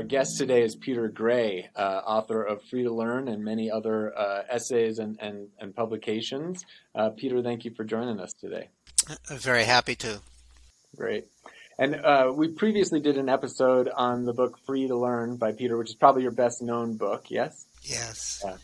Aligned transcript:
our 0.00 0.06
guest 0.06 0.38
today 0.38 0.62
is 0.62 0.76
Peter 0.76 1.08
Gray, 1.08 1.68
uh, 1.76 2.00
author 2.06 2.42
of 2.42 2.62
Free 2.70 2.84
to 2.84 2.90
Learn 2.90 3.28
and 3.28 3.44
many 3.44 3.70
other 3.70 4.18
uh, 4.18 4.44
essays 4.48 4.98
and, 4.98 5.20
and, 5.20 5.48
and 5.58 5.76
publications. 5.76 6.64
Uh, 6.94 7.10
Peter, 7.10 7.42
thank 7.42 7.66
you 7.66 7.70
for 7.72 7.84
joining 7.84 8.18
us 8.18 8.32
today. 8.32 8.70
I'm 9.28 9.36
very 9.36 9.64
happy 9.64 9.94
to. 9.96 10.22
Great. 10.96 11.26
And 11.78 11.96
uh, 11.96 12.32
we 12.34 12.48
previously 12.48 13.00
did 13.00 13.18
an 13.18 13.28
episode 13.28 13.90
on 13.94 14.24
the 14.24 14.32
book 14.32 14.58
Free 14.64 14.88
to 14.88 14.96
Learn 14.96 15.36
by 15.36 15.52
Peter, 15.52 15.76
which 15.76 15.90
is 15.90 15.96
probably 15.96 16.22
your 16.22 16.32
best 16.32 16.62
known 16.62 16.96
book, 16.96 17.26
yes? 17.28 17.66
Yes. 17.82 18.40
Yeah. 18.42 18.56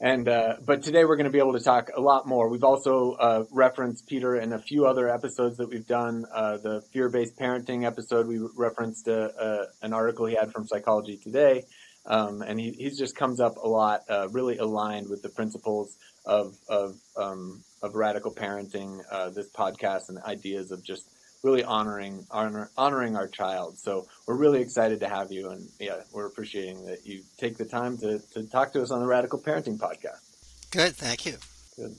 And 0.00 0.28
uh, 0.28 0.56
but 0.64 0.82
today 0.82 1.04
we're 1.04 1.16
going 1.16 1.26
to 1.26 1.30
be 1.30 1.38
able 1.38 1.52
to 1.52 1.60
talk 1.60 1.90
a 1.96 2.00
lot 2.00 2.26
more. 2.26 2.48
We've 2.48 2.64
also 2.64 3.12
uh, 3.12 3.44
referenced 3.52 4.08
Peter 4.08 4.34
in 4.34 4.52
a 4.52 4.58
few 4.58 4.86
other 4.86 5.08
episodes 5.08 5.56
that 5.58 5.68
we've 5.68 5.86
done. 5.86 6.24
Uh, 6.34 6.56
the 6.56 6.82
fear-based 6.92 7.36
parenting 7.36 7.86
episode, 7.86 8.26
we 8.26 8.40
referenced 8.56 9.06
uh, 9.06 9.28
uh, 9.38 9.66
an 9.82 9.92
article 9.92 10.26
he 10.26 10.34
had 10.34 10.50
from 10.50 10.66
Psychology 10.66 11.16
Today, 11.16 11.62
um, 12.06 12.42
and 12.42 12.58
he 12.58 12.72
he 12.72 12.90
just 12.90 13.14
comes 13.14 13.38
up 13.38 13.56
a 13.56 13.68
lot, 13.68 14.02
uh, 14.10 14.28
really 14.30 14.58
aligned 14.58 15.08
with 15.08 15.22
the 15.22 15.28
principles 15.28 15.96
of 16.26 16.56
of 16.68 16.96
um, 17.16 17.62
of 17.80 17.94
radical 17.94 18.34
parenting. 18.34 18.98
this 19.32 19.48
podcast 19.50 20.08
and 20.08 20.18
ideas 20.24 20.72
of 20.72 20.82
just 20.82 21.08
really 21.44 21.62
honoring 21.62 22.26
honor, 22.30 22.70
honoring 22.76 23.16
our 23.16 23.28
child. 23.28 23.78
So 23.78 24.06
we're 24.26 24.36
really 24.36 24.60
excited 24.60 24.98
to 25.00 25.08
have 25.08 25.30
you, 25.30 25.50
and 25.50 25.68
yeah, 25.78 26.00
we're 26.12 26.26
appreciating 26.26 26.86
that 26.86 27.06
you 27.06 27.22
take 27.36 27.58
the 27.58 27.66
time 27.66 27.98
to, 27.98 28.18
to 28.32 28.44
talk 28.44 28.72
to 28.72 28.82
us 28.82 28.90
on 28.90 29.00
the 29.00 29.06
Radical 29.06 29.38
Parenting 29.38 29.78
Podcast. 29.78 30.70
Good, 30.70 30.96
thank 30.96 31.26
you. 31.26 31.36
Good. 31.76 31.94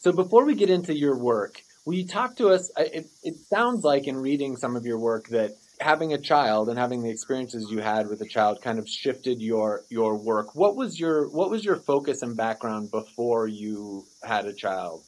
So 0.00 0.12
before 0.12 0.44
we 0.44 0.54
get 0.54 0.70
into 0.70 0.96
your 0.96 1.16
work, 1.16 1.60
will 1.84 1.94
you 1.94 2.06
talk 2.06 2.36
to 2.36 2.48
us? 2.48 2.70
It, 2.78 3.06
it 3.22 3.36
sounds 3.36 3.84
like 3.84 4.06
in 4.06 4.16
reading 4.16 4.56
some 4.56 4.74
of 4.74 4.86
your 4.86 4.98
work 4.98 5.28
that 5.28 5.50
having 5.80 6.12
a 6.12 6.18
child 6.18 6.68
and 6.68 6.78
having 6.78 7.02
the 7.02 7.10
experiences 7.10 7.70
you 7.70 7.80
had 7.80 8.08
with 8.08 8.20
a 8.20 8.28
child 8.28 8.60
kind 8.62 8.78
of 8.78 8.88
shifted 8.88 9.40
your 9.40 9.84
your 9.88 10.16
work. 10.16 10.54
What 10.54 10.76
was 10.76 10.98
your 10.98 11.28
what 11.28 11.50
was 11.50 11.64
your 11.64 11.76
focus 11.76 12.22
and 12.22 12.36
background 12.36 12.90
before 12.90 13.46
you 13.46 14.04
had 14.22 14.46
a 14.46 14.52
child? 14.52 15.04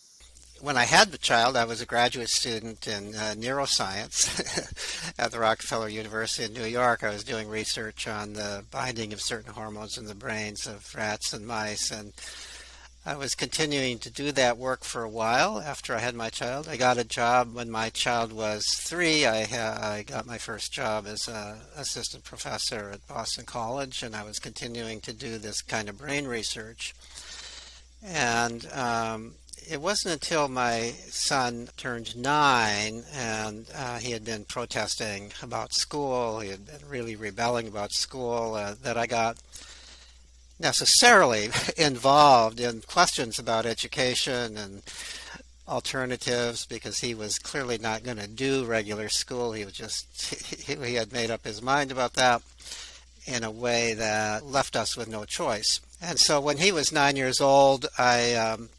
When 0.60 0.76
I 0.76 0.84
had 0.84 1.10
the 1.10 1.18
child, 1.18 1.56
I 1.56 1.64
was 1.64 1.80
a 1.80 1.86
graduate 1.86 2.28
student 2.28 2.86
in 2.86 3.14
uh, 3.14 3.34
neuroscience 3.36 5.14
at 5.18 5.32
the 5.32 5.38
Rockefeller 5.38 5.88
University 5.88 6.44
in 6.44 6.52
New 6.52 6.68
York. 6.68 7.02
I 7.02 7.10
was 7.10 7.24
doing 7.24 7.48
research 7.48 8.06
on 8.06 8.34
the 8.34 8.64
binding 8.70 9.12
of 9.12 9.22
certain 9.22 9.52
hormones 9.52 9.96
in 9.96 10.04
the 10.06 10.14
brains 10.14 10.66
of 10.66 10.94
rats 10.94 11.32
and 11.32 11.46
mice, 11.46 11.90
and 11.90 12.12
I 13.06 13.16
was 13.16 13.34
continuing 13.34 13.98
to 14.00 14.10
do 14.10 14.30
that 14.32 14.58
work 14.58 14.84
for 14.84 15.02
a 15.02 15.08
while 15.08 15.58
after 15.58 15.94
I 15.94 16.00
had 16.00 16.14
my 16.14 16.28
child. 16.28 16.68
I 16.68 16.76
got 16.76 16.98
a 16.98 17.04
job 17.04 17.54
when 17.54 17.70
my 17.70 17.88
child 17.88 18.30
was 18.30 18.66
three. 18.66 19.24
I, 19.24 19.44
ha- 19.44 19.78
I 19.80 20.02
got 20.02 20.26
my 20.26 20.36
first 20.36 20.72
job 20.72 21.06
as 21.06 21.26
an 21.26 21.56
assistant 21.76 22.24
professor 22.24 22.90
at 22.92 23.06
Boston 23.08 23.46
College, 23.46 24.02
and 24.02 24.14
I 24.14 24.24
was 24.24 24.38
continuing 24.38 25.00
to 25.00 25.14
do 25.14 25.38
this 25.38 25.62
kind 25.62 25.88
of 25.88 25.96
brain 25.96 26.26
research. 26.26 26.94
And 28.02 28.66
um, 28.72 29.34
it 29.68 29.80
wasn't 29.80 30.14
until 30.14 30.48
my 30.48 30.94
son 31.08 31.68
turned 31.76 32.16
nine 32.16 33.04
and 33.14 33.66
uh, 33.74 33.98
he 33.98 34.12
had 34.12 34.24
been 34.24 34.44
protesting 34.44 35.32
about 35.42 35.72
school, 35.72 36.40
he 36.40 36.50
had 36.50 36.66
been 36.66 36.88
really 36.88 37.16
rebelling 37.16 37.68
about 37.68 37.92
school, 37.92 38.54
uh, 38.54 38.74
that 38.82 38.96
I 38.96 39.06
got 39.06 39.36
necessarily 40.58 41.50
involved 41.76 42.60
in 42.60 42.82
questions 42.82 43.38
about 43.38 43.66
education 43.66 44.56
and 44.56 44.82
alternatives 45.68 46.66
because 46.66 46.98
he 46.98 47.14
was 47.14 47.38
clearly 47.38 47.78
not 47.78 48.02
going 48.02 48.16
to 48.16 48.26
do 48.26 48.64
regular 48.64 49.08
school. 49.08 49.52
He 49.52 49.64
was 49.64 49.74
just, 49.74 50.34
he 50.66 50.94
had 50.94 51.12
made 51.12 51.30
up 51.30 51.44
his 51.44 51.62
mind 51.62 51.92
about 51.92 52.14
that 52.14 52.42
in 53.26 53.44
a 53.44 53.50
way 53.50 53.94
that 53.94 54.44
left 54.44 54.76
us 54.76 54.96
with 54.96 55.08
no 55.08 55.24
choice. 55.24 55.80
And 56.02 56.18
so 56.18 56.40
when 56.40 56.56
he 56.58 56.72
was 56.72 56.92
nine 56.92 57.16
years 57.16 57.40
old, 57.40 57.86
I 57.98 58.34
um, 58.34 58.70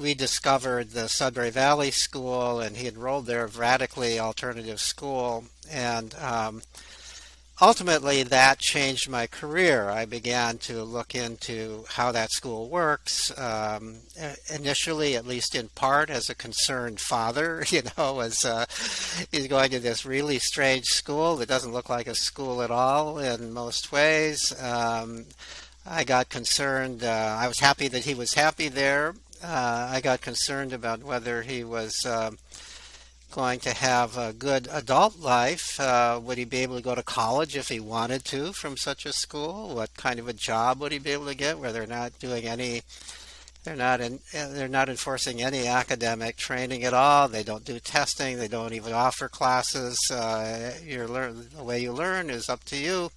we 0.00 0.14
discovered 0.14 0.90
the 0.90 1.08
Sudbury 1.08 1.50
Valley 1.50 1.90
School, 1.90 2.60
and 2.60 2.76
he 2.76 2.88
enrolled 2.88 3.26
there, 3.26 3.44
a 3.44 3.48
radically 3.48 4.18
alternative 4.18 4.80
school, 4.80 5.44
and 5.70 6.14
um, 6.14 6.62
ultimately 7.60 8.22
that 8.22 8.58
changed 8.58 9.08
my 9.10 9.26
career. 9.26 9.90
I 9.90 10.06
began 10.06 10.58
to 10.58 10.82
look 10.82 11.14
into 11.14 11.84
how 11.88 12.12
that 12.12 12.32
school 12.32 12.68
works. 12.68 13.36
Um, 13.38 13.98
initially, 14.52 15.16
at 15.16 15.26
least 15.26 15.54
in 15.54 15.68
part, 15.68 16.08
as 16.08 16.30
a 16.30 16.34
concerned 16.34 17.00
father, 17.00 17.64
you 17.68 17.82
know, 17.96 18.20
as 18.20 18.44
uh, 18.44 18.64
he's 19.30 19.48
going 19.48 19.70
to 19.70 19.80
this 19.80 20.06
really 20.06 20.38
strange 20.38 20.86
school 20.86 21.36
that 21.36 21.48
doesn't 21.48 21.72
look 21.72 21.88
like 21.88 22.06
a 22.06 22.14
school 22.14 22.62
at 22.62 22.70
all 22.70 23.18
in 23.18 23.52
most 23.52 23.92
ways. 23.92 24.54
Um, 24.62 25.26
I 25.86 26.04
got 26.04 26.28
concerned. 26.28 27.04
Uh, 27.04 27.36
I 27.38 27.48
was 27.48 27.58
happy 27.58 27.88
that 27.88 28.04
he 28.04 28.14
was 28.14 28.34
happy 28.34 28.68
there, 28.68 29.14
uh, 29.42 29.90
I 29.92 30.00
got 30.00 30.20
concerned 30.20 30.72
about 30.72 31.02
whether 31.02 31.42
he 31.42 31.64
was 31.64 32.04
uh, 32.04 32.32
going 33.30 33.60
to 33.60 33.72
have 33.72 34.16
a 34.16 34.32
good 34.32 34.68
adult 34.70 35.18
life. 35.18 35.78
Uh, 35.78 36.20
would 36.22 36.38
he 36.38 36.44
be 36.44 36.58
able 36.58 36.76
to 36.76 36.82
go 36.82 36.94
to 36.94 37.02
college 37.02 37.56
if 37.56 37.68
he 37.68 37.80
wanted 37.80 38.24
to 38.26 38.52
from 38.52 38.76
such 38.76 39.06
a 39.06 39.12
school? 39.12 39.74
What 39.74 39.94
kind 39.96 40.18
of 40.18 40.28
a 40.28 40.32
job 40.32 40.80
would 40.80 40.92
he 40.92 40.98
be 40.98 41.10
able 41.10 41.26
to 41.26 41.34
get 41.34 41.58
where 41.58 41.72
they're 41.72 41.86
not 41.86 42.18
doing 42.18 42.44
any? 42.44 42.82
They're 43.62 43.76
not 43.76 44.00
in, 44.00 44.20
they're 44.32 44.68
not 44.68 44.88
enforcing 44.88 45.42
any 45.42 45.66
academic 45.66 46.36
training 46.36 46.82
at 46.84 46.94
all. 46.94 47.28
They 47.28 47.42
don't 47.42 47.64
do 47.64 47.78
testing. 47.78 48.38
They 48.38 48.48
don't 48.48 48.72
even 48.72 48.94
offer 48.94 49.28
classes. 49.28 49.98
Uh, 50.10 50.72
your 50.82 51.06
learn 51.06 51.46
the 51.54 51.62
way 51.62 51.80
you 51.80 51.92
learn 51.92 52.30
is 52.30 52.48
up 52.48 52.64
to 52.64 52.76
you 52.76 53.10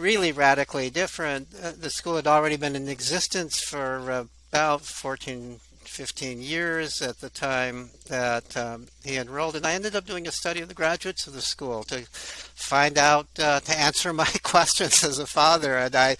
really 0.00 0.32
radically 0.32 0.90
different. 0.90 1.48
Uh, 1.62 1.72
the 1.78 1.90
school 1.90 2.16
had 2.16 2.26
already 2.26 2.56
been 2.56 2.74
in 2.74 2.88
existence 2.88 3.60
for 3.60 4.10
uh, 4.10 4.24
about 4.50 4.82
14, 4.82 5.60
15 5.84 6.40
years 6.40 7.00
at 7.00 7.20
the 7.20 7.30
time 7.30 7.90
that 8.08 8.56
um, 8.56 8.86
he 9.04 9.16
enrolled. 9.16 9.54
And 9.54 9.64
I 9.66 9.74
ended 9.74 9.94
up 9.94 10.06
doing 10.06 10.26
a 10.26 10.32
study 10.32 10.60
of 10.60 10.68
the 10.68 10.74
graduates 10.74 11.26
of 11.26 11.34
the 11.34 11.40
school 11.40 11.84
to 11.84 12.04
find 12.10 12.98
out, 12.98 13.28
uh, 13.38 13.60
to 13.60 13.78
answer 13.78 14.12
my 14.12 14.30
questions 14.42 15.04
as 15.04 15.18
a 15.18 15.26
father. 15.26 15.76
And 15.76 15.94
I 15.94 16.16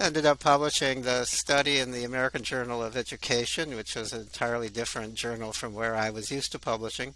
ended 0.00 0.26
up 0.26 0.40
publishing 0.40 1.02
the 1.02 1.24
study 1.24 1.78
in 1.78 1.92
the 1.92 2.04
American 2.04 2.42
Journal 2.42 2.82
of 2.82 2.96
Education, 2.96 3.74
which 3.76 3.94
was 3.94 4.12
an 4.12 4.22
entirely 4.22 4.68
different 4.68 5.14
journal 5.14 5.52
from 5.52 5.74
where 5.74 5.94
I 5.94 6.10
was 6.10 6.30
used 6.30 6.52
to 6.52 6.58
publishing. 6.58 7.14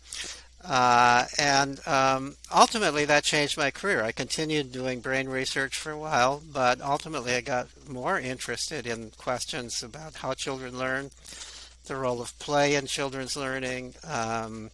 Uh, 0.65 1.27
and 1.39 1.87
um, 1.89 2.37
ultimately, 2.55 3.05
that 3.05 3.25
changed 3.25 3.59
my 3.59 3.71
career. 3.71 4.03
I 4.03 4.12
continued 4.12 4.71
doing 4.71 5.00
brain 5.00 5.28
research 5.28 5.77
for 5.77 5.91
a 5.91 5.99
while, 5.99 6.43
but 6.53 6.81
ultimately, 6.81 7.34
I 7.34 7.41
got 7.41 7.69
more 7.89 8.19
interested 8.19 8.87
in 8.87 9.11
questions 9.19 9.83
about 9.83 10.17
how 10.17 10.34
children 10.34 10.78
learn, 10.78 11.11
the 11.87 11.97
role 11.97 12.22
of 12.22 12.39
play 12.39 12.77
in 12.77 12.87
children's 12.87 13.37
learning, 13.37 13.95
um, 14.09 14.71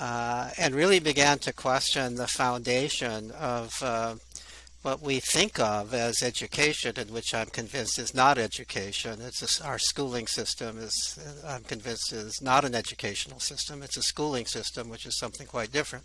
uh, 0.00 0.50
and 0.58 0.74
really 0.74 0.98
began 0.98 1.38
to 1.38 1.52
question 1.52 2.16
the 2.16 2.26
foundation 2.26 3.30
of 3.30 3.80
uh, 3.82 4.16
what 4.86 5.02
we 5.02 5.18
think 5.18 5.58
of 5.58 5.92
as 5.92 6.22
education, 6.22 6.92
and 6.96 7.10
which 7.10 7.34
I'm 7.34 7.48
convinced 7.48 7.98
is 7.98 8.14
not 8.14 8.38
education. 8.38 9.18
It's 9.20 9.60
a, 9.60 9.66
our 9.66 9.80
schooling 9.80 10.28
system 10.28 10.78
is, 10.78 11.18
I'm 11.44 11.64
convinced, 11.64 12.12
is 12.12 12.40
not 12.40 12.64
an 12.64 12.76
educational 12.76 13.40
system. 13.40 13.82
It's 13.82 13.96
a 13.96 14.02
schooling 14.02 14.46
system, 14.46 14.88
which 14.88 15.04
is 15.04 15.18
something 15.18 15.48
quite 15.48 15.72
different. 15.72 16.04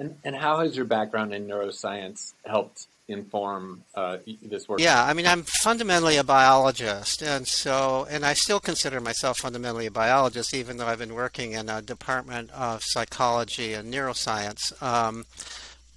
And, 0.00 0.16
and 0.24 0.34
how 0.34 0.58
has 0.58 0.74
your 0.74 0.84
background 0.84 1.32
in 1.32 1.46
neuroscience 1.46 2.32
helped 2.44 2.88
inform 3.06 3.84
uh, 3.94 4.18
this 4.42 4.68
work? 4.68 4.80
Yeah, 4.80 5.04
I 5.04 5.14
mean, 5.14 5.26
I'm 5.26 5.44
fundamentally 5.44 6.16
a 6.16 6.24
biologist, 6.24 7.22
and 7.22 7.46
so, 7.46 8.04
and 8.10 8.26
I 8.26 8.34
still 8.34 8.58
consider 8.58 9.00
myself 9.00 9.38
fundamentally 9.38 9.86
a 9.86 9.92
biologist, 9.92 10.54
even 10.54 10.76
though 10.76 10.86
I've 10.86 10.98
been 10.98 11.14
working 11.14 11.52
in 11.52 11.68
a 11.68 11.80
department 11.82 12.50
of 12.50 12.82
psychology 12.82 13.74
and 13.74 13.94
neuroscience. 13.94 14.82
Um, 14.82 15.24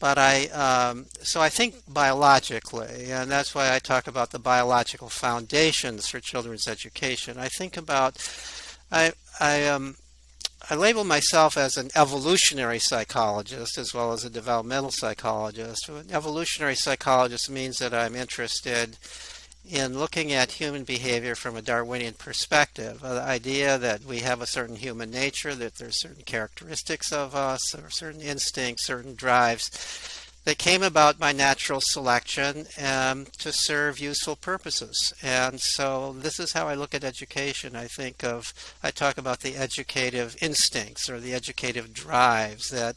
but 0.02 0.18
I, 0.18 0.48
um, 0.48 1.06
so 1.22 1.40
I 1.40 1.50
think 1.50 1.76
biologically, 1.88 3.12
and 3.12 3.30
that's 3.30 3.54
why 3.54 3.74
I 3.74 3.78
talk 3.78 4.08
about 4.08 4.32
the 4.32 4.40
biological 4.40 5.10
foundations 5.10 6.08
for 6.08 6.20
children's 6.20 6.68
education. 6.68 7.38
I 7.38 7.50
think 7.50 7.78
about, 7.78 8.18
I, 8.92 9.14
I, 9.40 9.68
um, 9.68 9.98
I 10.72 10.76
label 10.76 11.04
myself 11.04 11.56
as 11.56 11.78
an 11.78 11.92
evolutionary 11.96 12.80
psychologist 12.80 13.78
as 13.78 13.94
well 13.94 14.12
as 14.12 14.26
a 14.26 14.30
developmental 14.32 14.90
psychologist. 14.90 15.88
An 15.88 16.08
evolutionary 16.12 16.76
psychologist 16.76 17.48
means 17.48 17.78
that 17.78 17.94
I'm 17.94 18.16
interested 18.16 18.98
in 19.72 19.98
looking 19.98 20.34
at 20.34 20.52
human 20.52 20.84
behavior 20.84 21.34
from 21.34 21.56
a 21.56 21.62
Darwinian 21.62 22.14
perspective. 22.16 23.02
Uh, 23.04 23.14
the 23.14 23.22
idea 23.22 23.78
that 23.78 24.04
we 24.04 24.20
have 24.20 24.42
a 24.42 24.46
certain 24.46 24.76
human 24.76 25.10
nature, 25.10 25.56
that 25.56 25.76
there's 25.76 26.02
certain 26.02 26.24
characteristics 26.24 27.14
of 27.14 27.34
us, 27.34 27.74
or 27.74 27.90
certain 27.90 28.22
instincts, 28.22 28.86
certain 28.86 29.16
drives 29.16 29.70
that 30.44 30.58
came 30.58 30.84
about 30.84 31.20
by 31.20 31.32
natural 31.32 31.80
selection 31.82 32.66
um, 32.84 33.28
to 33.38 33.54
serve 33.54 34.00
useful 34.00 34.36
purposes. 34.36 35.14
And 35.22 35.62
so 35.62 36.14
this 36.14 36.40
is 36.40 36.52
how 36.52 36.68
I 36.68 36.74
look 36.74 36.94
at 36.94 37.04
education. 37.04 37.76
I 37.76 37.86
think 37.86 38.24
of, 38.24 38.54
I 38.84 38.92
talk 38.92 39.18
about 39.18 39.40
the 39.40 39.56
educative 39.56 40.36
instincts 40.42 41.10
or 41.10 41.20
the 41.20 41.34
educative 41.34 41.94
drives 41.94 42.70
that 42.72 42.96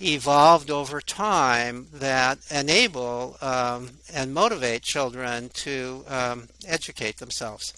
evolved 0.00 0.70
over 0.70 1.00
time 1.00 1.88
that 1.92 2.38
enable 2.50 3.36
um, 3.40 3.90
and 4.12 4.32
motivate 4.34 4.82
children 4.82 5.50
to 5.50 6.04
um, 6.08 6.48
educate 6.66 7.18
themselves. 7.18 7.74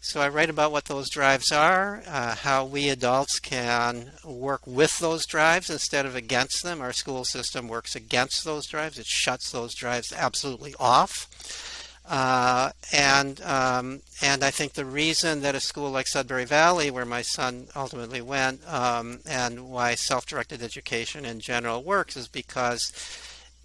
So 0.00 0.20
I 0.20 0.28
write 0.28 0.48
about 0.48 0.70
what 0.70 0.84
those 0.84 1.10
drives 1.10 1.50
are, 1.50 2.02
uh, 2.06 2.36
how 2.36 2.64
we 2.64 2.88
adults 2.88 3.40
can 3.40 4.12
work 4.24 4.60
with 4.64 4.98
those 5.00 5.26
drives 5.26 5.70
instead 5.70 6.06
of 6.06 6.14
against 6.14 6.62
them. 6.62 6.80
Our 6.80 6.92
school 6.92 7.24
system 7.24 7.66
works 7.66 7.96
against 7.96 8.44
those 8.44 8.66
drives, 8.66 8.98
it 8.98 9.06
shuts 9.06 9.50
those 9.50 9.74
drives 9.74 10.12
absolutely 10.12 10.74
off. 10.78 11.67
Uh, 12.08 12.70
and 12.92 13.40
um, 13.42 14.00
and 14.22 14.42
I 14.42 14.50
think 14.50 14.72
the 14.72 14.86
reason 14.86 15.42
that 15.42 15.54
a 15.54 15.60
school 15.60 15.90
like 15.90 16.08
Sudbury 16.08 16.46
Valley, 16.46 16.90
where 16.90 17.04
my 17.04 17.20
son 17.20 17.66
ultimately 17.76 18.22
went, 18.22 18.66
um, 18.66 19.20
and 19.28 19.68
why 19.68 19.94
self-directed 19.94 20.62
education 20.62 21.26
in 21.26 21.38
general 21.38 21.82
works, 21.82 22.16
is 22.16 22.26
because 22.26 22.92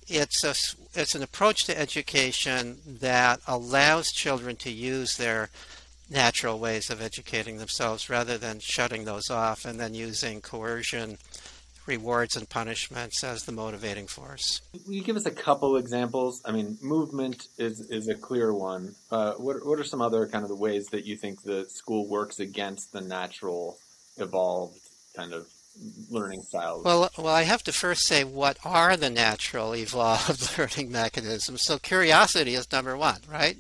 it's 0.08 0.44
a 0.44 0.54
it's 1.00 1.16
an 1.16 1.24
approach 1.24 1.64
to 1.66 1.80
education 1.80 2.80
that 2.86 3.40
allows 3.48 4.12
children 4.12 4.58
to 4.58 4.72
use 4.72 5.16
their 5.16 5.50
natural 6.10 6.60
ways 6.60 6.90
of 6.90 7.02
educating 7.02 7.58
themselves 7.58 8.10
rather 8.10 8.38
than 8.38 8.60
shutting 8.60 9.06
those 9.06 9.30
off 9.30 9.64
and 9.66 9.80
then 9.80 9.94
using 9.94 10.42
coercion 10.42 11.18
rewards 11.86 12.36
and 12.36 12.50
punishments 12.50 13.24
as 13.24 13.44
the 13.44 13.52
motivating 13.52 14.08
force. 14.08 14.62
Will 14.86 14.94
you 14.94 15.04
give 15.04 15.16
us 15.16 15.26
a 15.26 15.32
couple 15.32 15.78
examples? 15.78 16.42
I 16.46 16.52
mean, 16.52 16.78
movement 16.82 17.48
is 17.58 17.82
is 17.90 18.08
a 18.08 18.16
clear 18.16 18.54
one. 18.54 18.96
Uh, 19.12 19.34
what 19.34 19.66
what 19.66 19.80
are 19.80 19.84
some 19.84 20.02
other 20.02 20.28
kind 20.28 20.44
of 20.44 20.50
the 20.50 20.56
ways 20.56 20.88
that 20.88 21.06
you 21.06 21.18
think 21.18 21.44
the 21.44 21.66
school 21.70 22.08
works 22.08 22.40
against 22.40 22.94
the 22.94 23.02
natural, 23.02 23.78
evolved 24.18 24.80
kind 25.16 25.34
of 25.34 25.48
learning 26.10 26.42
styles? 26.44 26.84
Well, 26.84 27.10
well, 27.18 27.34
I 27.34 27.44
have 27.44 27.64
to 27.64 27.72
first 27.72 28.06
say 28.06 28.24
what 28.24 28.58
are 28.64 28.96
the 28.96 29.10
natural 29.10 29.76
evolved 29.76 30.58
learning 30.58 30.92
mechanisms. 30.92 31.64
So 31.64 31.78
curiosity 31.78 32.56
is 32.56 32.72
number 32.72 32.96
one, 32.96 33.20
right? 33.30 33.58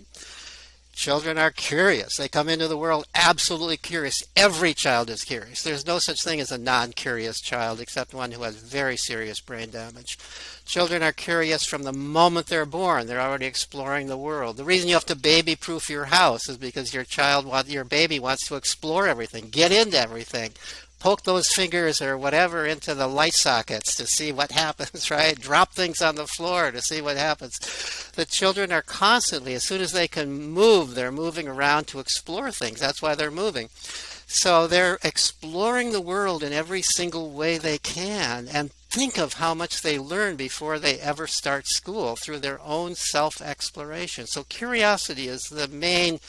Children 0.94 1.40
are 1.40 1.50
curious. 1.50 2.18
They 2.18 2.28
come 2.28 2.48
into 2.48 2.68
the 2.68 2.78
world 2.78 3.07
absolutely 3.16 3.78
curious. 3.78 4.24
Every 4.36 4.75
child 4.75 5.10
is 5.10 5.24
curious. 5.24 5.63
There's 5.63 5.88
no 5.88 5.98
such 5.98 6.24
thing 6.24 6.40
as 6.40 6.51
a 6.51 6.57
non 6.57 6.94
curious 6.94 7.42
child 7.42 7.81
except 7.81 8.13
one 8.13 8.31
who 8.31 8.44
has 8.44 8.56
very 8.57 8.95
serious 8.95 9.40
brain 9.40 9.72
damage. 9.72 10.19
Children 10.66 11.01
are 11.01 11.12
curious 11.12 11.66
from 11.66 11.81
the 11.81 11.92
moment 11.92 12.45
they're 12.45 12.66
born. 12.66 13.07
They're 13.07 13.19
already 13.19 13.48
exploring 13.48 14.07
the 14.07 14.18
world. 14.18 14.56
The 14.56 14.63
reason 14.63 14.88
you 14.88 14.94
have 14.94 15.06
to 15.07 15.16
baby 15.16 15.56
proof 15.56 15.90
your 15.90 16.06
house 16.06 16.48
is 16.48 16.57
because 16.57 16.94
your 16.94 17.04
child, 17.04 17.68
your 17.68 17.84
baby 17.84 18.19
wants 18.19 18.48
to 18.48 18.56
explore 18.56 19.07
everything, 19.07 19.50
get 19.50 19.72
into 19.72 20.00
everything, 20.00 20.51
poke 21.03 21.23
those 21.23 21.50
fingers 21.50 22.01
or 22.01 22.17
whatever 22.17 22.65
into 22.65 22.95
the 22.95 23.07
light 23.07 23.33
sockets 23.33 23.94
to 23.94 24.07
see 24.07 24.31
what 24.31 24.53
happens, 24.53 25.11
right? 25.11 25.38
Drop 25.38 25.73
things 25.73 26.01
on 26.01 26.15
the 26.15 26.25
floor 26.25 26.71
to 26.71 26.81
see 26.81 27.01
what 27.01 27.17
happens. 27.17 27.59
The 28.15 28.23
children 28.23 28.71
are 28.71 28.81
constantly, 28.81 29.53
as 29.53 29.65
soon 29.65 29.81
as 29.81 29.91
they 29.91 30.07
can 30.07 30.31
move, 30.31 30.95
they're 30.95 31.11
moving 31.11 31.45
around 31.45 31.88
to 31.88 32.00
explore 32.00 32.51
things. 32.51 32.79
That's 32.79 33.01
why 33.01 33.15
they're 33.15 33.31
moving. 33.31 33.67
So 34.27 34.65
they're 34.65 34.97
exploring 35.03 35.91
the 35.91 36.00
world 36.00 36.41
in 36.41 36.53
every 36.53 36.81
single 36.81 37.31
way 37.31 37.57
they 37.57 37.79
can 37.79 38.47
and 38.47 38.71
think 38.89 39.17
of 39.17 39.33
how 39.33 39.53
much 39.53 39.81
they 39.81 40.00
learn 40.00 40.38
before 40.38 40.79
they 40.79 41.00
ever 41.01 41.27
start 41.27 41.67
school 41.67 42.15
through 42.15 42.39
their 42.39 42.61
own 42.61 42.95
self 42.95 43.41
exploration. 43.41 44.25
So 44.25 44.45
curiosity 44.45 45.27
is 45.27 45.50
the 45.50 45.67
main 45.67 46.21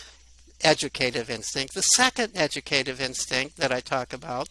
educative 0.62 1.30
instinct. 1.30 1.74
The 1.74 1.82
second 1.82 2.32
educative 2.34 3.00
instinct 3.00 3.56
that 3.56 3.72
I 3.72 3.80
talk 3.80 4.12
about, 4.12 4.48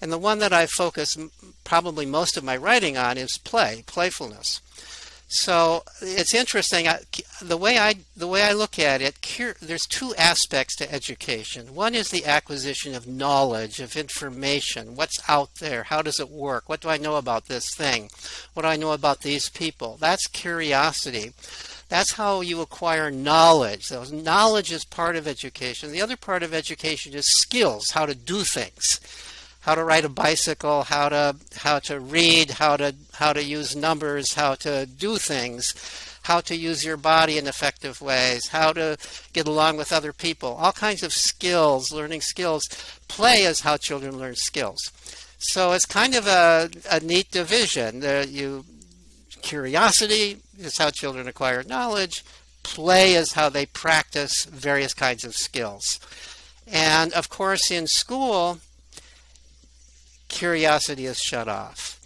and 0.00 0.12
the 0.12 0.18
one 0.18 0.38
that 0.38 0.52
I 0.52 0.66
focus 0.66 1.16
probably 1.64 2.06
most 2.06 2.36
of 2.36 2.44
my 2.44 2.56
writing 2.56 2.96
on, 2.96 3.18
is 3.18 3.38
play, 3.38 3.84
playfulness. 3.86 4.60
So 5.32 5.84
it's 6.02 6.34
interesting. 6.34 6.88
I, 6.88 7.02
the 7.40 7.56
way 7.56 7.78
I 7.78 7.94
the 8.16 8.26
way 8.26 8.42
I 8.42 8.52
look 8.52 8.80
at 8.80 9.00
it, 9.00 9.14
there's 9.62 9.86
two 9.86 10.12
aspects 10.16 10.74
to 10.76 10.92
education. 10.92 11.72
One 11.72 11.94
is 11.94 12.10
the 12.10 12.24
acquisition 12.24 12.96
of 12.96 13.06
knowledge, 13.06 13.78
of 13.78 13.94
information. 13.94 14.96
What's 14.96 15.20
out 15.28 15.50
there? 15.60 15.84
How 15.84 16.02
does 16.02 16.18
it 16.18 16.30
work? 16.30 16.68
What 16.68 16.80
do 16.80 16.88
I 16.88 16.96
know 16.96 17.14
about 17.14 17.46
this 17.46 17.72
thing? 17.72 18.10
What 18.54 18.64
do 18.64 18.68
I 18.68 18.76
know 18.76 18.90
about 18.90 19.20
these 19.20 19.48
people? 19.48 19.96
That's 20.00 20.26
curiosity. 20.26 21.32
That's 21.90 22.12
how 22.12 22.40
you 22.40 22.60
acquire 22.60 23.10
knowledge. 23.10 23.86
So 23.86 24.04
knowledge 24.04 24.70
is 24.70 24.84
part 24.84 25.16
of 25.16 25.26
education. 25.26 25.90
The 25.90 26.00
other 26.00 26.16
part 26.16 26.44
of 26.44 26.54
education 26.54 27.14
is 27.14 27.26
skills, 27.26 27.90
how 27.90 28.06
to 28.06 28.14
do 28.14 28.44
things. 28.44 29.00
How 29.62 29.74
to 29.74 29.84
ride 29.84 30.06
a 30.06 30.08
bicycle, 30.08 30.84
how 30.84 31.10
to 31.10 31.36
how 31.54 31.80
to 31.80 32.00
read, 32.00 32.52
how 32.52 32.78
to 32.78 32.94
how 33.12 33.34
to 33.34 33.42
use 33.42 33.76
numbers, 33.76 34.32
how 34.32 34.54
to 34.54 34.86
do 34.86 35.18
things, 35.18 35.74
how 36.22 36.40
to 36.42 36.56
use 36.56 36.82
your 36.82 36.96
body 36.96 37.36
in 37.36 37.46
effective 37.46 38.00
ways, 38.00 38.48
how 38.48 38.72
to 38.72 38.96
get 39.34 39.46
along 39.46 39.76
with 39.76 39.92
other 39.92 40.14
people. 40.14 40.50
All 40.54 40.72
kinds 40.72 41.02
of 41.02 41.12
skills, 41.12 41.92
learning 41.92 42.22
skills. 42.22 42.68
Play 43.08 43.42
is 43.42 43.60
how 43.60 43.76
children 43.76 44.16
learn 44.16 44.36
skills. 44.36 44.80
So 45.38 45.72
it's 45.72 45.84
kind 45.84 46.14
of 46.14 46.26
a, 46.26 46.70
a 46.90 47.00
neat 47.00 47.30
division. 47.30 48.00
you 48.28 48.64
curiosity 49.42 50.36
is 50.64 50.78
how 50.78 50.90
children 50.90 51.28
acquire 51.28 51.62
knowledge. 51.62 52.24
Play 52.62 53.14
is 53.14 53.32
how 53.32 53.48
they 53.48 53.66
practice 53.66 54.44
various 54.44 54.94
kinds 54.94 55.24
of 55.24 55.34
skills. 55.34 55.98
And 56.66 57.12
of 57.12 57.28
course, 57.28 57.70
in 57.70 57.86
school, 57.86 58.58
curiosity 60.28 61.06
is 61.06 61.18
shut 61.18 61.48
off 61.48 62.00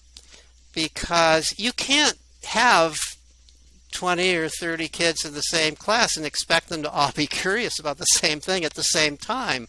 because 0.72 1.54
you 1.58 1.72
can't 1.72 2.18
have 2.44 2.98
20 3.94 4.34
or 4.34 4.48
30 4.48 4.88
kids 4.88 5.24
in 5.24 5.32
the 5.32 5.40
same 5.40 5.76
class 5.76 6.16
and 6.16 6.26
expect 6.26 6.68
them 6.68 6.82
to 6.82 6.90
all 6.90 7.12
be 7.12 7.26
curious 7.44 7.78
about 7.78 7.98
the 7.98 8.04
same 8.04 8.40
thing 8.40 8.64
at 8.64 8.74
the 8.74 8.82
same 8.82 9.16
time. 9.16 9.68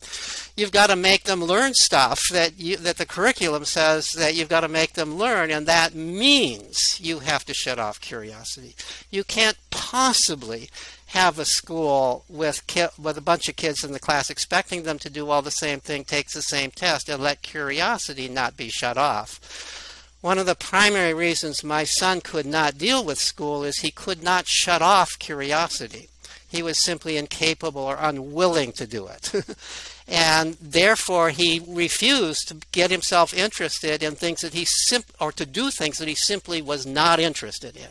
You've 0.57 0.72
got 0.72 0.88
to 0.88 0.95
make 0.95 1.24
them 1.24 1.44
learn 1.44 1.74
stuff 1.75 2.22
that 2.31 2.60
you, 2.60 2.75
that 2.77 2.98
the 2.98 3.06
curriculum 3.06 3.66
says 3.66 4.12
that 4.18 4.36
you've 4.36 4.50
got 4.50 4.62
to 4.62 4.68
make 4.68 4.94
them 4.94 5.16
learn 5.16 5.51
and 5.51 5.66
that 5.68 5.95
means 5.95 7.00
you 7.00 7.19
have 7.19 7.45
to 7.45 7.54
shut 7.54 7.80
off 7.80 8.01
curiosity. 8.01 8.75
You 9.10 9.24
can't 9.24 9.57
possibly 9.69 10.69
have 11.07 11.38
a 11.38 11.45
school 11.45 12.25
with 12.28 12.66
ki- 12.68 12.88
with 13.00 13.18
a 13.18 13.21
bunch 13.21 13.48
of 13.48 13.56
kids 13.56 13.83
in 13.83 13.94
the 13.94 14.00
class 14.00 14.30
expecting 14.30 14.83
them 14.83 15.00
to 15.00 15.10
do 15.10 15.30
all 15.30 15.42
the 15.42 15.51
same 15.51 15.80
thing, 15.80 16.04
takes 16.04 16.33
the 16.33 16.42
same 16.42 16.71
test 16.71 17.07
and 17.07 17.21
let 17.21 17.42
curiosity 17.42 18.28
not 18.28 18.57
be 18.57 18.69
shut 18.69 18.98
off 18.98 19.84
one 20.21 20.38
of 20.38 20.45
the 20.45 20.56
primary 20.56 21.13
reasons 21.13 21.63
my 21.63 21.83
son 21.83 22.21
could 22.21 22.45
not 22.45 22.77
deal 22.77 23.04
with 23.04 23.19
school 23.19 23.63
is 23.63 23.78
he 23.78 23.92
could 23.92 24.23
not 24.23 24.47
shut 24.47 24.81
off 24.81 25.19
curiosity. 25.19 26.09
He 26.47 26.63
was 26.63 26.83
simply 26.83 27.18
incapable 27.18 27.81
or 27.81 27.97
unwilling 27.99 28.71
to 28.73 28.87
do 28.87 29.07
it. 29.07 29.31
and 30.07 30.56
therefore 30.61 31.30
he 31.31 31.61
refused 31.68 32.47
to 32.47 32.57
get 32.71 32.92
himself 32.92 33.33
interested 33.33 34.01
in 34.04 34.16
things 34.16 34.42
that 34.42 34.54
he 34.54 34.66
sim- 34.66 35.04
or 35.19 35.31
to 35.31 35.45
do 35.45 35.69
things 35.71 35.97
that 35.97 36.07
he 36.07 36.16
simply 36.16 36.61
was 36.61 36.85
not 36.85 37.19
interested 37.19 37.75
in 37.75 37.90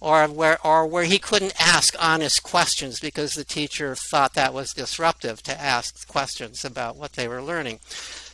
or 0.00 0.28
where 0.28 0.64
or 0.64 0.86
where 0.86 1.04
he 1.04 1.18
couldn't 1.18 1.54
ask 1.58 1.96
honest 1.98 2.42
questions 2.42 3.00
because 3.00 3.34
the 3.34 3.44
teacher 3.44 3.94
thought 3.94 4.34
that 4.34 4.52
was 4.52 4.72
disruptive 4.72 5.42
to 5.42 5.60
ask 5.60 6.06
questions 6.06 6.64
about 6.64 6.96
what 6.96 7.14
they 7.14 7.26
were 7.26 7.42
learning 7.42 7.80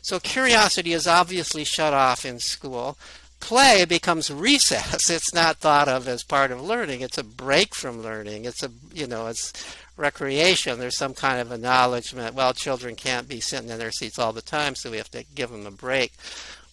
so 0.03 0.19
curiosity 0.21 0.93
is 0.93 1.07
obviously 1.07 1.65
shut 1.65 1.93
off 1.93 2.25
in 2.25 2.39
school. 2.39 2.97
Play 3.41 3.85
becomes 3.85 4.31
recess. 4.31 5.09
It's 5.11 5.35
not 5.35 5.57
thought 5.57 5.89
of 5.89 6.07
as 6.07 6.23
part 6.23 6.51
of 6.51 6.61
learning. 6.61 7.01
It's 7.01 7.19
a 7.19 7.25
break 7.25 7.75
from 7.75 8.03
learning. 8.03 8.45
It's 8.45 8.63
a 8.63 8.71
you 8.93 9.07
know 9.07 9.27
it's 9.27 9.53
recreation. 9.97 10.79
There's 10.79 10.97
some 10.97 11.15
kind 11.15 11.41
of 11.41 11.53
acknowledgement. 11.53 12.35
Well, 12.35 12.53
children 12.53 12.97
can't 12.97 13.29
be 13.29 13.41
sitting 13.41 13.69
in 13.71 13.79
their 13.79 13.93
seats 13.93 14.19
all 14.19 14.33
the 14.33 14.43
time, 14.43 14.75
so 14.75 14.91
we 14.91 14.97
have 14.97 15.11
to 15.13 15.25
give 15.35 15.51
them 15.51 15.67
a 15.67 15.71
break 15.71 16.13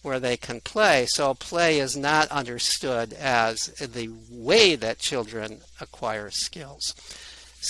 where 0.02 0.20
they 0.20 0.36
can 0.36 0.60
play. 0.60 1.06
So 1.08 1.34
play 1.34 1.78
is 1.78 1.96
not 1.96 2.28
understood 2.28 3.12
as 3.12 3.66
the 3.80 4.10
way 4.30 4.74
that 4.76 4.98
children 4.98 5.60
acquire 5.80 6.30
skills. 6.30 6.94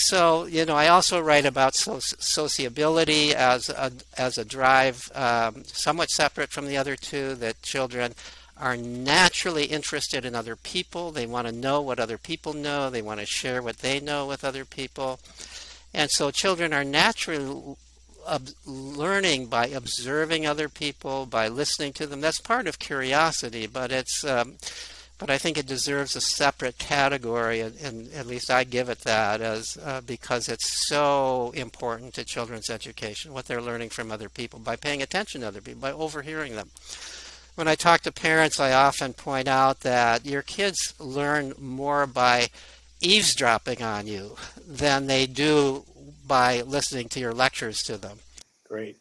So, 0.01 0.45
you 0.45 0.63
know, 0.63 0.77
I 0.77 0.87
also 0.87 1.19
write 1.19 1.45
about 1.45 1.75
so- 1.75 1.99
sociability 1.99 3.35
as 3.35 3.67
a, 3.67 3.91
as 4.17 4.37
a 4.37 4.45
drive, 4.45 5.11
um, 5.13 5.65
somewhat 5.65 6.09
separate 6.09 6.51
from 6.51 6.67
the 6.67 6.77
other 6.77 6.95
two, 6.95 7.35
that 7.35 7.61
children 7.61 8.13
are 8.57 8.77
naturally 8.77 9.65
interested 9.65 10.23
in 10.23 10.35
other 10.35 10.55
people. 10.55 11.11
They 11.11 11.27
want 11.27 11.47
to 11.47 11.53
know 11.53 11.81
what 11.81 11.99
other 11.99 12.17
people 12.17 12.53
know, 12.53 12.89
they 12.89 13.01
want 13.01 13.19
to 13.19 13.25
share 13.25 13.61
what 13.61 13.79
they 13.79 13.99
know 13.99 14.25
with 14.25 14.45
other 14.45 14.63
people. 14.63 15.19
And 15.93 16.09
so 16.09 16.31
children 16.31 16.71
are 16.71 16.85
naturally 16.85 17.75
learning 18.65 19.47
by 19.47 19.67
observing 19.67 20.45
other 20.47 20.69
people, 20.69 21.25
by 21.25 21.49
listening 21.49 21.91
to 21.93 22.07
them. 22.07 22.21
That's 22.21 22.39
part 22.39 22.67
of 22.67 22.79
curiosity, 22.79 23.67
but 23.67 23.91
it's. 23.91 24.23
Um, 24.23 24.55
but 25.19 25.29
I 25.29 25.37
think 25.37 25.57
it 25.57 25.67
deserves 25.67 26.15
a 26.15 26.21
separate 26.21 26.77
category, 26.77 27.59
and, 27.59 27.75
and 27.81 28.11
at 28.13 28.25
least 28.25 28.49
I 28.49 28.63
give 28.63 28.87
it 28.87 28.99
that, 29.01 29.41
as 29.41 29.77
uh, 29.83 29.99
because 30.01 30.47
it's 30.47 30.87
so 30.87 31.51
important 31.55 32.13
to 32.13 32.23
children's 32.23 32.69
education, 32.69 33.33
what 33.33 33.45
they're 33.45 33.61
learning 33.61 33.89
from 33.89 34.11
other 34.11 34.29
people 34.29 34.59
by 34.59 34.77
paying 34.77 35.01
attention 35.01 35.41
to 35.41 35.47
other 35.47 35.61
people, 35.61 35.81
by 35.81 35.91
overhearing 35.91 36.55
them. 36.55 36.69
when 37.55 37.67
I 37.67 37.75
talk 37.75 38.01
to 38.01 38.11
parents, 38.13 38.61
I 38.61 38.71
often 38.71 39.11
point 39.13 39.49
out 39.49 39.81
that 39.81 40.25
your 40.25 40.41
kids 40.41 40.93
learn 40.99 41.53
more 41.59 42.07
by 42.07 42.47
eavesdropping 43.01 43.83
on 43.83 44.07
you 44.07 44.37
than 44.65 45.07
they 45.07 45.25
do 45.25 45.83
by 46.25 46.61
listening 46.61 47.09
to 47.09 47.19
your 47.19 47.33
lectures 47.33 47.83
to 47.83 47.97
them. 47.97 48.19
Great. 48.69 48.97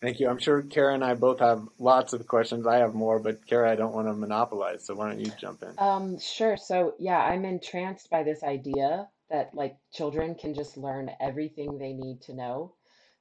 Thank 0.00 0.18
you. 0.18 0.28
I'm 0.30 0.38
sure 0.38 0.62
Kara 0.62 0.94
and 0.94 1.04
I 1.04 1.14
both 1.14 1.40
have 1.40 1.68
lots 1.78 2.14
of 2.14 2.26
questions. 2.26 2.66
I 2.66 2.78
have 2.78 2.94
more, 2.94 3.18
but 3.18 3.46
Kara, 3.46 3.70
I 3.70 3.74
don't 3.74 3.94
want 3.94 4.08
to 4.08 4.14
monopolize, 4.14 4.84
so 4.86 4.94
why 4.94 5.10
don't 5.10 5.20
you 5.20 5.30
jump 5.38 5.62
in? 5.62 5.74
Um, 5.76 6.18
sure. 6.18 6.56
So, 6.56 6.94
yeah, 6.98 7.18
I'm 7.18 7.44
entranced 7.44 8.08
by 8.08 8.22
this 8.22 8.42
idea 8.42 9.08
that 9.28 9.54
like 9.54 9.76
children 9.92 10.34
can 10.34 10.54
just 10.54 10.78
learn 10.78 11.10
everything 11.20 11.78
they 11.78 11.92
need 11.92 12.22
to 12.22 12.34
know 12.34 12.74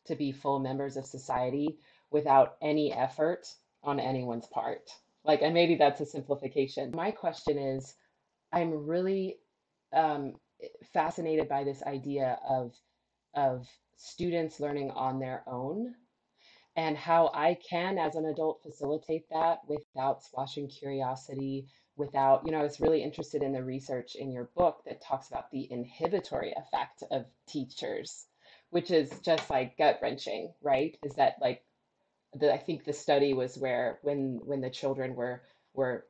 to 0.05 0.15
be 0.15 0.31
full 0.31 0.59
members 0.59 0.95
of 0.95 1.05
society 1.05 1.77
without 2.11 2.55
any 2.61 2.93
effort 2.93 3.45
on 3.83 3.99
anyone's 3.99 4.47
part. 4.47 4.89
Like, 5.25 5.41
and 5.41 5.53
maybe 5.53 5.75
that's 5.75 5.99
a 5.99 6.05
simplification. 6.05 6.91
My 6.95 7.11
question 7.11 7.57
is, 7.57 7.93
I'm 8.53 8.87
really 8.87 9.37
um, 9.93 10.35
fascinated 10.93 11.49
by 11.49 11.63
this 11.63 11.83
idea 11.83 12.39
of 12.47 12.73
of 13.35 13.67
students 13.95 14.59
learning 14.59 14.91
on 14.91 15.19
their 15.19 15.43
own 15.45 15.93
and 16.79 16.95
how 16.95 17.29
I 17.33 17.55
can, 17.55 17.97
as 17.97 18.15
an 18.15 18.25
adult, 18.25 18.63
facilitate 18.63 19.27
that 19.31 19.59
without 19.67 20.23
squashing 20.23 20.69
curiosity, 20.69 21.67
without, 21.97 22.43
you 22.45 22.53
know, 22.53 22.59
I 22.59 22.63
was 22.63 22.79
really 22.79 23.03
interested 23.03 23.43
in 23.43 23.51
the 23.51 23.61
research 23.61 24.15
in 24.15 24.31
your 24.31 24.49
book 24.55 24.83
that 24.85 25.01
talks 25.01 25.27
about 25.27 25.51
the 25.51 25.69
inhibitory 25.69 26.53
effect 26.53 27.03
of 27.11 27.25
teachers, 27.49 28.27
which 28.69 28.91
is 28.91 29.11
just 29.25 29.49
like 29.49 29.77
gut 29.77 29.99
wrenching, 30.01 30.53
right? 30.61 30.97
Is 31.03 31.15
that 31.15 31.35
like 31.41 31.65
the, 32.33 32.53
I 32.53 32.57
think 32.57 32.85
the 32.85 32.93
study 32.93 33.33
was 33.33 33.57
where 33.57 33.99
when 34.03 34.39
when 34.45 34.61
the 34.61 34.69
children 34.69 35.15
were 35.15 35.43
were 35.73 36.05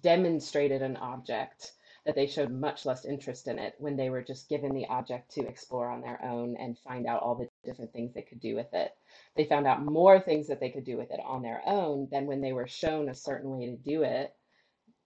demonstrated 0.00 0.80
an 0.80 0.96
object 0.96 1.72
that 2.06 2.14
they 2.14 2.28
showed 2.28 2.52
much 2.52 2.86
less 2.86 3.04
interest 3.04 3.48
in 3.48 3.58
it 3.58 3.74
when 3.78 3.96
they 3.96 4.10
were 4.10 4.22
just 4.22 4.48
given 4.48 4.74
the 4.74 4.86
object 4.86 5.32
to 5.32 5.48
explore 5.48 5.90
on 5.90 6.02
their 6.02 6.22
own 6.24 6.54
and 6.56 6.78
find 6.78 7.04
out 7.04 7.22
all 7.22 7.34
the 7.34 7.48
different 7.64 7.92
things 7.92 8.12
they 8.12 8.22
could 8.22 8.40
do 8.40 8.54
with 8.54 8.72
it. 8.72 8.92
They 9.36 9.44
found 9.44 9.66
out 9.66 9.84
more 9.84 10.20
things 10.20 10.48
that 10.48 10.60
they 10.60 10.70
could 10.70 10.84
do 10.84 10.96
with 10.96 11.10
it 11.10 11.20
on 11.24 11.42
their 11.42 11.62
own 11.66 12.08
than 12.10 12.26
when 12.26 12.40
they 12.40 12.52
were 12.52 12.66
shown 12.66 13.08
a 13.08 13.14
certain 13.14 13.50
way 13.50 13.66
to 13.66 13.76
do 13.76 14.02
it, 14.02 14.34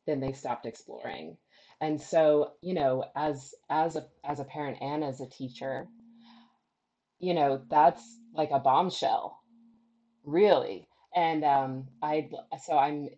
then 0.06 0.20
they 0.20 0.32
stopped 0.32 0.66
exploring. 0.66 1.36
And 1.80 2.00
so, 2.00 2.52
you 2.62 2.74
know, 2.74 3.04
as 3.14 3.54
as 3.70 3.96
a 3.96 4.06
as 4.24 4.40
a 4.40 4.44
parent 4.44 4.78
and 4.80 5.04
as 5.04 5.20
a 5.20 5.28
teacher, 5.28 5.86
you 7.20 7.34
know, 7.34 7.62
that's 7.70 8.02
like 8.34 8.50
a 8.50 8.58
bombshell, 8.58 9.40
really. 10.24 10.88
And 11.14 11.44
um 11.44 11.88
I 12.02 12.30
so 12.64 12.76
I'm 12.76 13.08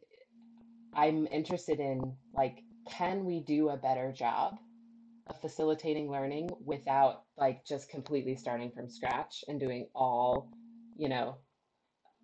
I'm 0.95 1.27
interested 1.29 1.81
in 1.81 2.17
like 2.35 2.63
can 2.91 3.25
we 3.25 3.41
do 3.41 3.69
a 3.69 3.77
better 3.77 4.13
job 4.13 4.59
facilitating 5.41 6.11
learning 6.11 6.51
without 6.65 7.23
like 7.37 7.65
just 7.65 7.89
completely 7.91 8.37
starting 8.37 8.71
from 8.71 8.89
scratch 8.89 9.45
and 9.49 9.61
doing 9.61 9.89
all, 9.95 10.51
you 10.97 11.09
know, 11.09 11.37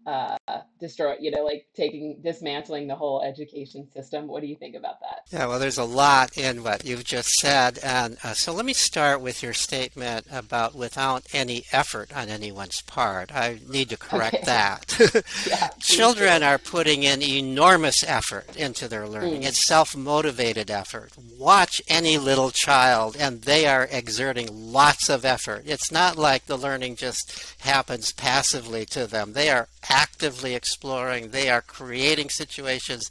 uh, 0.07 0.37
destroy, 0.79 1.17
you 1.21 1.31
know, 1.31 1.45
like 1.45 1.67
taking, 1.75 2.21
dismantling 2.23 2.87
the 2.87 2.95
whole 2.95 3.23
education 3.23 3.91
system. 3.93 4.29
What 4.29 4.41
do 4.41 4.47
you 4.47 4.55
think 4.55 4.77
about 4.77 5.01
that? 5.01 5.23
Yeah, 5.31 5.47
well, 5.47 5.59
there's 5.59 5.79
a 5.79 5.85
lot 5.85 6.39
in 6.39 6.63
what 6.63 6.85
you've 6.85 7.05
just 7.05 7.31
said. 7.41 7.79
And 7.83 8.17
uh, 8.23 8.35
so 8.35 8.53
let 8.53 8.65
me 8.65 8.73
start 8.73 9.21
with 9.21 9.43
your 9.43 9.53
statement 9.53 10.27
about 10.31 10.77
without 10.77 11.25
any 11.33 11.65
effort 11.73 12.17
on 12.17 12.29
anyone's 12.29 12.83
part. 12.83 13.35
I 13.35 13.59
need 13.69 13.89
to 13.91 13.97
correct 13.97 14.37
okay. 14.37 14.45
that. 14.47 15.25
yeah, 15.49 15.71
Children 15.81 16.43
are 16.43 16.59
putting 16.59 17.03
in 17.03 17.21
enormous 17.23 18.05
effort 18.05 18.57
into 18.57 18.87
their 18.87 19.09
learning. 19.09 19.43
Mm. 19.43 19.47
It's 19.47 19.67
self 19.67 19.97
motivated 19.97 20.71
effort. 20.71 21.13
Watch 21.37 21.83
any 21.89 22.17
little 22.17 22.51
child, 22.51 23.17
and 23.19 23.43
they 23.43 23.67
are 23.67 23.89
exerting 23.91 24.49
lots 24.53 25.09
of 25.09 25.25
effort. 25.25 25.65
It's 25.67 25.91
not 25.91 26.17
like 26.17 26.47
the 26.47 26.57
learning 26.57 26.97
just 26.97 27.57
happens 27.61 28.13
passively 28.13 28.85
to 28.87 29.07
them, 29.07 29.33
they 29.33 29.51
are 29.51 29.69
actively 29.91 30.55
exploring, 30.55 31.31
they 31.31 31.49
are 31.49 31.63
creating 31.63 32.31
situations, 32.31 33.11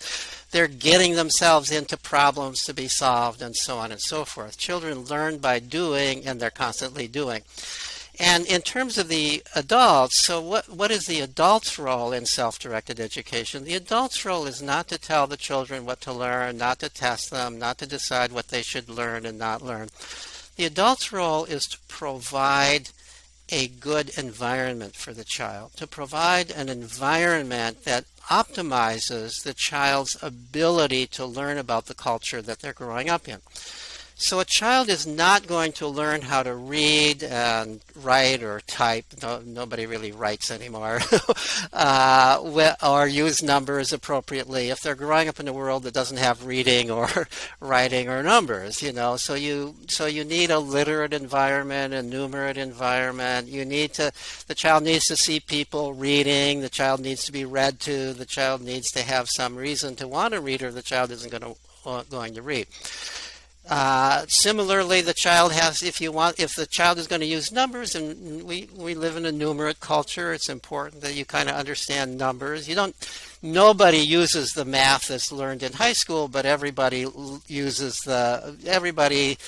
they're 0.52 0.68
getting 0.68 1.16
themselves 1.16 1.72
into 1.72 1.98
problems 1.98 2.64
to 2.64 2.74
be 2.74 2.88
solved, 2.88 3.42
and 3.42 3.56
so 3.56 3.78
on 3.78 3.92
and 3.92 4.02
so 4.02 4.26
forth. 4.26 4.58
Children 4.58 5.06
learn 5.06 5.38
by 5.38 5.60
doing, 5.60 6.26
and 6.26 6.40
they're 6.40 6.50
constantly 6.50 7.08
doing. 7.08 7.44
And 8.18 8.46
in 8.46 8.62
terms 8.62 8.98
of 8.98 9.10
the 9.10 9.44
adults, 9.56 10.24
so 10.24 10.40
what, 10.40 10.70
what 10.70 10.90
is 10.90 11.06
the 11.06 11.20
adult's 11.20 11.78
role 11.78 12.14
in 12.14 12.26
self 12.26 12.58
directed 12.58 13.00
education? 13.00 13.66
The 13.66 13.76
adult's 13.76 14.24
role 14.24 14.46
is 14.46 14.62
not 14.62 14.88
to 14.88 14.98
tell 14.98 15.28
the 15.28 15.36
children 15.36 15.86
what 15.86 16.00
to 16.02 16.14
learn, 16.14 16.58
not 16.58 16.80
to 16.80 16.90
test 16.90 17.30
them, 17.30 17.60
not 17.60 17.78
to 17.80 17.86
decide 17.86 18.32
what 18.32 18.48
they 18.48 18.62
should 18.62 18.88
learn 18.88 19.26
and 19.26 19.38
not 19.38 19.62
learn. 19.62 19.90
The 20.56 20.66
adult's 20.66 21.12
role 21.12 21.44
is 21.44 21.68
to 21.68 21.78
provide 21.90 22.90
a 23.50 23.68
good 23.68 24.10
environment 24.18 24.96
for 24.96 25.14
the 25.14 25.24
child, 25.24 25.72
to 25.78 25.88
provide 25.88 26.52
an 26.52 26.70
environment 26.70 27.84
that 27.84 28.06
optimizes 28.30 29.44
the 29.44 29.54
child's 29.54 30.18
ability 30.24 31.06
to 31.06 31.26
learn 31.26 31.58
about 31.58 31.86
the 31.86 31.94
culture 31.94 32.42
that 32.42 32.60
they're 32.60 32.74
growing 32.74 33.10
up 33.10 33.28
in. 33.28 33.40
So 34.18 34.40
a 34.40 34.46
child 34.46 34.88
is 34.88 35.06
not 35.06 35.46
going 35.46 35.74
to 35.74 35.88
learn 35.88 36.22
how 36.22 36.42
to 36.42 36.56
read 36.56 37.22
and 37.22 37.82
write 38.02 38.44
or 38.44 38.62
type. 38.62 39.06
No, 39.22 39.42
nobody 39.46 39.86
really 39.86 40.14
writes 40.14 40.50
anymore, 40.50 41.02
uh, 41.74 42.74
or 42.82 43.08
use 43.08 43.44
numbers 43.44 43.92
appropriately 43.92 44.70
if 44.70 44.80
they're 44.80 44.96
growing 44.96 45.28
up 45.28 45.42
in 45.42 45.50
a 45.50 45.54
world 45.54 45.84
that 45.84 45.94
doesn't 45.94 46.16
have 46.16 46.46
reading 46.46 46.90
or 46.90 47.10
writing 47.60 48.08
or 48.08 48.24
numbers. 48.24 48.82
You 48.82 48.94
know, 48.94 49.18
so 49.18 49.34
you 49.34 49.76
so 49.90 50.06
you 50.06 50.24
need 50.24 50.50
a 50.50 50.60
literate 50.60 51.14
environment, 51.14 51.94
a 51.94 51.98
numerate 51.98 52.58
environment. 52.58 53.50
You 53.50 53.66
need 53.66 53.94
to 53.96 54.14
the 54.48 54.56
child 54.56 54.84
needs 54.84 55.06
to 55.08 55.18
see 55.18 55.42
people 55.42 55.94
reading. 55.94 56.62
The 56.62 56.70
child 56.70 57.02
needs 57.02 57.26
to 57.26 57.34
be 57.34 57.44
read 57.44 57.82
to. 57.82 58.14
The 58.14 58.26
child 58.26 58.62
needs 58.62 58.92
to 58.92 59.02
have 59.02 59.28
some 59.30 59.58
reason 59.58 59.98
to 59.98 60.08
want 60.08 60.34
to 60.34 60.40
read, 60.40 60.64
or 60.64 60.72
the 60.72 60.82
child 60.82 61.12
isn't 61.12 61.32
going 61.32 61.54
to 61.54 62.06
going 62.10 62.34
to 62.36 62.42
read. 62.42 62.68
Uh, 63.68 64.26
similarly, 64.28 65.02
the 65.02 65.14
child 65.14 65.52
has, 65.52 65.82
if 65.82 66.00
you 66.00 66.12
want, 66.12 66.40
if 66.40 66.54
the 66.54 66.68
child 66.68 67.00
is 67.00 67.08
going 67.08 67.22
to 67.22 67.26
use 67.26 67.52
numbers, 67.52 67.96
and 67.96 68.44
we, 68.44 68.70
we 68.76 68.94
live 68.94 69.18
in 69.18 69.26
a 69.26 69.32
numerate 69.32 69.80
culture, 69.80 70.34
it's 70.34 70.50
important 70.50 71.02
that 71.02 71.16
you 71.16 71.26
kind 71.26 71.50
of 71.50 71.56
understand 71.56 72.16
numbers. 72.16 72.70
You 72.70 72.76
don't, 72.76 72.96
nobody 73.42 73.98
uses 73.98 74.52
the 74.52 74.66
math 74.66 75.08
that's 75.08 75.32
learned 75.32 75.64
in 75.64 75.74
high 75.74 75.94
school, 75.94 76.28
but 76.28 76.46
everybody 76.46 77.08
uses 77.48 77.98
the, 78.06 78.56
everybody, 78.68 79.40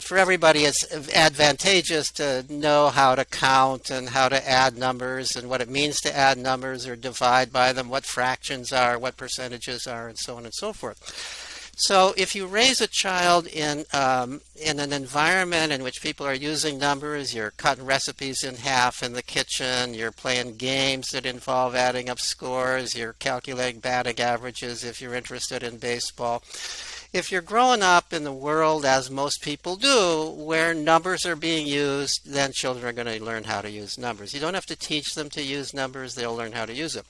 for 0.00 0.18
everybody, 0.18 0.64
it's 0.64 0.84
advantageous 1.14 2.10
to 2.12 2.44
know 2.48 2.88
how 2.88 3.14
to 3.14 3.24
count 3.24 3.90
and 3.90 4.08
how 4.08 4.28
to 4.28 4.48
add 4.48 4.76
numbers 4.76 5.36
and 5.36 5.48
what 5.48 5.60
it 5.60 5.68
means 5.68 6.00
to 6.00 6.16
add 6.16 6.36
numbers 6.36 6.84
or 6.84 6.96
divide 6.96 7.52
by 7.52 7.72
them, 7.72 7.88
what 7.88 8.04
fractions 8.04 8.72
are, 8.72 8.98
what 8.98 9.16
percentages 9.16 9.86
are, 9.86 10.08
and 10.08 10.18
so 10.18 10.36
on 10.36 10.44
and 10.44 10.54
so 10.54 10.72
forth. 10.72 11.39
So 11.80 12.12
if 12.18 12.34
you 12.34 12.46
raise 12.46 12.82
a 12.82 12.86
child 12.86 13.46
in 13.46 13.86
um, 13.94 14.42
in 14.54 14.80
an 14.80 14.92
environment 14.92 15.72
in 15.72 15.82
which 15.82 16.02
people 16.02 16.26
are 16.26 16.34
using 16.34 16.78
numbers, 16.78 17.34
you're 17.34 17.52
cutting 17.52 17.86
recipes 17.86 18.44
in 18.44 18.56
half 18.56 19.02
in 19.02 19.14
the 19.14 19.22
kitchen, 19.22 19.94
you're 19.94 20.12
playing 20.12 20.56
games 20.56 21.08
that 21.12 21.24
involve 21.24 21.74
adding 21.74 22.10
up 22.10 22.20
scores, 22.20 22.94
you're 22.94 23.14
calculating 23.14 23.80
batting 23.80 24.20
averages 24.20 24.84
if 24.84 25.00
you're 25.00 25.14
interested 25.14 25.62
in 25.62 25.78
baseball. 25.78 26.42
If 27.14 27.32
you're 27.32 27.40
growing 27.40 27.82
up 27.82 28.12
in 28.12 28.24
the 28.24 28.32
world 28.32 28.84
as 28.84 29.10
most 29.10 29.40
people 29.40 29.76
do, 29.76 30.34
where 30.36 30.74
numbers 30.74 31.24
are 31.24 31.34
being 31.34 31.66
used, 31.66 32.30
then 32.30 32.52
children 32.52 32.84
are 32.84 32.92
going 32.92 33.18
to 33.18 33.24
learn 33.24 33.44
how 33.44 33.62
to 33.62 33.70
use 33.70 33.96
numbers. 33.96 34.34
You 34.34 34.40
don't 34.40 34.54
have 34.54 34.66
to 34.66 34.76
teach 34.76 35.14
them 35.14 35.30
to 35.30 35.42
use 35.42 35.72
numbers, 35.72 36.14
they'll 36.14 36.36
learn 36.36 36.52
how 36.52 36.66
to 36.66 36.74
use 36.74 36.92
them. 36.92 37.06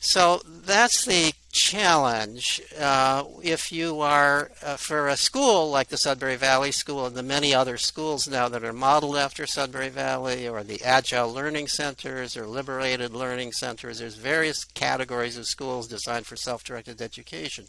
So 0.00 0.40
that's 0.46 1.04
the 1.04 1.32
challenge. 1.56 2.60
Uh, 2.78 3.24
if 3.42 3.72
you 3.72 4.02
are 4.02 4.50
uh, 4.62 4.76
for 4.76 5.08
a 5.08 5.16
school 5.16 5.70
like 5.70 5.88
the 5.88 5.96
Sudbury 5.96 6.36
Valley 6.36 6.70
School 6.70 7.06
and 7.06 7.16
the 7.16 7.22
many 7.22 7.54
other 7.54 7.78
schools 7.78 8.28
now 8.28 8.46
that 8.48 8.62
are 8.62 8.74
modeled 8.74 9.16
after 9.16 9.46
Sudbury 9.46 9.88
Valley, 9.88 10.46
or 10.46 10.62
the 10.62 10.82
Agile 10.84 11.32
Learning 11.32 11.66
Centers 11.66 12.36
or 12.36 12.46
Liberated 12.46 13.14
Learning 13.14 13.52
Centers, 13.52 13.98
there's 13.98 14.16
various 14.16 14.64
categories 14.64 15.38
of 15.38 15.46
schools 15.46 15.88
designed 15.88 16.26
for 16.26 16.36
self 16.36 16.62
directed 16.62 17.00
education. 17.00 17.64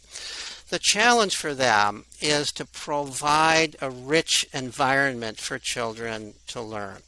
The 0.68 0.78
challenge 0.78 1.34
for 1.34 1.54
them 1.54 2.04
is 2.20 2.52
to 2.52 2.66
provide 2.66 3.76
a 3.80 3.90
rich 3.90 4.46
environment 4.52 5.38
for 5.38 5.58
children 5.58 6.34
to 6.48 6.60
learn. 6.60 6.98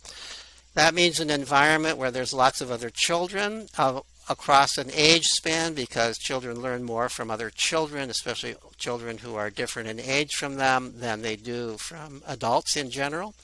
That 0.74 0.94
means 0.94 1.20
an 1.20 1.30
environment 1.30 1.98
where 1.98 2.10
there's 2.10 2.32
lots 2.32 2.60
of 2.60 2.70
other 2.70 2.90
children 2.90 3.66
of 3.76 4.02
across 4.30 4.78
an 4.78 4.88
age 4.94 5.24
span 5.24 5.74
because 5.74 6.16
children 6.16 6.62
learn 6.62 6.84
more 6.84 7.08
from 7.08 7.30
other 7.30 7.50
children, 7.50 8.08
especially 8.08 8.54
children 8.78 9.18
who 9.18 9.34
are 9.34 9.50
different 9.50 9.88
in 9.88 9.98
age 9.98 10.34
from 10.36 10.54
them, 10.54 10.94
than 10.96 11.20
they 11.20 11.34
do 11.34 11.76
from 11.76 12.22
adults 12.26 12.76
in 12.76 12.90
general. 12.90 13.34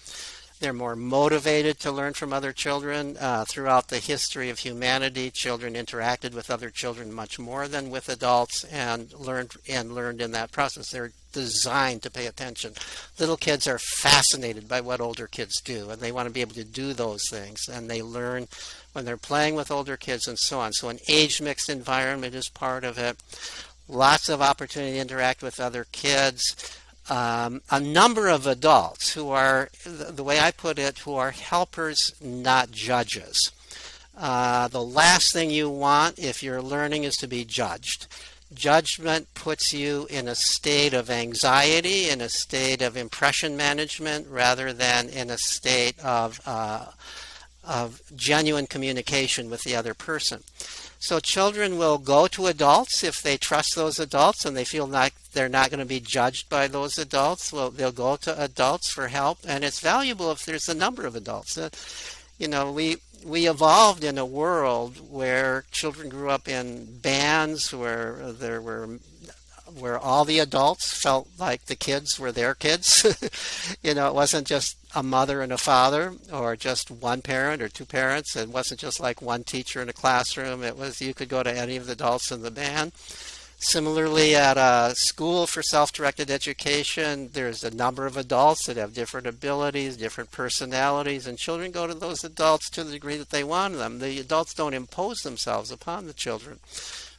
They're 0.59 0.73
more 0.73 0.97
motivated 0.97 1.79
to 1.81 1.93
learn 1.93 2.15
from 2.15 2.33
other 2.33 2.53
children. 2.53 3.19
Uh, 3.21 3.45
throughout 3.45 3.89
the 3.89 3.99
history 3.99 4.49
of 4.49 4.61
humanity, 4.61 5.31
children 5.31 5.75
interacted 5.75 6.33
with 6.33 6.51
other 6.51 6.71
children 6.71 7.13
much 7.13 7.39
more 7.39 7.69
than 7.69 7.91
with 7.91 8.09
adults 8.09 8.65
and 8.65 9.13
learned 9.13 9.53
and 9.69 9.95
learned 9.95 10.23
in 10.23 10.31
that 10.31 10.53
process. 10.53 10.91
They're 10.91 11.13
designed 11.33 12.03
to 12.03 12.11
pay 12.11 12.27
attention. 12.27 12.73
Little 13.19 13.37
kids 13.37 13.67
are 13.67 13.79
fascinated 13.79 14.67
by 14.67 14.81
what 14.81 15.03
older 15.03 15.27
kids 15.27 15.61
do, 15.61 15.91
and 15.91 16.01
they 16.01 16.13
want 16.13 16.27
to 16.27 16.33
be 16.33 16.41
able 16.41 16.55
to 16.55 16.65
do 16.65 16.95
those 16.95 17.29
things. 17.29 17.69
And 17.69 17.91
they 17.91 18.01
learn 18.01 18.49
when 18.97 19.05
they're 19.05 19.17
playing 19.17 19.55
with 19.55 19.71
older 19.71 19.97
kids 19.97 20.27
and 20.27 20.39
so 20.39 20.59
on. 20.59 20.73
So 20.73 20.89
an 20.89 20.99
age 21.07 21.41
mixed 21.41 21.69
environment 21.69 22.35
is 22.35 22.49
part 22.49 22.83
of 22.83 22.99
it. 22.99 23.17
Lots 23.89 24.29
of 24.29 24.43
opportunity 24.43 24.95
to 24.95 25.01
interact 25.01 25.43
with 25.43 25.61
other 25.61 25.87
kids 25.93 26.57
um, 27.09 27.63
a 27.71 27.79
number 27.79 28.29
of 28.29 28.47
adults 28.47 29.13
who 29.13 29.31
are, 29.31 29.69
the 29.85 30.25
way 30.25 30.41
I 30.41 30.51
put 30.51 30.79
it, 30.79 30.99
who 30.99 31.15
are 31.15 31.31
helpers, 31.31 32.13
not 32.21 32.73
judges. 32.73 33.53
Uh, 34.17 34.69
the 34.69 34.83
last 34.83 35.33
thing 35.33 35.51
you 35.51 35.71
want 35.71 36.19
if 36.19 36.43
you're 36.43 36.63
learning 36.63 37.05
is 37.05 37.17
to 37.19 37.29
be 37.29 37.45
judged. 37.45 38.07
Judgment 38.53 39.33
puts 39.35 39.73
you 39.73 40.07
in 40.09 40.27
a 40.27 40.35
state 40.35 40.95
of 40.95 41.11
anxiety, 41.11 42.09
in 42.09 42.21
a 42.21 42.29
state 42.29 42.83
of 42.83 42.97
impression 42.97 43.57
management, 43.57 44.27
rather 44.29 44.73
than 44.73 45.09
in 45.09 45.31
a 45.31 45.39
state 45.39 45.99
of, 46.01 46.41
uh, 46.47 46.87
of 47.67 48.01
genuine 48.15 48.67
communication 48.67 49.51
with 49.51 49.63
the 49.65 49.75
other 49.75 49.95
person. 49.95 50.43
So 50.99 51.21
children 51.21 51.79
will 51.79 51.99
go 51.99 52.27
to 52.29 52.47
adults 52.47 53.05
if 53.05 53.23
they 53.23 53.37
trust 53.37 53.75
those 53.75 53.99
adults 53.99 54.45
and 54.45 54.57
they 54.57 54.65
feel 54.65 54.87
like 54.87 55.15
they're 55.33 55.49
not 55.49 55.71
going 55.71 55.81
to 55.81 55.87
be 55.87 56.01
judged 56.01 56.49
by 56.49 56.69
those 56.69 56.99
adults. 56.99 57.53
Well, 57.53 57.71
they'll 57.71 57.93
go 57.93 58.17
to 58.17 58.43
adults 58.43 58.91
for 58.91 59.09
help, 59.09 59.39
and 59.47 59.63
it's 59.63 59.81
valuable 59.81 60.33
if 60.33 60.45
there's 60.45 60.69
a 60.69 60.75
number 60.75 61.07
of 61.07 61.15
adults. 61.15 61.59
Uh, 61.59 61.69
you 62.39 62.49
know, 62.49 62.73
we 62.73 62.97
we 63.25 63.49
evolved 63.49 64.05
in 64.05 64.19
a 64.19 64.27
world 64.27 64.99
where 65.11 65.65
children 65.71 66.09
grew 66.09 66.31
up 66.31 66.49
in 66.49 66.99
bands 67.01 67.75
where 67.75 68.33
there 68.33 68.61
were 68.61 68.99
where 69.79 69.99
all 69.99 70.25
the 70.25 70.39
adults 70.39 70.93
felt 70.93 71.29
like 71.39 71.67
the 71.67 71.77
kids 71.77 72.19
were 72.19 72.33
their 72.33 72.55
kids. 72.55 73.05
you 73.83 73.95
know, 73.95 74.09
it 74.09 74.15
wasn't 74.15 74.47
just 74.47 74.77
a 74.95 75.03
mother 75.03 75.43
and 75.43 75.53
a 75.53 75.59
father 75.59 76.15
or 76.33 76.57
just 76.57 76.91
one 76.91 77.21
parent 77.23 77.61
or 77.61 77.69
two 77.69 77.85
parents. 77.85 78.35
It 78.37 78.49
wasn't 78.49 78.81
just 78.81 79.01
like 79.01 79.21
one 79.21 79.45
teacher 79.45 79.83
in 79.83 79.89
a 79.89 79.93
classroom. 79.93 80.63
It 80.63 80.77
was 80.77 81.01
you 81.01 81.15
could 81.15 81.29
go 81.29 81.43
to 81.43 81.57
any 81.57 81.77
of 81.77 81.87
the 81.87 81.93
adults 81.93 82.33
in 82.33 82.43
the 82.43 82.51
band. 82.51 82.93
Similarly, 83.59 84.35
at 84.35 84.59
a 84.59 84.95
school 84.95 85.47
for 85.47 85.63
self 85.63 85.91
directed 85.91 86.31
education, 86.31 87.31
there's 87.33 87.65
a 87.65 87.75
number 87.75 88.05
of 88.05 88.17
adults 88.19 88.67
that 88.67 88.77
have 88.77 88.93
different 88.93 89.27
abilities, 89.27 89.97
different 89.97 90.31
personalities, 90.31 91.27
and 91.27 91.39
children 91.39 91.71
go 91.71 91.87
to 91.87 91.95
those 91.95 92.23
adults 92.23 92.69
to 92.71 92.85
the 92.85 92.93
degree 92.93 93.17
that 93.17 93.31
they 93.31 93.45
want 93.45 93.77
them. 93.77 93.99
The 93.99 94.21
adults 94.21 94.53
don't 94.53 94.75
impose 94.75 95.21
themselves 95.21 95.71
upon 95.71 96.07
the 96.07 96.13
children 96.13 96.61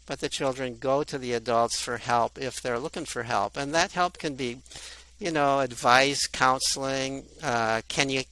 but 0.07 0.21
the 0.21 0.29
children 0.29 0.77
go 0.79 1.03
to 1.03 1.17
the 1.19 1.33
adults 1.33 1.79
for 1.79 1.97
help 1.97 2.39
if 2.39 2.61
they're 2.61 2.79
looking 2.79 3.05
for 3.05 3.23
help. 3.23 3.55
And 3.55 3.75
that 3.75 3.91
help 3.91 4.17
can 4.17 4.35
be, 4.35 4.59
you 5.19 5.31
know, 5.31 5.59
advice, 5.59 6.25
counseling. 6.25 7.25
Uh, 7.43 7.81
can 7.89 8.09
you, 8.09 8.23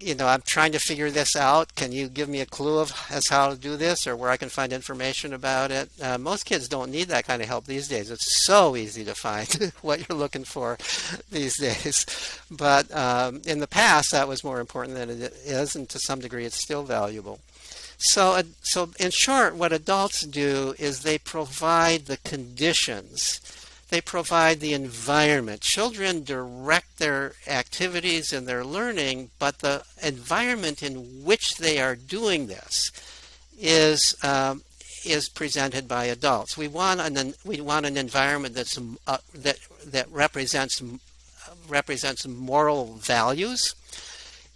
you 0.00 0.14
know, 0.14 0.26
I'm 0.26 0.42
trying 0.44 0.72
to 0.72 0.78
figure 0.78 1.10
this 1.10 1.36
out. 1.36 1.74
Can 1.74 1.92
you 1.92 2.08
give 2.08 2.28
me 2.28 2.40
a 2.40 2.46
clue 2.46 2.78
of 2.78 2.92
as 3.10 3.28
how 3.28 3.50
to 3.50 3.56
do 3.56 3.76
this 3.76 4.06
or 4.06 4.16
where 4.16 4.30
I 4.30 4.38
can 4.38 4.48
find 4.48 4.72
information 4.72 5.34
about 5.34 5.70
it? 5.70 5.90
Uh, 6.00 6.16
most 6.16 6.46
kids 6.46 6.68
don't 6.68 6.90
need 6.90 7.08
that 7.08 7.26
kind 7.26 7.42
of 7.42 7.48
help 7.48 7.66
these 7.66 7.86
days. 7.86 8.10
It's 8.10 8.44
so 8.44 8.74
easy 8.74 9.04
to 9.04 9.14
find 9.14 9.72
what 9.82 10.08
you're 10.08 10.18
looking 10.18 10.44
for 10.44 10.78
these 11.30 11.60
days. 11.60 12.06
But 12.50 12.90
um, 12.96 13.42
in 13.44 13.60
the 13.60 13.68
past, 13.68 14.12
that 14.12 14.26
was 14.26 14.42
more 14.42 14.58
important 14.58 14.96
than 14.96 15.10
it 15.10 15.20
is, 15.44 15.76
and 15.76 15.86
to 15.90 15.98
some 15.98 16.20
degree, 16.20 16.46
it's 16.46 16.62
still 16.62 16.82
valuable. 16.82 17.40
So, 18.04 18.32
uh, 18.32 18.42
so 18.62 18.90
in 18.98 19.12
short, 19.12 19.54
what 19.54 19.72
adults 19.72 20.26
do 20.26 20.74
is 20.78 21.00
they 21.00 21.18
provide 21.18 22.06
the 22.06 22.16
conditions. 22.18 23.40
They 23.90 24.00
provide 24.00 24.58
the 24.58 24.72
environment. 24.72 25.60
Children 25.60 26.24
direct 26.24 26.98
their 26.98 27.34
activities 27.46 28.32
and 28.32 28.48
their 28.48 28.64
learning, 28.64 29.30
but 29.38 29.60
the 29.60 29.84
environment 30.02 30.82
in 30.82 31.24
which 31.24 31.56
they 31.58 31.78
are 31.78 31.94
doing 31.94 32.48
this 32.48 32.90
is 33.56 34.16
um, 34.24 34.62
is 35.04 35.28
presented 35.28 35.86
by 35.86 36.06
adults. 36.06 36.56
We 36.58 36.66
want 36.66 37.00
an 37.00 37.34
we 37.44 37.60
want 37.60 37.86
an 37.86 37.96
environment 37.96 38.54
that's 38.54 38.78
uh, 39.06 39.18
that 39.32 39.58
that 39.86 40.10
represents 40.10 40.82
represents 41.68 42.26
moral 42.26 42.94
values 42.94 43.74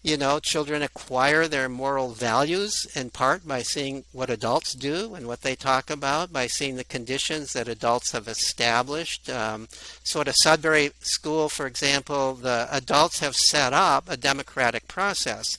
you 0.06 0.16
know, 0.16 0.38
children 0.38 0.82
acquire 0.82 1.48
their 1.48 1.68
moral 1.68 2.10
values 2.10 2.86
in 2.94 3.10
part 3.10 3.44
by 3.44 3.60
seeing 3.60 4.04
what 4.12 4.30
adults 4.30 4.72
do 4.72 5.16
and 5.16 5.26
what 5.26 5.40
they 5.40 5.56
talk 5.56 5.90
about, 5.90 6.32
by 6.32 6.46
seeing 6.46 6.76
the 6.76 6.84
conditions 6.84 7.52
that 7.52 7.66
adults 7.66 8.12
have 8.12 8.28
established. 8.28 9.28
Um, 9.28 9.66
so 10.04 10.20
at 10.20 10.28
a 10.28 10.32
Sudbury 10.32 10.92
school, 11.00 11.48
for 11.48 11.66
example, 11.66 12.34
the 12.34 12.68
adults 12.70 13.18
have 13.18 13.34
set 13.34 13.72
up 13.72 14.08
a 14.08 14.16
democratic 14.16 14.86
process. 14.86 15.58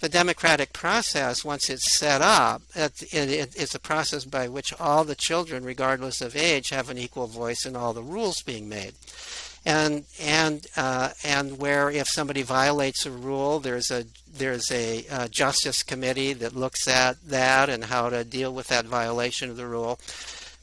The 0.00 0.08
democratic 0.08 0.72
process, 0.72 1.44
once 1.44 1.70
it's 1.70 1.96
set 1.96 2.20
up, 2.20 2.62
it's 2.74 3.74
a 3.74 3.78
process 3.78 4.24
by 4.24 4.48
which 4.48 4.74
all 4.80 5.04
the 5.04 5.14
children, 5.14 5.64
regardless 5.64 6.20
of 6.20 6.34
age, 6.34 6.70
have 6.70 6.90
an 6.90 6.98
equal 6.98 7.28
voice 7.28 7.64
in 7.64 7.76
all 7.76 7.92
the 7.92 8.02
rules 8.02 8.42
being 8.42 8.68
made 8.68 8.94
and 9.66 10.04
and 10.20 10.64
uh, 10.76 11.10
and 11.24 11.58
where 11.58 11.90
if 11.90 12.08
somebody 12.08 12.42
violates 12.42 13.04
a 13.04 13.10
rule, 13.10 13.58
there's 13.58 13.90
a 13.90 14.04
there's 14.32 14.70
a 14.70 15.04
uh, 15.10 15.28
justice 15.28 15.82
committee 15.82 16.32
that 16.34 16.54
looks 16.54 16.86
at 16.86 17.16
that 17.28 17.68
and 17.68 17.84
how 17.84 18.08
to 18.08 18.24
deal 18.24 18.54
with 18.54 18.68
that 18.68 18.84
violation 18.86 19.50
of 19.50 19.56
the 19.56 19.66
rule. 19.66 19.98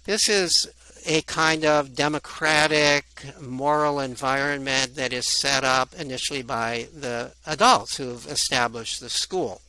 This 0.05 0.29
is 0.29 0.69
a 1.05 1.21
kind 1.23 1.65
of 1.65 1.95
democratic 1.95 3.05
moral 3.41 3.99
environment 3.99 4.95
that 4.95 5.11
is 5.11 5.27
set 5.27 5.65
up 5.65 5.93
initially 5.99 6.41
by 6.41 6.87
the 6.97 7.33
adults 7.45 7.97
who've 7.97 8.25
established 8.27 9.01
the 9.01 9.09
school. 9.09 9.61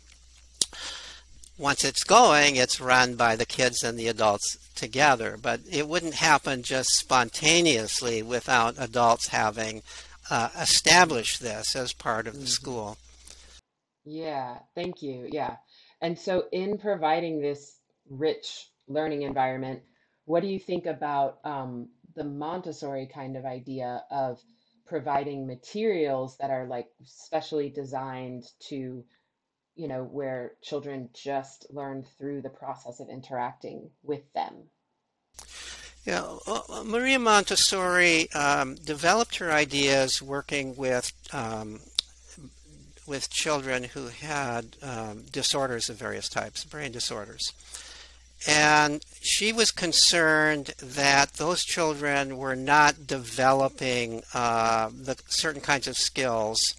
Once 1.56 1.84
it's 1.84 2.02
going, 2.02 2.56
it's 2.56 2.80
run 2.80 3.14
by 3.14 3.36
the 3.36 3.46
kids 3.46 3.82
and 3.82 3.98
the 3.98 4.08
adults 4.08 4.58
together, 4.74 5.38
but 5.40 5.60
it 5.70 5.86
wouldn't 5.86 6.14
happen 6.14 6.62
just 6.62 6.90
spontaneously 6.90 8.22
without 8.22 8.74
adults 8.76 9.28
having 9.28 9.82
uh, 10.30 10.48
established 10.60 11.40
this 11.40 11.76
as 11.76 11.92
part 11.92 12.26
of 12.26 12.34
the 12.34 12.40
mm-hmm. 12.40 12.48
school. 12.48 12.96
Yeah, 14.04 14.58
thank 14.74 15.02
you. 15.02 15.28
Yeah. 15.30 15.56
And 16.00 16.18
so, 16.18 16.44
in 16.52 16.76
providing 16.76 17.40
this 17.40 17.78
rich 18.10 18.68
learning 18.88 19.22
environment, 19.22 19.80
what 20.26 20.42
do 20.42 20.48
you 20.48 20.58
think 20.58 20.86
about 20.86 21.38
um, 21.44 21.88
the 22.14 22.24
Montessori 22.24 23.08
kind 23.12 23.36
of 23.36 23.44
idea 23.44 24.02
of 24.10 24.40
providing 24.86 25.46
materials 25.46 26.36
that 26.38 26.50
are 26.50 26.66
like 26.66 26.88
specially 27.04 27.70
designed 27.70 28.44
to 28.68 29.04
you 29.76 29.88
know, 29.88 30.04
where 30.04 30.52
children 30.62 31.10
just 31.12 31.66
learn 31.70 32.04
through 32.18 32.42
the 32.42 32.50
process 32.50 33.00
of 33.00 33.08
interacting 33.08 33.90
with 34.02 34.32
them. 34.32 34.54
Yeah, 36.04 36.36
uh, 36.46 36.82
Maria 36.84 37.18
Montessori 37.18 38.30
um, 38.32 38.74
developed 38.74 39.36
her 39.36 39.50
ideas 39.50 40.20
working 40.20 40.76
with 40.76 41.12
um, 41.32 41.80
with 43.06 43.30
children 43.30 43.84
who 43.84 44.08
had 44.08 44.76
um, 44.82 45.24
disorders 45.32 45.88
of 45.88 45.96
various 45.96 46.28
types, 46.28 46.64
brain 46.64 46.92
disorders. 46.92 47.52
And 48.46 49.02
she 49.22 49.52
was 49.52 49.70
concerned 49.70 50.74
that 50.78 51.34
those 51.34 51.64
children 51.64 52.36
were 52.36 52.56
not 52.56 53.06
developing 53.06 54.22
uh, 54.34 54.90
the 54.90 55.16
certain 55.28 55.62
kinds 55.62 55.86
of 55.86 55.96
skills 55.96 56.74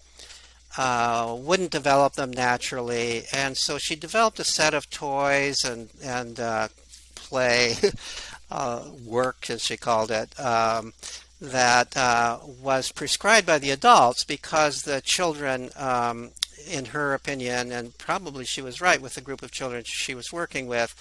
uh, 0.76 1.34
wouldn't 1.38 1.70
develop 1.70 2.14
them 2.14 2.30
naturally, 2.30 3.24
and 3.32 3.56
so 3.56 3.78
she 3.78 3.96
developed 3.96 4.38
a 4.38 4.44
set 4.44 4.74
of 4.74 4.90
toys 4.90 5.64
and 5.64 5.88
and 6.02 6.38
uh, 6.38 6.68
play 7.14 7.74
uh, 8.50 8.84
work, 9.04 9.50
as 9.50 9.62
she 9.62 9.76
called 9.76 10.10
it, 10.10 10.38
um, 10.38 10.92
that 11.40 11.96
uh, 11.96 12.38
was 12.62 12.92
prescribed 12.92 13.46
by 13.46 13.58
the 13.58 13.70
adults 13.70 14.24
because 14.24 14.82
the 14.82 15.00
children, 15.00 15.70
um, 15.76 16.30
in 16.68 16.86
her 16.86 17.14
opinion, 17.14 17.72
and 17.72 17.96
probably 17.98 18.44
she 18.44 18.62
was 18.62 18.80
right 18.80 19.00
with 19.00 19.14
the 19.14 19.20
group 19.20 19.42
of 19.42 19.50
children 19.50 19.82
she 19.86 20.14
was 20.14 20.32
working 20.32 20.66
with. 20.66 20.94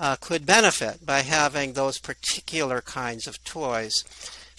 Uh, 0.00 0.14
could 0.20 0.46
benefit 0.46 1.04
by 1.04 1.22
having 1.22 1.72
those 1.72 1.98
particular 1.98 2.80
kinds 2.80 3.26
of 3.26 3.42
toys 3.42 4.04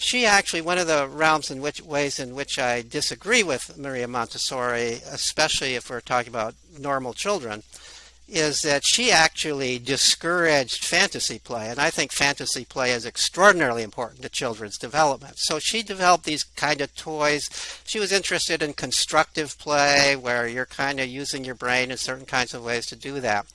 she 0.00 0.24
actually 0.24 0.62
one 0.62 0.78
of 0.78 0.86
the 0.86 1.06
realms 1.06 1.50
in 1.50 1.60
which 1.60 1.82
ways 1.82 2.18
in 2.18 2.34
which 2.34 2.58
I 2.58 2.80
disagree 2.82 3.42
with 3.42 3.76
Maria 3.76 4.08
Montessori, 4.08 5.00
especially 5.06 5.74
if 5.74 5.90
we're 5.90 6.00
talking 6.00 6.30
about 6.30 6.54
normal 6.78 7.12
children, 7.12 7.62
is 8.26 8.62
that 8.62 8.82
she 8.84 9.10
actually 9.10 9.78
discouraged 9.78 10.84
fantasy 10.84 11.38
play. 11.38 11.68
And 11.68 11.78
I 11.78 11.90
think 11.90 12.12
fantasy 12.12 12.64
play 12.64 12.92
is 12.92 13.04
extraordinarily 13.04 13.82
important 13.82 14.22
to 14.22 14.28
children's 14.30 14.78
development. 14.78 15.34
So 15.38 15.58
she 15.58 15.82
developed 15.82 16.24
these 16.24 16.44
kind 16.44 16.80
of 16.80 16.94
toys. 16.94 17.50
She 17.84 17.98
was 17.98 18.12
interested 18.12 18.62
in 18.62 18.72
constructive 18.72 19.58
play, 19.58 20.16
where 20.16 20.48
you're 20.48 20.64
kind 20.64 20.98
of 21.00 21.08
using 21.08 21.44
your 21.44 21.56
brain 21.56 21.90
in 21.90 21.98
certain 21.98 22.26
kinds 22.26 22.54
of 22.54 22.64
ways 22.64 22.86
to 22.86 22.96
do 22.96 23.20
that. 23.20 23.46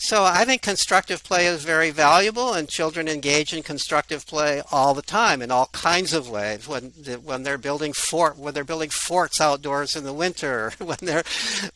So 0.00 0.22
I 0.22 0.44
think 0.44 0.62
constructive 0.62 1.24
play 1.24 1.46
is 1.46 1.64
very 1.64 1.90
valuable, 1.90 2.52
and 2.54 2.68
children 2.68 3.08
engage 3.08 3.52
in 3.52 3.64
constructive 3.64 4.24
play 4.28 4.62
all 4.70 4.94
the 4.94 5.02
time 5.02 5.42
in 5.42 5.50
all 5.50 5.66
kinds 5.72 6.12
of 6.12 6.30
ways. 6.30 6.68
When 6.68 6.90
when 7.24 7.42
they're 7.42 7.58
building 7.58 7.92
fort, 7.92 8.38
when 8.38 8.54
they're 8.54 8.62
building 8.62 8.90
forts 8.90 9.40
outdoors 9.40 9.96
in 9.96 10.04
the 10.04 10.12
winter, 10.12 10.72
when 10.78 10.98
they're 11.02 11.24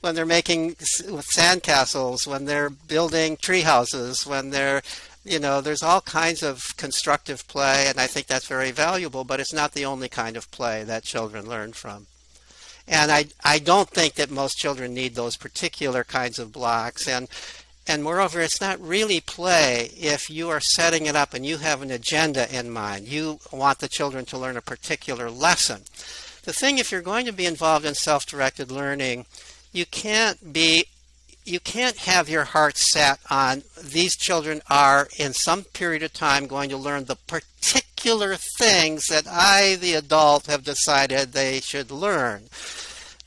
when 0.02 0.14
they're 0.14 0.24
making 0.24 0.76
sandcastles, 0.76 2.24
when 2.24 2.44
they're 2.44 2.70
building 2.70 3.36
tree 3.38 3.62
houses, 3.62 4.24
when 4.24 4.50
they're 4.50 4.82
you 5.24 5.40
know, 5.40 5.60
there's 5.60 5.82
all 5.82 6.00
kinds 6.00 6.42
of 6.44 6.62
constructive 6.76 7.46
play, 7.48 7.86
and 7.88 7.98
I 7.98 8.06
think 8.06 8.28
that's 8.28 8.46
very 8.46 8.70
valuable. 8.70 9.24
But 9.24 9.40
it's 9.40 9.52
not 9.52 9.72
the 9.72 9.84
only 9.84 10.08
kind 10.08 10.36
of 10.36 10.50
play 10.52 10.84
that 10.84 11.02
children 11.02 11.48
learn 11.48 11.72
from. 11.72 12.06
And 12.86 13.10
I 13.10 13.26
I 13.44 13.58
don't 13.58 13.90
think 13.90 14.14
that 14.14 14.30
most 14.30 14.58
children 14.58 14.94
need 14.94 15.16
those 15.16 15.36
particular 15.36 16.04
kinds 16.04 16.38
of 16.38 16.52
blocks. 16.52 17.08
And 17.08 17.28
and 17.86 18.04
moreover, 18.04 18.40
it's 18.40 18.60
not 18.60 18.80
really 18.80 19.20
play 19.20 19.90
if 19.96 20.30
you 20.30 20.48
are 20.50 20.60
setting 20.60 21.06
it 21.06 21.16
up 21.16 21.34
and 21.34 21.44
you 21.44 21.58
have 21.58 21.82
an 21.82 21.90
agenda 21.90 22.52
in 22.56 22.70
mind. 22.70 23.08
You 23.08 23.40
want 23.50 23.80
the 23.80 23.88
children 23.88 24.24
to 24.26 24.38
learn 24.38 24.56
a 24.56 24.62
particular 24.62 25.30
lesson. 25.30 25.82
The 26.44 26.52
thing, 26.52 26.78
if 26.78 26.92
you're 26.92 27.02
going 27.02 27.26
to 27.26 27.32
be 27.32 27.46
involved 27.46 27.84
in 27.84 27.94
self 27.94 28.24
directed 28.26 28.70
learning, 28.70 29.26
you 29.72 29.86
can't 29.86 30.52
be 30.52 30.86
you 31.44 31.58
can't 31.58 31.96
have 31.98 32.28
your 32.28 32.44
heart 32.44 32.76
set 32.76 33.18
on 33.28 33.64
these 33.82 34.16
children 34.16 34.62
are 34.70 35.08
in 35.18 35.32
some 35.32 35.64
period 35.64 36.02
of 36.02 36.12
time 36.12 36.46
going 36.46 36.70
to 36.70 36.76
learn 36.76 37.04
the 37.04 37.16
particular 37.16 38.36
things 38.36 39.06
that 39.06 39.26
I, 39.26 39.74
the 39.74 39.94
adult, 39.94 40.46
have 40.46 40.62
decided 40.62 41.32
they 41.32 41.60
should 41.60 41.90
learn. 41.90 42.44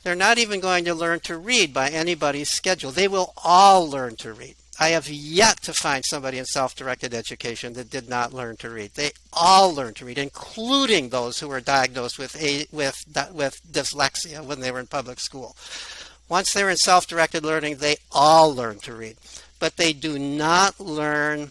They're 0.06 0.14
not 0.14 0.38
even 0.38 0.60
going 0.60 0.84
to 0.84 0.94
learn 0.94 1.18
to 1.24 1.36
read 1.36 1.74
by 1.74 1.88
anybody's 1.88 2.48
schedule. 2.48 2.92
They 2.92 3.08
will 3.08 3.32
all 3.42 3.90
learn 3.90 4.14
to 4.18 4.32
read. 4.32 4.54
I 4.78 4.90
have 4.90 5.08
yet 5.08 5.62
to 5.62 5.72
find 5.72 6.04
somebody 6.04 6.38
in 6.38 6.44
self 6.44 6.76
directed 6.76 7.12
education 7.12 7.72
that 7.72 7.90
did 7.90 8.08
not 8.08 8.32
learn 8.32 8.56
to 8.58 8.70
read. 8.70 8.92
They 8.94 9.10
all 9.32 9.74
learn 9.74 9.94
to 9.94 10.04
read, 10.04 10.18
including 10.18 11.08
those 11.08 11.40
who 11.40 11.48
were 11.48 11.60
diagnosed 11.60 12.20
with, 12.20 12.40
a, 12.40 12.66
with, 12.70 13.04
with 13.32 13.60
dyslexia 13.68 14.44
when 14.44 14.60
they 14.60 14.70
were 14.70 14.78
in 14.78 14.86
public 14.86 15.18
school. 15.18 15.56
Once 16.28 16.52
they're 16.52 16.70
in 16.70 16.76
self 16.76 17.08
directed 17.08 17.44
learning, 17.44 17.78
they 17.78 17.96
all 18.12 18.54
learn 18.54 18.78
to 18.78 18.94
read. 18.94 19.16
But 19.58 19.76
they 19.76 19.92
do 19.92 20.20
not 20.20 20.78
learn 20.78 21.50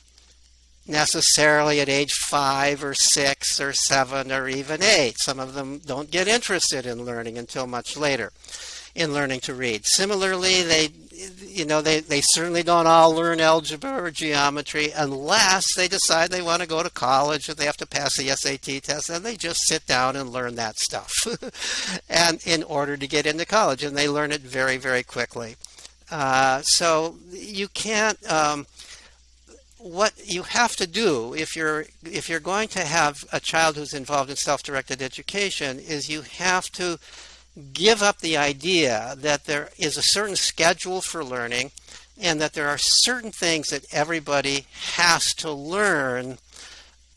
necessarily 0.88 1.80
at 1.80 1.90
age 1.90 2.14
five 2.14 2.84
or 2.84 2.94
six 2.94 3.60
or 3.60 3.74
seven 3.74 4.32
or 4.32 4.48
even 4.48 4.84
eight. 4.84 5.18
Some 5.20 5.40
of 5.40 5.54
them 5.54 5.80
don't 5.80 6.12
get 6.12 6.28
interested 6.28 6.86
in 6.86 7.06
learning 7.06 7.38
until 7.38 7.68
much 7.68 7.98
later 7.98 8.32
in 8.96 9.14
learning 9.14 9.42
to 9.42 9.54
read. 9.54 9.86
Similarly, 9.86 10.64
they 10.64 10.90
you 11.40 11.66
know 11.66 11.82
they, 11.82 12.00
they 12.00 12.22
certainly 12.22 12.64
don't 12.64 12.88
all 12.88 13.12
learn 13.12 13.40
algebra 13.40 14.04
or 14.04 14.12
geometry 14.12 14.92
unless 14.96 15.66
they 15.76 15.88
decide 15.88 16.30
they 16.30 16.42
want 16.42 16.62
to 16.62 16.68
go 16.68 16.84
to 16.84 16.90
college 16.90 17.48
and 17.48 17.58
they 17.58 17.66
have 17.66 17.78
to 17.78 17.88
pass 17.88 18.18
the 18.18 18.28
SAT 18.30 18.84
test 18.84 19.10
and 19.10 19.24
they 19.24 19.36
just 19.36 19.62
sit 19.66 19.86
down 19.86 20.16
and 20.16 20.30
learn 20.30 20.56
that 20.56 20.78
stuff 20.78 21.12
and 22.10 22.46
in 22.46 22.64
order 22.64 22.98
to 22.98 23.08
get 23.08 23.26
into 23.26 23.46
college 23.46 23.84
and 23.84 23.96
they 23.96 24.10
learn 24.10 24.32
it 24.32 24.42
very 24.42 24.78
very 24.78 25.04
quickly 25.04 25.56
uh, 26.12 26.62
so 26.62 27.16
you 27.32 27.68
can't 27.70 28.20
um, 28.30 28.66
what 29.86 30.14
you 30.26 30.42
have 30.42 30.76
to 30.76 30.88
do 30.88 31.36
if 31.36 31.56
you're 31.56 31.86
if 32.04 32.28
you're 32.28 32.40
going 32.40 32.68
to 32.68 32.84
have 32.84 33.24
a 33.32 33.40
child 33.40 33.76
who's 33.76 33.94
involved 33.94 34.32
in 34.32 34.36
self-directed 34.36 35.00
education 35.00 35.78
is 35.78 36.10
you 36.10 36.22
have 36.22 36.66
to 36.72 36.98
give 37.72 38.02
up 38.02 38.18
the 38.18 38.36
idea 38.36 39.14
that 39.16 39.46
there 39.46 39.70
is 39.78 39.96
a 39.96 40.02
certain 40.02 40.36
schedule 40.36 41.02
for 41.02 41.24
learning 41.24 41.70
and 42.20 42.42
that 42.42 42.54
there 42.54 42.68
are 42.68 42.80
certain 42.80 43.32
things 43.32 43.68
that 43.68 43.86
everybody 43.92 44.66
has 44.96 45.36
to 45.36 45.52
learn 45.52 46.40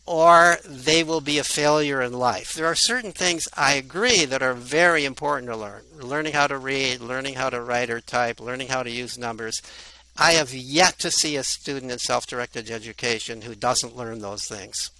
or 0.04 0.58
they 0.66 1.02
will 1.02 1.22
be 1.22 1.38
a 1.38 1.44
failure 1.44 2.02
in 2.02 2.12
life. 2.12 2.52
There 2.52 2.66
are 2.66 2.74
certain 2.74 3.12
things 3.12 3.48
I 3.56 3.74
agree 3.74 4.26
that 4.26 4.42
are 4.42 4.54
very 4.54 5.06
important 5.06 5.50
to 5.50 5.56
learn. 5.56 5.82
Learning 5.98 6.34
how 6.34 6.46
to 6.46 6.58
read, 6.58 7.00
learning 7.00 7.34
how 7.34 7.48
to 7.48 7.62
write 7.62 7.90
or 7.90 8.00
type, 8.00 8.40
learning 8.40 8.68
how 8.68 8.82
to 8.82 8.90
use 8.90 9.16
numbers. 9.16 9.62
I 10.18 10.32
have 10.32 10.52
yet 10.52 10.98
to 10.98 11.12
see 11.12 11.36
a 11.36 11.44
student 11.44 11.92
in 11.92 11.98
self 11.98 12.26
directed 12.26 12.70
education 12.70 13.42
who 13.42 13.54
doesn't 13.54 13.96
learn 13.96 14.20
those 14.20 14.44
things. 14.46 14.90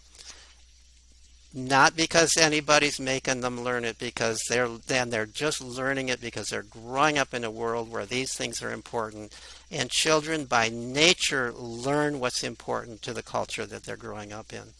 Not 1.53 1.97
because 1.97 2.37
anybody's 2.37 3.01
making 3.01 3.41
them 3.41 3.63
learn 3.63 3.85
it, 3.85 3.99
because 3.99 4.41
they're 4.49 4.69
then 4.69 5.11
they're 5.11 5.27
just 5.27 5.61
learning 5.61 6.09
it 6.09 6.21
because 6.21 6.49
they're 6.49 6.63
growing 6.63 7.19
up 7.19 7.35
in 7.35 7.43
a 7.43 7.51
world 7.51 7.91
where 7.91 8.07
these 8.07 8.35
things 8.35 8.63
are 8.63 8.71
important. 8.71 9.35
And 9.71 9.91
children 9.91 10.45
by 10.45 10.69
nature 10.69 11.53
learn 11.53 12.21
what's 12.21 12.45
important 12.45 13.03
to 13.03 13.13
the 13.13 13.23
culture 13.23 13.67
that 13.67 13.85
they're 13.85 13.97
growing 13.97 14.33
up 14.33 14.53
in. 14.53 14.75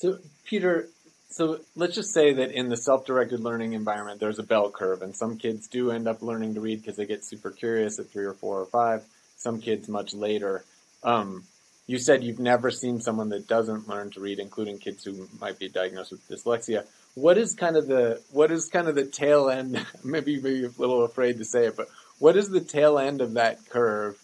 So, 0.00 0.18
Peter, 0.44 0.88
so 1.30 1.60
let's 1.76 1.94
just 1.94 2.12
say 2.12 2.32
that 2.34 2.50
in 2.50 2.68
the 2.68 2.76
self-directed 2.76 3.38
learning 3.38 3.72
environment, 3.72 4.18
there's 4.18 4.40
a 4.40 4.44
bell 4.44 4.70
curve, 4.70 5.00
and 5.00 5.14
some 5.14 5.38
kids 5.38 5.68
do 5.68 5.92
end 5.92 6.08
up 6.08 6.22
learning 6.22 6.54
to 6.54 6.60
read 6.60 6.82
because 6.82 6.96
they 6.96 7.06
get 7.06 7.24
super 7.24 7.52
curious 7.52 8.00
at 8.00 8.10
three 8.10 8.24
or 8.24 8.34
four 8.34 8.60
or 8.60 8.66
five. 8.66 9.04
Some 9.36 9.60
kids 9.60 9.88
much 9.88 10.12
later. 10.12 10.64
Um, 11.04 11.44
you 11.86 11.98
said 11.98 12.24
you've 12.24 12.40
never 12.40 12.70
seen 12.72 13.00
someone 13.00 13.28
that 13.28 13.46
doesn't 13.46 13.88
learn 13.88 14.10
to 14.10 14.20
read, 14.20 14.40
including 14.40 14.78
kids 14.78 15.04
who 15.04 15.28
might 15.40 15.58
be 15.58 15.68
diagnosed 15.68 16.10
with 16.10 16.28
dyslexia. 16.28 16.84
What 17.14 17.38
is 17.38 17.54
kind 17.54 17.76
of 17.76 17.86
the 17.86 18.20
what 18.32 18.50
is 18.50 18.68
kind 18.68 18.88
of 18.88 18.96
the 18.96 19.06
tail 19.06 19.50
end? 19.50 19.84
maybe 20.04 20.40
maybe 20.40 20.64
a 20.64 20.70
little 20.78 21.04
afraid 21.04 21.38
to 21.38 21.44
say 21.44 21.66
it, 21.66 21.76
but 21.76 21.88
what 22.18 22.36
is 22.36 22.50
the 22.50 22.60
tail 22.60 22.98
end 22.98 23.20
of 23.20 23.34
that 23.34 23.68
curve 23.70 24.20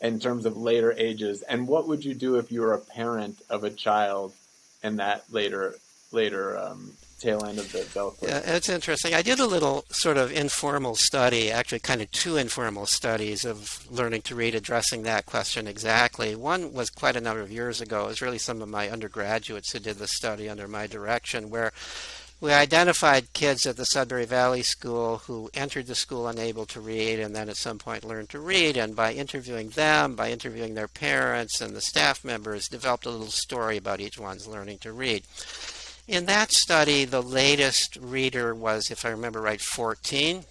in 0.00 0.20
terms 0.20 0.46
of 0.46 0.56
later 0.56 0.92
ages? 0.96 1.42
And 1.42 1.66
what 1.66 1.88
would 1.88 2.04
you 2.04 2.14
do 2.14 2.36
if 2.36 2.52
you 2.52 2.60
were 2.60 2.74
a 2.74 2.80
parent 2.80 3.42
of 3.50 3.64
a 3.64 3.70
child 3.70 4.32
in 4.82 4.96
that 4.96 5.24
later 5.32 5.74
later 6.12 6.58
um, 6.58 6.92
tail 7.18 7.44
end 7.44 7.58
of 7.58 7.70
the 7.72 7.86
bell. 7.92 8.14
Yeah, 8.22 8.40
it's 8.44 8.68
interesting. 8.68 9.14
I 9.14 9.22
did 9.22 9.40
a 9.40 9.46
little 9.46 9.84
sort 9.90 10.16
of 10.16 10.32
informal 10.32 10.94
study, 10.94 11.50
actually, 11.50 11.80
kind 11.80 12.00
of 12.00 12.10
two 12.10 12.36
informal 12.36 12.86
studies 12.86 13.44
of 13.44 13.86
learning 13.90 14.22
to 14.22 14.34
read, 14.34 14.54
addressing 14.54 15.02
that 15.02 15.26
question 15.26 15.66
exactly. 15.66 16.34
One 16.34 16.72
was 16.72 16.90
quite 16.90 17.16
a 17.16 17.20
number 17.20 17.42
of 17.42 17.50
years 17.50 17.80
ago. 17.80 18.04
It 18.04 18.08
was 18.08 18.22
really 18.22 18.38
some 18.38 18.62
of 18.62 18.68
my 18.68 18.88
undergraduates 18.88 19.72
who 19.72 19.80
did 19.80 19.98
the 19.98 20.08
study 20.08 20.48
under 20.48 20.68
my 20.68 20.86
direction, 20.86 21.50
where 21.50 21.72
we 22.40 22.52
identified 22.52 23.32
kids 23.32 23.66
at 23.66 23.76
the 23.76 23.84
Sudbury 23.84 24.24
Valley 24.24 24.62
School 24.62 25.18
who 25.18 25.50
entered 25.54 25.88
the 25.88 25.96
school 25.96 26.28
unable 26.28 26.66
to 26.66 26.80
read 26.80 27.18
and 27.18 27.34
then 27.34 27.48
at 27.48 27.56
some 27.56 27.78
point 27.78 28.04
learned 28.04 28.28
to 28.28 28.38
read. 28.38 28.76
And 28.76 28.94
by 28.94 29.12
interviewing 29.12 29.70
them, 29.70 30.14
by 30.14 30.30
interviewing 30.30 30.74
their 30.74 30.86
parents 30.86 31.60
and 31.60 31.74
the 31.74 31.80
staff 31.80 32.24
members, 32.24 32.68
developed 32.68 33.06
a 33.06 33.10
little 33.10 33.26
story 33.26 33.76
about 33.76 34.00
each 34.00 34.20
one's 34.20 34.46
learning 34.46 34.78
to 34.78 34.92
read. 34.92 35.24
In 36.08 36.24
that 36.24 36.50
study, 36.52 37.04
the 37.04 37.22
latest 37.22 37.98
reader 38.00 38.54
was, 38.54 38.90
if 38.90 39.04
I 39.04 39.10
remember 39.10 39.42
right, 39.42 39.60
14. 39.60 40.44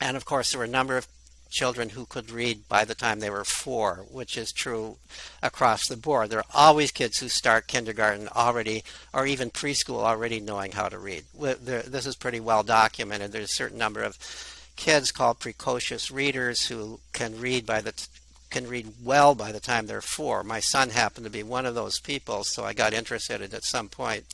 And 0.00 0.16
of 0.16 0.24
course, 0.24 0.52
there 0.52 0.60
were 0.60 0.64
a 0.64 0.68
number 0.68 0.96
of 0.96 1.08
children 1.50 1.88
who 1.88 2.06
could 2.06 2.30
read 2.30 2.68
by 2.68 2.84
the 2.84 2.94
time 2.94 3.18
they 3.18 3.30
were 3.30 3.44
four, 3.44 4.06
which 4.12 4.38
is 4.38 4.52
true 4.52 4.98
across 5.42 5.88
the 5.88 5.96
board. 5.96 6.30
There 6.30 6.38
are 6.38 6.44
always 6.54 6.92
kids 6.92 7.18
who 7.18 7.28
start 7.28 7.66
kindergarten 7.66 8.28
already, 8.28 8.84
or 9.12 9.26
even 9.26 9.50
preschool 9.50 10.04
already 10.04 10.38
knowing 10.38 10.70
how 10.70 10.88
to 10.88 11.00
read. 11.00 11.24
This 11.34 12.06
is 12.06 12.14
pretty 12.14 12.38
well 12.38 12.62
documented. 12.62 13.32
There's 13.32 13.50
a 13.50 13.54
certain 13.54 13.78
number 13.78 14.04
of 14.04 14.16
kids 14.76 15.10
called 15.10 15.40
precocious 15.40 16.12
readers 16.12 16.68
who 16.68 17.00
can 17.12 17.40
read 17.40 17.66
by 17.66 17.80
the 17.80 18.06
can 18.50 18.68
read 18.68 18.92
well 19.02 19.34
by 19.34 19.52
the 19.52 19.60
time 19.60 19.86
they're 19.86 20.00
four. 20.00 20.42
My 20.42 20.60
son 20.60 20.90
happened 20.90 21.24
to 21.24 21.30
be 21.30 21.42
one 21.42 21.66
of 21.66 21.74
those 21.74 22.00
people, 22.00 22.44
so 22.44 22.64
I 22.64 22.72
got 22.72 22.92
interested 22.92 23.40
at 23.40 23.64
some 23.64 23.88
point. 23.88 24.24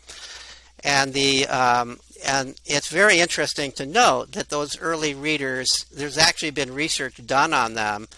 And 0.84 1.12
the 1.12 1.46
um, 1.46 1.98
and 2.24 2.54
it's 2.64 2.88
very 2.88 3.18
interesting 3.20 3.72
to 3.72 3.86
note 3.86 4.32
that 4.32 4.50
those 4.50 4.80
early 4.80 5.14
readers, 5.14 5.86
there's 5.92 6.18
actually 6.18 6.50
been 6.50 6.74
research 6.74 7.24
done 7.26 7.52
on 7.52 7.74
them, 7.74 8.08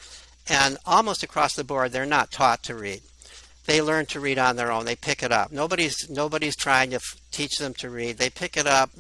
and 0.49 0.79
almost 0.85 1.23
across 1.23 1.55
the 1.55 1.65
board, 1.65 1.93
they're 1.93 2.07
not 2.07 2.31
taught 2.33 2.63
to 2.65 2.75
read. 2.75 3.03
They 3.67 3.83
learn 3.83 4.07
to 4.07 4.21
read 4.21 4.39
on 4.39 4.57
their 4.57 4.73
own. 4.73 4.87
They 4.87 4.97
pick 4.97 5.23
it 5.23 5.31
up. 5.31 5.53
Nobody's 5.53 6.09
nobody's 6.09 6.57
trying 6.57 6.91
to 6.91 6.97
f- 6.97 7.17
teach 7.31 7.59
them 7.59 7.75
to 7.75 7.91
read. 7.91 8.17
They 8.17 8.31
pick 8.31 8.57
it 8.57 8.67
up, 8.67 8.91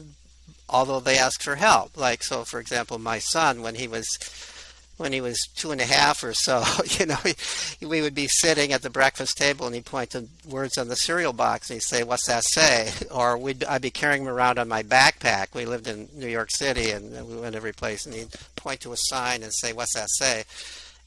although 0.68 1.00
they 1.00 1.18
ask 1.18 1.42
for 1.42 1.56
help. 1.56 1.96
Like 1.96 2.22
so, 2.22 2.44
for 2.44 2.60
example, 2.60 2.98
my 2.98 3.18
son 3.18 3.62
when 3.62 3.76
he 3.76 3.88
was 3.88 4.06
when 4.98 5.12
he 5.12 5.20
was 5.20 5.38
two 5.54 5.70
and 5.70 5.80
a 5.80 5.86
half 5.86 6.22
or 6.22 6.34
so, 6.34 6.62
you 6.98 7.06
know, 7.06 7.16
he, 7.24 7.86
we 7.86 8.02
would 8.02 8.14
be 8.14 8.28
sitting 8.28 8.72
at 8.72 8.82
the 8.82 8.90
breakfast 8.90 9.38
table 9.38 9.64
and 9.64 9.74
he'd 9.74 9.86
point 9.86 10.10
to 10.10 10.26
words 10.46 10.76
on 10.76 10.88
the 10.88 10.96
cereal 10.96 11.32
box 11.32 11.70
and 11.70 11.76
he'd 11.76 11.82
say, 11.82 12.02
What's 12.02 12.26
that 12.26 12.44
say? 12.44 12.90
Or 13.10 13.38
we'd, 13.38 13.64
I'd 13.64 13.82
be 13.82 13.90
carrying 13.90 14.22
him 14.22 14.28
around 14.28 14.58
on 14.58 14.68
my 14.68 14.82
backpack. 14.82 15.54
We 15.54 15.64
lived 15.64 15.88
in 15.88 16.08
New 16.14 16.28
York 16.28 16.50
City 16.50 16.90
and 16.90 17.26
we 17.26 17.36
went 17.36 17.54
every 17.54 17.72
place 17.72 18.04
and 18.04 18.14
he'd 18.14 18.28
point 18.54 18.80
to 18.80 18.92
a 18.92 18.96
sign 18.96 19.42
and 19.42 19.52
say, 19.52 19.72
What's 19.72 19.94
that 19.94 20.10
say? 20.10 20.44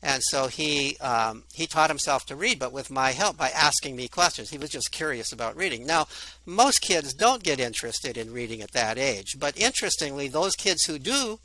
And 0.04 0.24
so 0.24 0.48
he 0.48 0.98
um, 0.98 1.44
he 1.54 1.68
taught 1.68 1.92
himself 1.92 2.26
to 2.28 2.36
read, 2.36 2.58
but 2.58 2.72
with 2.72 2.90
my 2.90 3.12
help 3.12 3.38
by 3.38 3.50
asking 3.50 3.96
me 3.96 4.08
questions. 4.08 4.50
He 4.50 4.58
was 4.58 4.72
just 4.72 4.92
curious 4.92 5.32
about 5.32 5.56
reading. 5.56 5.86
Now, 5.86 6.08
most 6.46 6.82
kids 6.82 7.14
don't 7.14 7.44
get 7.44 7.60
interested 7.60 8.18
in 8.18 8.34
reading 8.34 8.62
at 8.62 8.72
that 8.72 8.98
age, 8.98 9.38
but 9.38 9.56
interestingly, 9.58 10.28
those 10.28 10.56
kids 10.56 10.86
who 10.86 10.98
do 10.98 11.40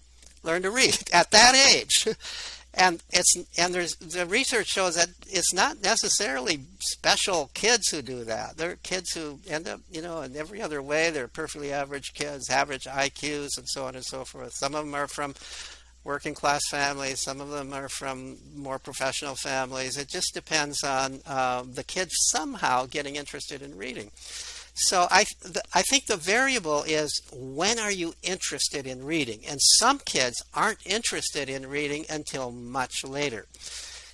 learn 0.47 0.63
to 0.63 0.71
read 0.71 0.99
at 1.13 1.31
that 1.33 1.55
age. 1.55 2.09
and 2.75 3.03
it's 3.11 3.35
and 3.59 3.75
there's 3.75 3.97
the 3.97 4.27
research 4.27 4.67
shows 4.67 4.97
that 4.97 5.09
it's 5.27 5.53
not 5.53 5.83
necessarily 5.83 6.61
special 6.79 7.51
kids 7.55 7.89
who 7.89 8.03
do 8.03 8.25
that. 8.25 8.57
They're 8.57 8.77
kids 8.77 9.13
who 9.13 9.41
end 9.49 9.67
up, 9.67 9.81
you 9.91 10.03
know, 10.03 10.21
in 10.23 10.37
every 10.37 10.61
other 10.61 10.83
way. 10.83 11.11
They're 11.11 11.29
perfectly 11.29 11.73
average 11.73 12.15
kids, 12.15 12.51
average 12.51 12.85
IQs, 12.85 13.59
and 13.59 13.69
so 13.69 13.87
on 13.87 13.95
and 13.95 14.05
so 14.05 14.25
forth. 14.25 14.53
Some 14.55 14.75
of 14.75 14.85
them 14.85 14.95
are 14.95 15.09
from 15.09 15.35
working 16.05 16.35
class 16.35 16.63
families. 16.71 17.23
Some 17.23 17.41
of 17.41 17.51
them 17.51 17.73
are 17.73 17.89
from 17.89 18.37
more 18.55 18.79
professional 18.79 19.35
families. 19.35 19.97
It 19.97 20.09
just 20.09 20.35
depends 20.35 20.85
on 20.85 21.21
uh, 21.27 21.65
the 21.67 21.83
kids 21.83 22.15
somehow 22.31 22.87
getting 22.87 23.17
interested 23.17 23.61
in 23.61 23.77
reading. 23.77 24.13
So 24.79 25.07
I, 25.11 25.25
th- 25.25 25.57
I 25.75 25.83
think 25.83 26.07
the 26.07 26.19
variable 26.19 26.83
is 26.83 27.23
when 27.33 27.79
are 27.79 27.91
you 27.91 28.15
interested 28.23 28.87
in 28.87 29.05
reading? 29.05 29.41
And 29.49 29.59
some 29.79 29.99
kids 29.99 30.43
aren't 30.53 30.87
interested 30.87 31.49
in 31.49 31.67
reading 31.67 32.05
until 32.11 32.53
much 32.53 33.03
later. 33.03 33.47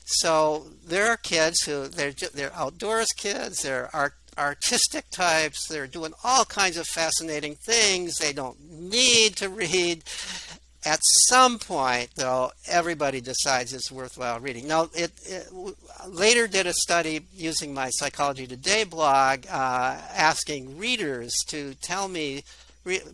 So 0.05 0.66
there 0.87 1.09
are 1.09 1.16
kids 1.16 1.62
who 1.62 1.88
they're 1.88 2.12
they're 2.12 2.55
outdoors 2.55 3.12
kids. 3.12 3.62
They're 3.62 3.88
art, 3.94 4.14
artistic 4.38 5.11
types. 5.11 5.66
They're 5.68 5.87
doing 5.87 6.12
all 6.22 6.44
kinds 6.44 6.77
of 6.77 6.87
fascinating 6.87 7.57
things. 7.57 8.16
They 8.16 8.33
don't 8.33 8.59
need 8.70 9.37
to 9.37 9.48
read, 9.48 10.05
at 10.85 11.01
some 11.29 11.59
point, 11.59 12.11
though, 12.16 12.51
everybody 12.68 13.21
decides 13.21 13.73
it's 13.73 13.92
worthwhile 13.92 14.40
reading. 14.40 14.66
Now, 14.66 14.88
it, 14.95 15.12
it 15.25 15.49
later 16.09 16.49
did 16.49 16.66
a 16.66 16.73
study 16.73 17.21
using 17.35 17.73
my 17.73 17.90
Psychology 17.90 18.47
Today 18.47 18.85
blog, 18.85 19.47
uh, 19.49 19.97
asking 20.14 20.77
readers 20.77 21.33
to 21.49 21.75
tell 21.75 22.09
me 22.09 22.42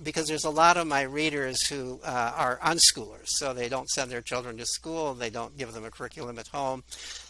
because 0.03 0.27
there's 0.27 0.45
a 0.45 0.51
lot 0.51 0.79
of 0.79 0.87
my 0.87 1.03
readers 1.03 1.67
who 1.67 2.01
uh, 2.03 2.33
are 2.35 2.59
unschoolers, 2.65 3.27
so 3.27 3.53
they 3.53 3.69
don't 3.69 3.89
send 3.91 4.11
their 4.11 4.23
children 4.23 4.57
to 4.57 4.65
school, 4.65 5.13
they 5.13 5.29
don't 5.29 5.59
give 5.59 5.73
them 5.75 5.85
a 5.85 5.91
curriculum 5.91 6.39
at 6.39 6.49
home, 6.49 6.83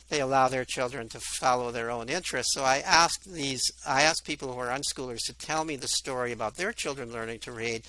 they 0.09 0.21
allow 0.21 0.47
their 0.49 0.65
children 0.65 1.09
to 1.09 1.21
follow 1.21 1.73
their 1.73 1.91
own 1.91 2.09
interests. 2.09 2.55
So 2.55 2.63
I 2.63 2.79
asked 2.79 3.33
these, 3.33 3.63
I 3.87 4.03
asked 4.03 4.25
people 4.25 4.53
who 4.53 4.61
are 4.61 4.69
unschoolers 4.69 5.25
to 5.27 5.35
tell 5.35 5.65
me 5.65 5.75
the 5.75 5.89
story 5.89 6.31
about 6.31 6.57
their 6.57 6.73
children 6.73 7.13
learning 7.13 7.41
to 7.41 7.53
read, 7.53 7.83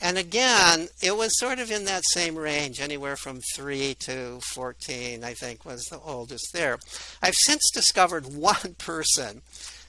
and 0.00 0.16
again, 0.16 0.88
it 1.02 1.16
was 1.16 1.38
sort 1.38 1.58
of 1.58 1.70
in 1.70 1.84
that 1.86 2.04
same 2.04 2.36
range, 2.36 2.80
anywhere 2.80 3.16
from 3.16 3.40
3 3.54 3.94
to 4.00 4.40
14, 4.54 5.24
I 5.24 5.34
think, 5.34 5.64
was 5.64 5.84
the 5.84 5.98
oldest 5.98 6.52
there. 6.52 6.78
I've 7.22 7.34
since 7.34 7.70
discovered 7.72 8.26
one 8.34 8.76
person 8.78 9.42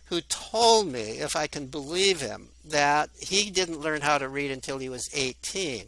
who 0.06 0.22
told 0.22 0.92
me, 0.92 1.20
if 1.20 1.36
I 1.36 1.46
can 1.46 1.68
believe 1.68 2.22
him, 2.22 2.48
that 2.66 3.12
he 3.20 3.52
didn't 3.52 3.82
learn 3.82 4.02
how 4.02 4.18
to 4.18 4.28
read 4.28 4.50
until 4.50 4.80
he 4.80 4.90
was 4.90 5.08
18. 5.14 5.86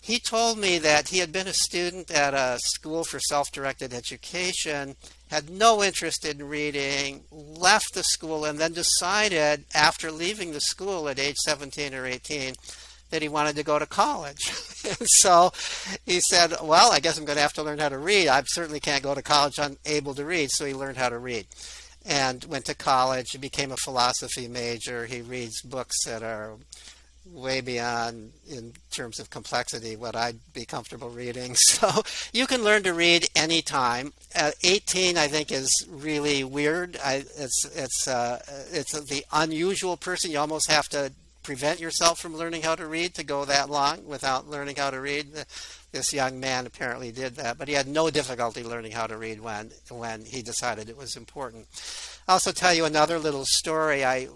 He 0.00 0.18
told 0.18 0.56
me 0.56 0.78
that 0.78 1.08
he 1.08 1.18
had 1.18 1.32
been 1.32 1.46
a 1.46 1.52
student 1.52 2.10
at 2.10 2.32
a 2.32 2.58
school 2.60 3.04
for 3.04 3.20
self 3.20 3.52
directed 3.52 3.92
education, 3.92 4.96
had 5.30 5.50
no 5.50 5.82
interest 5.84 6.24
in 6.24 6.48
reading, 6.48 7.24
left 7.30 7.92
the 7.92 8.02
school, 8.02 8.46
and 8.46 8.58
then 8.58 8.72
decided 8.72 9.64
after 9.74 10.10
leaving 10.10 10.52
the 10.52 10.62
school 10.62 11.10
at 11.10 11.18
age 11.18 11.36
17 11.44 11.92
or 11.92 12.06
18 12.06 12.54
that 13.10 13.22
he 13.22 13.28
wanted 13.28 13.56
to 13.56 13.62
go 13.62 13.78
to 13.78 13.86
college. 13.86 14.50
so 15.02 15.52
he 16.06 16.20
said, 16.20 16.54
Well, 16.62 16.92
I 16.92 17.00
guess 17.00 17.18
I'm 17.18 17.24
going 17.24 17.36
to 17.36 17.42
have 17.42 17.52
to 17.54 17.62
learn 17.62 17.78
how 17.78 17.88
to 17.88 17.98
read. 17.98 18.28
I 18.28 18.42
certainly 18.46 18.80
can't 18.80 19.02
go 19.02 19.14
to 19.14 19.22
college 19.22 19.58
unable 19.58 20.14
to 20.14 20.24
read. 20.24 20.50
So 20.50 20.64
he 20.64 20.74
learned 20.74 20.96
how 20.96 21.08
to 21.08 21.18
read 21.18 21.46
and 22.06 22.44
went 22.44 22.64
to 22.66 22.74
college 22.74 23.34
and 23.34 23.42
became 23.42 23.72
a 23.72 23.76
philosophy 23.76 24.48
major. 24.48 25.06
He 25.06 25.20
reads 25.20 25.60
books 25.62 26.04
that 26.04 26.22
are 26.22 26.56
way 27.32 27.60
beyond 27.60 28.32
in 28.48 28.72
terms 28.90 29.20
of 29.20 29.28
complexity 29.28 29.96
what 29.96 30.16
I'd 30.16 30.38
be 30.54 30.64
comfortable 30.64 31.10
reading. 31.10 31.56
So 31.68 32.02
you 32.32 32.46
can 32.46 32.64
learn 32.64 32.82
to 32.84 32.94
read 32.94 33.28
anytime. 33.36 34.12
At 34.34 34.54
18, 34.64 35.16
I 35.16 35.28
think 35.28 35.52
is 35.52 35.70
really 35.88 36.42
weird. 36.42 36.98
I, 37.04 37.24
it's 37.36 37.64
it's 37.74 38.08
uh, 38.08 38.42
it's 38.72 38.92
the 38.92 39.24
unusual 39.32 39.96
person. 39.96 40.30
You 40.30 40.38
almost 40.38 40.70
have 40.70 40.88
to 40.88 41.12
prevent 41.48 41.80
yourself 41.80 42.20
from 42.20 42.36
learning 42.36 42.60
how 42.60 42.74
to 42.74 42.86
read 42.86 43.14
to 43.14 43.24
go 43.24 43.46
that 43.46 43.70
long 43.70 44.04
without 44.04 44.50
learning 44.50 44.76
how 44.76 44.90
to 44.90 45.00
read. 45.00 45.26
This 45.92 46.12
young 46.12 46.38
man 46.38 46.66
apparently 46.66 47.10
did 47.10 47.36
that, 47.36 47.56
but 47.56 47.68
he 47.68 47.72
had 47.72 47.88
no 47.88 48.10
difficulty 48.10 48.62
learning 48.62 48.92
how 48.92 49.06
to 49.06 49.16
read 49.16 49.40
when 49.40 49.70
when 49.88 50.26
he 50.26 50.42
decided 50.42 50.90
it 50.90 50.96
was 50.98 51.16
important. 51.16 51.64
I'll 52.28 52.34
also 52.34 52.52
tell 52.52 52.74
you 52.74 52.84
another 52.84 53.18
little 53.18 53.46
story 53.46 54.04
I 54.04 54.28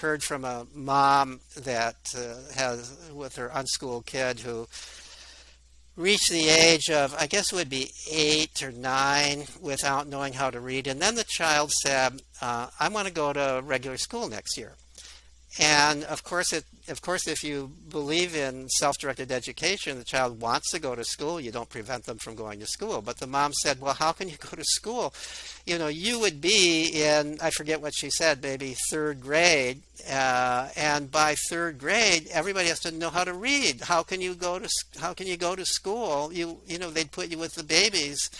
heard 0.00 0.22
from 0.22 0.44
a 0.44 0.68
mom 0.72 1.40
that 1.56 1.96
uh, 2.16 2.54
has 2.54 3.10
with 3.12 3.34
her 3.34 3.50
unschooled 3.52 4.06
kid 4.06 4.38
who 4.38 4.68
reached 5.96 6.30
the 6.30 6.48
age 6.48 6.90
of, 6.90 7.12
I 7.18 7.26
guess 7.26 7.52
it 7.52 7.56
would 7.56 7.70
be 7.70 7.90
eight 8.08 8.62
or 8.62 8.70
nine, 8.70 9.46
without 9.60 10.06
knowing 10.06 10.34
how 10.34 10.48
to 10.48 10.60
read. 10.60 10.86
And 10.86 11.02
then 11.02 11.16
the 11.16 11.24
child 11.24 11.72
said, 11.72 12.22
uh, 12.40 12.68
I 12.78 12.88
want 12.88 13.08
to 13.08 13.12
go 13.12 13.32
to 13.32 13.62
regular 13.64 13.98
school 13.98 14.28
next 14.28 14.56
year. 14.56 14.76
And 15.58 16.04
of 16.04 16.24
course, 16.24 16.52
it, 16.52 16.64
of 16.88 17.02
course, 17.02 17.28
if 17.28 17.44
you 17.44 17.72
believe 17.90 18.34
in 18.34 18.68
self-directed 18.70 19.30
education, 19.30 19.98
the 19.98 20.04
child 20.04 20.40
wants 20.40 20.70
to 20.70 20.78
go 20.78 20.94
to 20.94 21.04
school. 21.04 21.38
You 21.38 21.52
don't 21.52 21.68
prevent 21.68 22.04
them 22.04 22.16
from 22.16 22.36
going 22.36 22.58
to 22.60 22.66
school. 22.66 23.02
But 23.02 23.18
the 23.18 23.26
mom 23.26 23.52
said, 23.52 23.78
"Well, 23.78 23.92
how 23.92 24.12
can 24.12 24.30
you 24.30 24.36
go 24.38 24.56
to 24.56 24.64
school? 24.64 25.12
You 25.66 25.78
know, 25.78 25.88
you 25.88 26.18
would 26.20 26.40
be 26.40 27.02
in 27.02 27.38
I 27.42 27.50
forget 27.50 27.82
what 27.82 27.94
she 27.94 28.08
said, 28.08 28.42
maybe 28.42 28.74
third 28.90 29.20
grade, 29.20 29.82
uh, 30.10 30.70
and 30.74 31.10
by 31.10 31.34
third 31.50 31.78
grade, 31.78 32.28
everybody 32.32 32.68
has 32.68 32.80
to 32.80 32.90
know 32.90 33.10
how 33.10 33.24
to 33.24 33.34
read. 33.34 33.82
How 33.82 34.02
can 34.02 34.22
you 34.22 34.34
go 34.34 34.58
to 34.58 34.68
How 34.98 35.12
can 35.12 35.26
you 35.26 35.36
go 35.36 35.54
to 35.54 35.66
school? 35.66 36.32
You 36.32 36.60
you 36.66 36.78
know, 36.78 36.90
they'd 36.90 37.12
put 37.12 37.28
you 37.28 37.38
with 37.38 37.54
the 37.54 37.64
babies." 37.64 38.30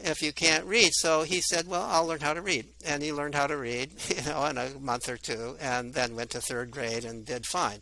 If 0.00 0.22
you 0.22 0.32
can't 0.32 0.64
read. 0.64 0.90
So 0.92 1.22
he 1.22 1.40
said, 1.40 1.66
well, 1.66 1.86
I'll 1.88 2.06
learn 2.06 2.20
how 2.20 2.34
to 2.34 2.42
read. 2.42 2.66
And 2.84 3.02
he 3.02 3.12
learned 3.12 3.34
how 3.34 3.46
to 3.46 3.56
read, 3.56 3.92
you 4.08 4.22
know, 4.30 4.44
in 4.46 4.58
a 4.58 4.70
month 4.80 5.08
or 5.08 5.16
two, 5.16 5.56
and 5.60 5.94
then 5.94 6.16
went 6.16 6.30
to 6.30 6.40
third 6.40 6.70
grade 6.70 7.04
and 7.04 7.24
did 7.24 7.46
fine. 7.46 7.80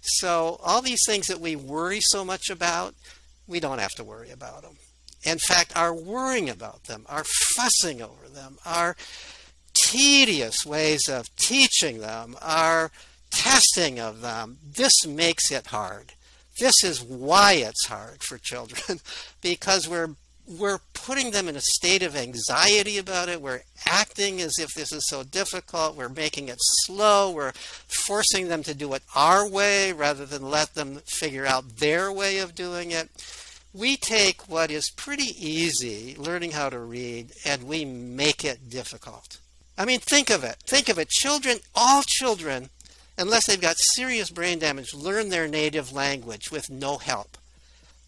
So 0.00 0.60
all 0.64 0.82
these 0.82 1.04
things 1.06 1.28
that 1.28 1.40
we 1.40 1.54
worry 1.54 2.00
so 2.00 2.24
much 2.24 2.50
about, 2.50 2.94
we 3.46 3.60
don't 3.60 3.78
have 3.78 3.94
to 3.96 4.04
worry 4.04 4.30
about 4.30 4.62
them. 4.62 4.76
In 5.24 5.38
fact, 5.38 5.76
our 5.76 5.94
worrying 5.94 6.50
about 6.50 6.84
them, 6.84 7.06
our 7.08 7.22
fussing 7.24 8.02
over 8.02 8.28
them, 8.28 8.58
our 8.66 8.96
tedious 9.74 10.66
ways 10.66 11.08
of 11.08 11.34
teaching 11.36 11.98
them, 11.98 12.36
our 12.42 12.90
testing 13.30 14.00
of 14.00 14.20
them, 14.20 14.58
this 14.64 15.06
makes 15.06 15.52
it 15.52 15.68
hard. 15.68 16.14
This 16.58 16.82
is 16.82 17.02
why 17.02 17.54
it's 17.54 17.86
hard 17.86 18.22
for 18.22 18.36
children, 18.36 19.00
because 19.40 19.88
we're 19.88 20.16
we're 20.46 20.80
putting 20.92 21.30
them 21.30 21.48
in 21.48 21.56
a 21.56 21.60
state 21.60 22.02
of 22.02 22.16
anxiety 22.16 22.98
about 22.98 23.28
it. 23.28 23.40
We're 23.40 23.62
acting 23.86 24.40
as 24.40 24.58
if 24.58 24.74
this 24.74 24.92
is 24.92 25.08
so 25.08 25.22
difficult. 25.22 25.96
We're 25.96 26.08
making 26.08 26.48
it 26.48 26.58
slow. 26.58 27.30
We're 27.30 27.52
forcing 27.52 28.48
them 28.48 28.62
to 28.64 28.74
do 28.74 28.92
it 28.94 29.02
our 29.14 29.48
way 29.48 29.92
rather 29.92 30.26
than 30.26 30.42
let 30.42 30.74
them 30.74 31.00
figure 31.06 31.46
out 31.46 31.76
their 31.78 32.12
way 32.12 32.38
of 32.38 32.54
doing 32.54 32.90
it. 32.90 33.08
We 33.74 33.96
take 33.96 34.48
what 34.48 34.70
is 34.70 34.90
pretty 34.90 35.34
easy, 35.38 36.14
learning 36.18 36.50
how 36.50 36.68
to 36.68 36.78
read, 36.78 37.32
and 37.44 37.62
we 37.62 37.84
make 37.84 38.44
it 38.44 38.68
difficult. 38.68 39.38
I 39.78 39.86
mean, 39.86 40.00
think 40.00 40.28
of 40.28 40.44
it. 40.44 40.56
Think 40.66 40.88
of 40.90 40.98
it. 40.98 41.08
Children, 41.08 41.58
all 41.74 42.02
children, 42.06 42.68
unless 43.16 43.46
they've 43.46 43.60
got 43.60 43.76
serious 43.78 44.28
brain 44.28 44.58
damage, 44.58 44.92
learn 44.92 45.30
their 45.30 45.48
native 45.48 45.92
language 45.92 46.50
with 46.50 46.68
no 46.68 46.98
help. 46.98 47.38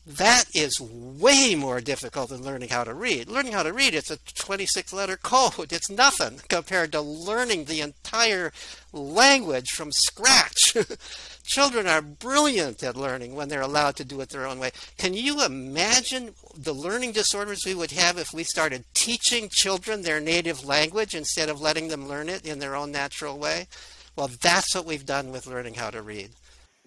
That 0.06 0.44
is 0.54 0.78
way 0.80 1.54
more 1.54 1.80
difficult 1.80 2.28
than 2.28 2.42
learning 2.42 2.68
how 2.68 2.84
to 2.84 2.92
read. 2.92 3.26
Learning 3.26 3.52
how 3.52 3.62
to 3.62 3.72
read, 3.72 3.94
it's 3.94 4.10
a 4.10 4.18
26 4.18 4.92
letter 4.92 5.16
code. 5.16 5.72
It's 5.72 5.88
nothing 5.88 6.40
compared 6.48 6.92
to 6.92 7.00
learning 7.00 7.64
the 7.64 7.80
entire 7.80 8.52
language 8.92 9.70
from 9.70 9.92
scratch. 9.92 10.76
Children 11.44 11.86
are 11.86 12.02
brilliant 12.02 12.82
at 12.82 12.98
learning 12.98 13.34
when 13.34 13.48
they're 13.48 13.62
allowed 13.62 13.96
to 13.96 14.04
do 14.04 14.20
it 14.20 14.28
their 14.28 14.46
own 14.46 14.58
way. 14.58 14.72
Can 14.98 15.14
you 15.14 15.42
imagine 15.42 16.34
the 16.54 16.74
learning 16.74 17.12
disorders 17.12 17.62
we 17.64 17.74
would 17.74 17.92
have 17.92 18.18
if 18.18 18.34
we 18.34 18.44
started 18.44 18.84
teaching 18.92 19.48
children 19.50 20.02
their 20.02 20.20
native 20.20 20.66
language 20.66 21.14
instead 21.14 21.48
of 21.48 21.62
letting 21.62 21.88
them 21.88 22.06
learn 22.06 22.28
it 22.28 22.44
in 22.46 22.58
their 22.58 22.76
own 22.76 22.92
natural 22.92 23.38
way? 23.38 23.68
Well, 24.16 24.30
that's 24.42 24.74
what 24.74 24.84
we've 24.84 25.06
done 25.06 25.32
with 25.32 25.46
learning 25.46 25.74
how 25.74 25.88
to 25.90 26.02
read. 26.02 26.30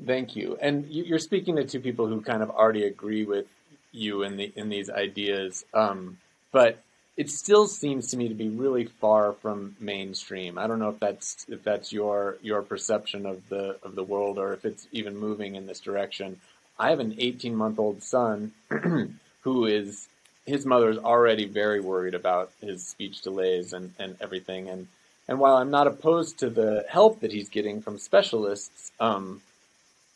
Thank 0.06 0.36
you. 0.36 0.58
And 0.62 0.86
you're 0.90 1.20
speaking 1.20 1.56
to 1.56 1.66
two 1.66 1.80
people 1.80 2.08
who 2.08 2.22
kind 2.22 2.44
of 2.44 2.52
already 2.52 2.84
agree 2.84 3.26
with 3.26 3.48
you 3.92 4.24
in 4.24 4.38
the 4.38 4.52
in 4.56 4.70
these 4.70 4.90
ideas, 4.90 5.66
um, 5.74 6.18
but 6.52 6.80
it 7.16 7.32
still 7.32 7.68
seems 7.68 8.12
to 8.12 8.18
me 8.18 8.28
to 8.28 8.36
be 8.36 8.48
really 8.48 8.86
far 8.86 9.34
from 9.34 9.76
mainstream. 9.80 10.60
I 10.60 10.68
don't 10.68 10.78
know 10.78 10.90
if 10.90 11.00
that's 11.00 11.48
if 11.50 11.64
that's 11.64 11.92
your 11.92 12.38
your 12.44 12.62
perception 12.62 13.26
of 13.26 13.50
the 13.50 13.78
of 13.82 13.96
the 13.96 14.04
world 14.04 14.38
or 14.38 14.54
if 14.54 14.66
it's 14.66 14.88
even 14.92 15.18
moving 15.18 15.56
in 15.56 15.66
this 15.66 15.80
direction. 15.80 16.40
I 16.80 16.92
have 16.92 17.00
an 17.00 17.16
18 17.18 17.56
month 17.56 17.80
old 17.80 18.04
son 18.04 18.52
who 19.42 19.66
is 19.66 20.08
his 20.46 20.64
mother 20.66 20.92
is 20.92 21.00
already 21.00 21.46
very 21.46 21.82
worried 21.82 22.14
about 22.14 22.52
his 22.62 22.86
speech 22.88 23.22
delays 23.22 23.74
and, 23.74 23.94
and 23.98 24.16
everything. 24.22 24.70
And 24.70 24.88
and 25.28 25.40
while 25.40 25.58
I'm 25.58 25.72
not 25.72 25.88
opposed 25.88 26.38
to 26.40 26.50
the 26.52 26.86
help 26.88 27.22
that 27.22 27.34
he's 27.34 27.50
getting 27.50 27.82
from 27.82 27.98
specialists, 27.98 28.92
um, 29.00 29.42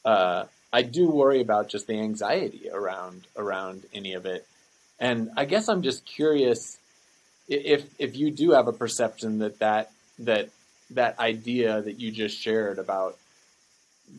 uh, 0.06 0.46
I 0.74 0.82
do 0.82 1.10
worry 1.10 1.42
about 1.42 1.70
just 1.70 1.88
the 1.88 2.00
anxiety 2.00 2.70
around 2.72 3.28
around 3.36 3.84
any 3.94 4.14
of 4.14 4.26
it. 4.26 4.48
And 5.00 5.32
I 5.36 5.46
guess 5.46 5.68
I'm 5.68 5.82
just 5.82 6.06
curious 6.06 6.78
if 7.48 7.86
if 8.00 8.16
you 8.16 8.32
do 8.32 8.52
have 8.52 8.68
a 8.68 8.74
perception 8.74 9.40
that 9.40 9.60
that 9.60 9.92
that 10.20 10.50
that 10.92 11.20
idea 11.20 11.82
that 11.82 12.00
you 12.00 12.12
just 12.12 12.38
shared 12.38 12.80
about 12.80 13.18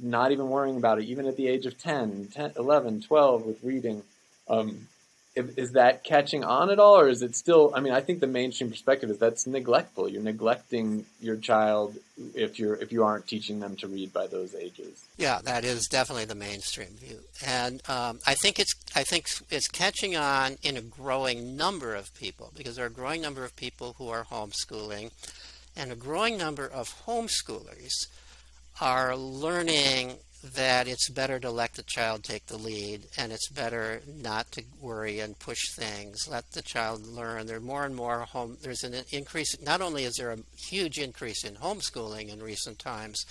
not 0.00 0.32
even 0.32 0.48
worrying 0.48 0.76
about 0.76 0.98
it, 0.98 1.04
even 1.04 1.26
at 1.26 1.36
the 1.36 1.48
age 1.48 1.66
of 1.66 1.78
10, 1.78 2.28
10 2.32 2.52
11, 2.56 3.02
12 3.02 3.44
with 3.44 3.62
reading, 3.62 4.02
um, 4.48 4.88
is 5.34 5.72
that 5.72 6.04
catching 6.04 6.44
on 6.44 6.70
at 6.70 6.78
all, 6.78 6.98
or 6.98 7.08
is 7.08 7.22
it 7.22 7.34
still? 7.34 7.72
I 7.74 7.80
mean, 7.80 7.92
I 7.92 8.00
think 8.00 8.20
the 8.20 8.26
mainstream 8.26 8.70
perspective 8.70 9.08
is 9.10 9.18
that's 9.18 9.46
neglectful. 9.46 10.08
You're 10.08 10.22
neglecting 10.22 11.06
your 11.20 11.36
child 11.36 11.96
if 12.34 12.58
you're 12.58 12.74
if 12.74 12.92
you 12.92 13.02
aren't 13.04 13.26
teaching 13.26 13.58
them 13.60 13.76
to 13.76 13.88
read 13.88 14.12
by 14.12 14.26
those 14.26 14.54
ages. 14.54 15.04
Yeah, 15.16 15.40
that 15.44 15.64
is 15.64 15.86
definitely 15.86 16.26
the 16.26 16.34
mainstream 16.34 16.90
view, 16.90 17.20
and 17.46 17.80
um, 17.88 18.20
I 18.26 18.34
think 18.34 18.58
it's 18.58 18.74
I 18.94 19.04
think 19.04 19.28
it's 19.50 19.68
catching 19.68 20.16
on 20.16 20.58
in 20.62 20.76
a 20.76 20.82
growing 20.82 21.56
number 21.56 21.94
of 21.94 22.14
people 22.14 22.52
because 22.54 22.76
there 22.76 22.84
are 22.84 22.88
a 22.88 22.92
growing 22.92 23.22
number 23.22 23.44
of 23.44 23.56
people 23.56 23.94
who 23.96 24.08
are 24.08 24.24
homeschooling, 24.24 25.12
and 25.74 25.90
a 25.90 25.96
growing 25.96 26.36
number 26.36 26.66
of 26.66 27.06
homeschoolers 27.06 28.06
are 28.80 29.16
learning 29.16 30.16
that 30.42 30.88
it's 30.88 31.08
better 31.08 31.38
to 31.38 31.50
let 31.50 31.74
the 31.74 31.84
child 31.84 32.24
take 32.24 32.46
the 32.46 32.56
lead 32.56 33.06
and 33.16 33.32
it's 33.32 33.48
better 33.48 34.00
not 34.20 34.50
to 34.52 34.64
worry 34.80 35.20
and 35.20 35.38
push 35.38 35.60
things. 35.74 36.26
Let 36.28 36.50
the 36.52 36.62
child 36.62 37.06
learn. 37.06 37.46
There 37.46 37.58
are 37.58 37.60
more 37.60 37.84
and 37.84 37.94
more 37.94 38.20
home 38.20 38.56
there's 38.62 38.82
an 38.82 38.94
increase 39.10 39.60
not 39.62 39.80
only 39.80 40.04
is 40.04 40.14
there 40.14 40.32
a 40.32 40.38
huge 40.68 40.98
increase 40.98 41.44
in 41.44 41.54
homeschooling 41.54 42.32
in 42.32 42.42
recent 42.42 42.78
times 42.78 43.24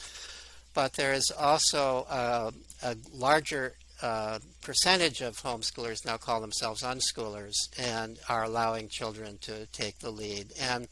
but 0.73 0.93
there 0.93 1.13
is 1.13 1.31
also 1.37 2.05
a, 2.09 2.53
a 2.83 2.95
larger 3.13 3.73
uh, 4.01 4.39
percentage 4.61 5.21
of 5.21 5.37
homeschoolers 5.37 6.05
now 6.05 6.17
call 6.17 6.41
themselves 6.41 6.81
unschoolers 6.81 7.53
and 7.77 8.19
are 8.29 8.43
allowing 8.43 8.87
children 8.89 9.37
to 9.41 9.65
take 9.67 9.99
the 9.99 10.09
lead. 10.09 10.51
And 10.59 10.87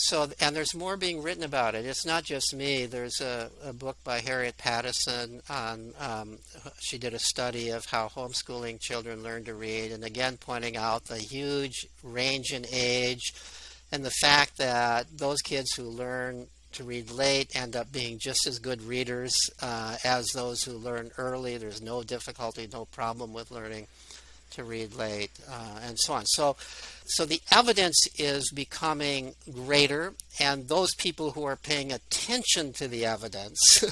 so, 0.00 0.28
and 0.40 0.54
there's 0.54 0.76
more 0.76 0.96
being 0.96 1.22
written 1.22 1.42
about 1.42 1.74
it. 1.74 1.84
It's 1.84 2.06
not 2.06 2.22
just 2.22 2.54
me. 2.54 2.86
There's 2.86 3.20
a, 3.20 3.50
a 3.64 3.72
book 3.72 3.96
by 4.04 4.20
Harriet 4.20 4.56
Pattison 4.56 5.42
on, 5.50 5.92
um, 5.98 6.38
she 6.80 6.98
did 6.98 7.14
a 7.14 7.18
study 7.18 7.70
of 7.70 7.84
how 7.86 8.06
homeschooling 8.06 8.80
children 8.80 9.24
learn 9.24 9.42
to 9.44 9.54
read, 9.54 9.90
and 9.90 10.04
again 10.04 10.36
pointing 10.36 10.76
out 10.76 11.06
the 11.06 11.18
huge 11.18 11.84
range 12.04 12.52
in 12.52 12.64
age 12.72 13.34
and 13.90 14.04
the 14.04 14.12
fact 14.22 14.58
that 14.58 15.06
those 15.18 15.40
kids 15.42 15.74
who 15.74 15.82
learn 15.82 16.46
to 16.72 16.84
read 16.84 17.10
late 17.10 17.56
end 17.56 17.74
up 17.74 17.90
being 17.90 18.20
just 18.20 18.46
as 18.46 18.60
good 18.60 18.80
readers 18.82 19.34
uh, 19.62 19.96
as 20.04 20.28
those 20.28 20.62
who 20.62 20.72
learn 20.74 21.10
early. 21.18 21.56
There's 21.56 21.82
no 21.82 22.04
difficulty, 22.04 22.68
no 22.72 22.84
problem 22.84 23.32
with 23.32 23.50
learning 23.50 23.88
to 24.52 24.64
read 24.64 24.94
late, 24.94 25.30
uh, 25.50 25.80
and 25.82 25.98
so 25.98 26.12
on. 26.14 26.24
So, 26.26 26.56
so 27.08 27.24
the 27.24 27.40
evidence 27.50 28.06
is 28.18 28.50
becoming 28.50 29.34
greater, 29.50 30.14
and 30.38 30.68
those 30.68 30.94
people 30.94 31.32
who 31.32 31.44
are 31.44 31.56
paying 31.56 31.90
attention 31.90 32.72
to 32.74 32.86
the 32.86 33.06
evidence 33.06 33.84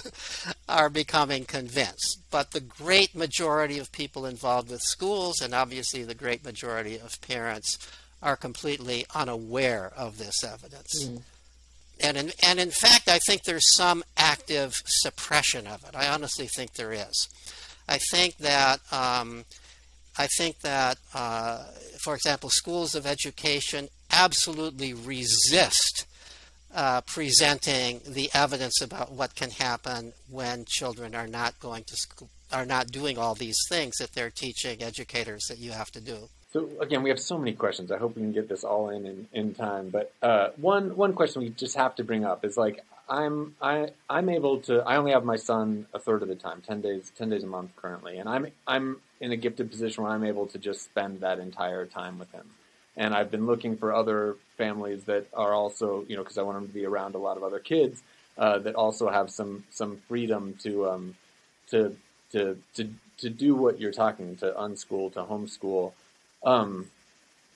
are 0.68 0.90
becoming 0.90 1.44
convinced. 1.44 2.20
But 2.30 2.50
the 2.50 2.60
great 2.60 3.14
majority 3.14 3.78
of 3.78 3.90
people 3.92 4.26
involved 4.26 4.70
with 4.70 4.82
schools, 4.82 5.40
and 5.40 5.54
obviously 5.54 6.02
the 6.02 6.14
great 6.14 6.44
majority 6.44 6.98
of 6.98 7.20
parents, 7.22 7.78
are 8.22 8.36
completely 8.36 9.06
unaware 9.14 9.92
of 9.96 10.18
this 10.18 10.44
evidence. 10.44 11.04
Mm. 11.04 11.22
And 12.00 12.16
in, 12.16 12.32
and 12.42 12.60
in 12.60 12.70
fact, 12.70 13.08
I 13.08 13.18
think 13.18 13.44
there's 13.44 13.74
some 13.74 14.04
active 14.16 14.74
suppression 14.84 15.66
of 15.66 15.82
it. 15.84 15.94
I 15.94 16.08
honestly 16.08 16.46
think 16.46 16.74
there 16.74 16.92
is. 16.92 17.28
I 17.88 17.98
think 18.10 18.36
that 18.38 18.80
um, 18.92 19.44
I 20.18 20.26
think 20.38 20.60
that, 20.60 20.98
uh, 21.14 21.64
for 21.98 22.14
example, 22.14 22.50
schools 22.50 22.94
of 22.94 23.06
education 23.06 23.88
absolutely 24.10 24.94
resist 24.94 26.06
uh, 26.74 27.00
presenting 27.02 28.00
the 28.06 28.30
evidence 28.34 28.80
about 28.80 29.12
what 29.12 29.34
can 29.34 29.50
happen 29.50 30.12
when 30.30 30.64
children 30.66 31.14
are 31.14 31.26
not 31.26 31.58
going 31.58 31.84
to 31.84 31.96
school, 31.96 32.28
are 32.52 32.66
not 32.66 32.88
doing 32.88 33.18
all 33.18 33.34
these 33.34 33.56
things 33.68 33.96
that 33.98 34.12
they're 34.12 34.30
teaching 34.30 34.82
educators 34.82 35.46
that 35.48 35.58
you 35.58 35.70
have 35.70 35.90
to 35.90 36.00
do. 36.00 36.28
So 36.52 36.68
again, 36.80 37.02
we 37.02 37.10
have 37.10 37.20
so 37.20 37.38
many 37.38 37.52
questions. 37.52 37.90
I 37.90 37.98
hope 37.98 38.16
we 38.16 38.22
can 38.22 38.32
get 38.32 38.48
this 38.48 38.64
all 38.64 38.90
in 38.90 39.04
in, 39.06 39.28
in 39.32 39.54
time. 39.54 39.90
But 39.90 40.12
uh, 40.22 40.50
one 40.56 40.96
one 40.96 41.12
question 41.12 41.42
we 41.42 41.50
just 41.50 41.76
have 41.76 41.94
to 41.96 42.04
bring 42.04 42.24
up 42.24 42.44
is 42.44 42.56
like 42.56 42.82
I'm 43.08 43.54
I 43.60 43.90
I'm 44.10 44.28
able 44.28 44.60
to 44.62 44.80
I 44.82 44.96
only 44.96 45.12
have 45.12 45.24
my 45.24 45.36
son 45.36 45.86
a 45.94 45.98
third 45.98 46.22
of 46.22 46.28
the 46.28 46.34
time, 46.34 46.62
ten 46.66 46.80
days 46.80 47.12
ten 47.16 47.30
days 47.30 47.44
a 47.44 47.46
month 47.46 47.70
currently, 47.76 48.18
and 48.18 48.28
I'm 48.28 48.48
I'm 48.66 48.98
in 49.20 49.32
a 49.32 49.36
gifted 49.36 49.70
position 49.70 50.04
where 50.04 50.12
I'm 50.12 50.24
able 50.24 50.46
to 50.48 50.58
just 50.58 50.84
spend 50.84 51.20
that 51.20 51.38
entire 51.38 51.86
time 51.86 52.18
with 52.18 52.30
him. 52.32 52.50
And 52.96 53.14
I've 53.14 53.30
been 53.30 53.46
looking 53.46 53.76
for 53.76 53.94
other 53.94 54.36
families 54.56 55.04
that 55.04 55.26
are 55.34 55.54
also 55.54 56.04
you 56.08 56.16
know 56.16 56.22
because 56.22 56.38
I 56.38 56.42
want 56.42 56.58
him 56.58 56.66
to 56.68 56.74
be 56.74 56.84
around 56.86 57.14
a 57.14 57.18
lot 57.18 57.36
of 57.36 57.44
other 57.44 57.60
kids 57.60 58.02
uh, 58.38 58.58
that 58.60 58.74
also 58.74 59.08
have 59.08 59.30
some 59.30 59.64
some 59.70 59.98
freedom 60.08 60.56
to 60.62 60.88
um 60.88 61.16
to 61.70 61.96
to 62.32 62.58
to 62.74 62.90
to 63.18 63.30
do 63.30 63.54
what 63.54 63.80
you're 63.80 63.92
talking 63.92 64.36
to 64.36 64.52
unschool 64.52 65.12
to 65.12 65.22
homeschool. 65.22 65.92
Um, 66.44 66.90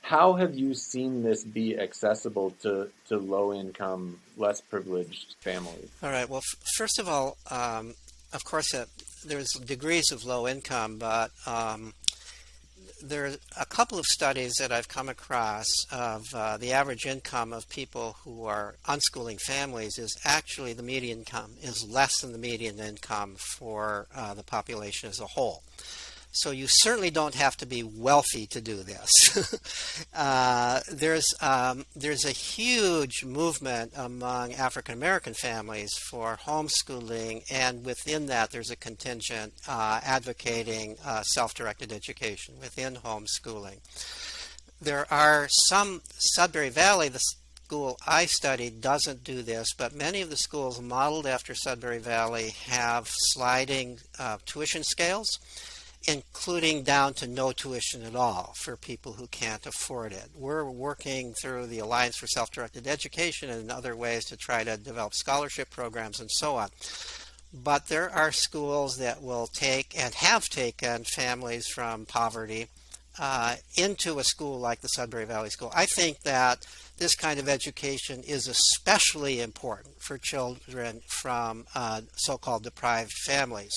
how 0.00 0.34
have 0.34 0.54
you 0.54 0.74
seen 0.74 1.22
this 1.22 1.44
be 1.44 1.78
accessible 1.78 2.50
to, 2.62 2.88
to 3.08 3.18
low 3.18 3.52
income, 3.52 4.18
less 4.36 4.60
privileged 4.60 5.36
families? 5.40 5.88
All 6.02 6.10
right. 6.10 6.28
Well, 6.28 6.38
f- 6.38 6.68
first 6.76 6.98
of 6.98 7.08
all, 7.08 7.36
um, 7.50 7.94
of 8.32 8.44
course, 8.44 8.74
uh, 8.74 8.86
there's 9.24 9.50
degrees 9.64 10.10
of 10.10 10.24
low 10.24 10.48
income, 10.48 10.98
but 10.98 11.30
um, 11.46 11.92
there 13.02 13.26
are 13.26 13.32
a 13.60 13.66
couple 13.66 13.98
of 13.98 14.06
studies 14.06 14.54
that 14.58 14.72
I've 14.72 14.88
come 14.88 15.08
across 15.08 15.66
of 15.90 16.26
uh, 16.34 16.56
the 16.56 16.72
average 16.72 17.06
income 17.06 17.52
of 17.52 17.68
people 17.68 18.16
who 18.24 18.44
are 18.46 18.76
unschooling 18.86 19.40
families 19.40 19.98
is 19.98 20.16
actually 20.24 20.72
the 20.72 20.82
median 20.82 21.20
income 21.20 21.52
is 21.62 21.86
less 21.88 22.20
than 22.20 22.32
the 22.32 22.38
median 22.38 22.78
income 22.78 23.36
for 23.38 24.06
uh, 24.14 24.34
the 24.34 24.42
population 24.42 25.08
as 25.08 25.20
a 25.20 25.26
whole. 25.26 25.62
So 26.32 26.52
you 26.52 26.66
certainly 26.68 27.10
don't 27.10 27.34
have 27.34 27.56
to 27.58 27.66
be 27.66 27.82
wealthy 27.82 28.46
to 28.48 28.60
do 28.60 28.82
this. 28.82 30.08
uh, 30.14 30.80
there's 30.92 31.34
um, 31.40 31.84
there's 31.96 32.24
a 32.24 32.30
huge 32.30 33.24
movement 33.24 33.92
among 33.96 34.54
African 34.54 34.94
American 34.94 35.34
families 35.34 35.92
for 36.08 36.38
homeschooling, 36.44 37.42
and 37.50 37.84
within 37.84 38.26
that, 38.26 38.50
there's 38.50 38.70
a 38.70 38.76
contingent 38.76 39.54
uh, 39.66 40.00
advocating 40.04 40.96
uh, 41.04 41.22
self-directed 41.22 41.92
education 41.92 42.54
within 42.60 42.94
homeschooling. 42.94 43.80
There 44.80 45.12
are 45.12 45.48
some 45.48 46.00
Sudbury 46.16 46.70
Valley, 46.70 47.08
the 47.08 47.20
school 47.70 47.98
I 48.06 48.26
studied 48.26 48.80
doesn't 48.80 49.22
do 49.22 49.42
this, 49.42 49.74
but 49.76 49.94
many 49.94 50.22
of 50.22 50.30
the 50.30 50.36
schools 50.36 50.80
modeled 50.80 51.26
after 51.26 51.54
Sudbury 51.54 51.98
Valley 51.98 52.50
have 52.66 53.06
sliding 53.08 54.00
uh, 54.18 54.38
tuition 54.44 54.82
scales 54.82 55.38
including 56.06 56.82
down 56.82 57.14
to 57.14 57.26
no 57.26 57.52
tuition 57.52 58.02
at 58.02 58.16
all 58.16 58.54
for 58.56 58.76
people 58.76 59.12
who 59.12 59.26
can't 59.26 59.66
afford 59.66 60.12
it. 60.12 60.28
We're 60.34 60.64
working 60.64 61.34
through 61.34 61.66
the 61.66 61.80
Alliance 61.80 62.16
for 62.16 62.26
Self 62.26 62.50
Directed 62.50 62.86
Education 62.86 63.50
and 63.50 63.70
other 63.70 63.94
ways 63.94 64.24
to 64.26 64.36
try 64.36 64.64
to 64.64 64.76
develop 64.76 65.14
scholarship 65.14 65.70
programs 65.70 66.20
and 66.20 66.30
so 66.30 66.56
on. 66.56 66.70
But 67.52 67.88
there 67.88 68.10
are 68.10 68.32
schools 68.32 68.98
that 68.98 69.22
will 69.22 69.48
take 69.48 69.98
and 69.98 70.14
have 70.14 70.48
taken 70.48 71.04
families 71.04 71.66
from 71.66 72.06
poverty 72.06 72.68
uh, 73.18 73.56
into 73.76 74.18
a 74.18 74.24
school 74.24 74.58
like 74.58 74.80
the 74.80 74.88
Sudbury 74.88 75.24
Valley 75.24 75.50
School. 75.50 75.72
I 75.74 75.86
think 75.86 76.20
that 76.20 76.66
this 76.98 77.14
kind 77.14 77.40
of 77.40 77.48
education 77.48 78.22
is 78.22 78.46
especially 78.46 79.40
important 79.40 79.94
for 80.02 80.18
children 80.18 81.00
from 81.08 81.64
uh, 81.74 82.02
so 82.14 82.36
called 82.36 82.62
deprived 82.62 83.12
families, 83.24 83.72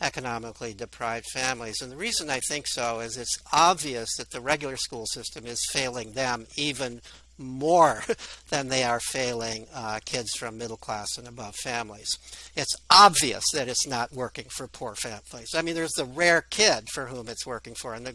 economically 0.00 0.74
deprived 0.74 1.26
families. 1.32 1.80
And 1.80 1.90
the 1.92 1.96
reason 1.96 2.28
I 2.28 2.40
think 2.48 2.66
so 2.66 3.00
is 3.00 3.16
it's 3.16 3.38
obvious 3.52 4.16
that 4.18 4.30
the 4.30 4.40
regular 4.40 4.76
school 4.76 5.06
system 5.06 5.46
is 5.46 5.64
failing 5.72 6.12
them 6.12 6.46
even 6.56 7.00
more 7.38 8.02
than 8.50 8.68
they 8.68 8.82
are 8.82 9.00
failing 9.00 9.66
uh, 9.74 10.00
kids 10.04 10.32
from 10.32 10.58
middle 10.58 10.76
class 10.76 11.18
and 11.18 11.28
above 11.28 11.54
families. 11.56 12.18
It's 12.54 12.74
obvious 12.90 13.44
that 13.52 13.68
it's 13.68 13.86
not 13.86 14.12
working 14.12 14.46
for 14.48 14.66
poor 14.66 14.94
families. 14.94 15.54
I 15.54 15.62
mean, 15.62 15.74
there's 15.74 15.92
the 15.92 16.04
rare 16.04 16.42
kid 16.50 16.88
for 16.92 17.06
whom 17.06 17.28
it's 17.28 17.46
working 17.46 17.74
for, 17.74 17.94
and 17.94 18.06
the 18.06 18.14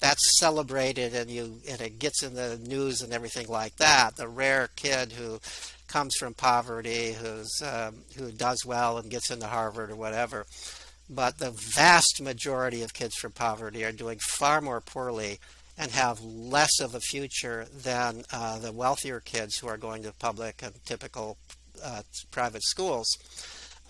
that's 0.00 0.38
celebrated 0.38 1.14
and 1.14 1.30
you 1.30 1.60
and 1.68 1.80
it 1.80 1.98
gets 1.98 2.22
in 2.22 2.34
the 2.34 2.58
news 2.58 3.02
and 3.02 3.12
everything 3.12 3.48
like 3.48 3.76
that. 3.76 4.16
The 4.16 4.28
rare 4.28 4.68
kid 4.76 5.12
who 5.12 5.40
comes 5.88 6.14
from 6.16 6.34
poverty, 6.34 7.12
who's 7.12 7.62
um, 7.62 7.96
who 8.16 8.30
does 8.30 8.64
well 8.64 8.98
and 8.98 9.10
gets 9.10 9.30
into 9.30 9.46
Harvard 9.46 9.90
or 9.90 9.96
whatever. 9.96 10.46
But 11.10 11.38
the 11.38 11.54
vast 11.74 12.20
majority 12.22 12.82
of 12.82 12.92
kids 12.92 13.14
from 13.16 13.32
poverty 13.32 13.84
are 13.84 13.92
doing 13.92 14.18
far 14.20 14.60
more 14.60 14.80
poorly 14.80 15.38
and 15.78 15.90
have 15.92 16.20
less 16.20 16.80
of 16.80 16.94
a 16.94 17.00
future 17.00 17.66
than 17.72 18.24
uh, 18.32 18.58
the 18.58 18.72
wealthier 18.72 19.20
kids 19.20 19.56
who 19.56 19.68
are 19.68 19.76
going 19.76 20.02
to 20.02 20.12
public 20.12 20.60
and 20.62 20.74
typical 20.84 21.38
uh, 21.82 22.02
private 22.30 22.62
schools. 22.62 23.08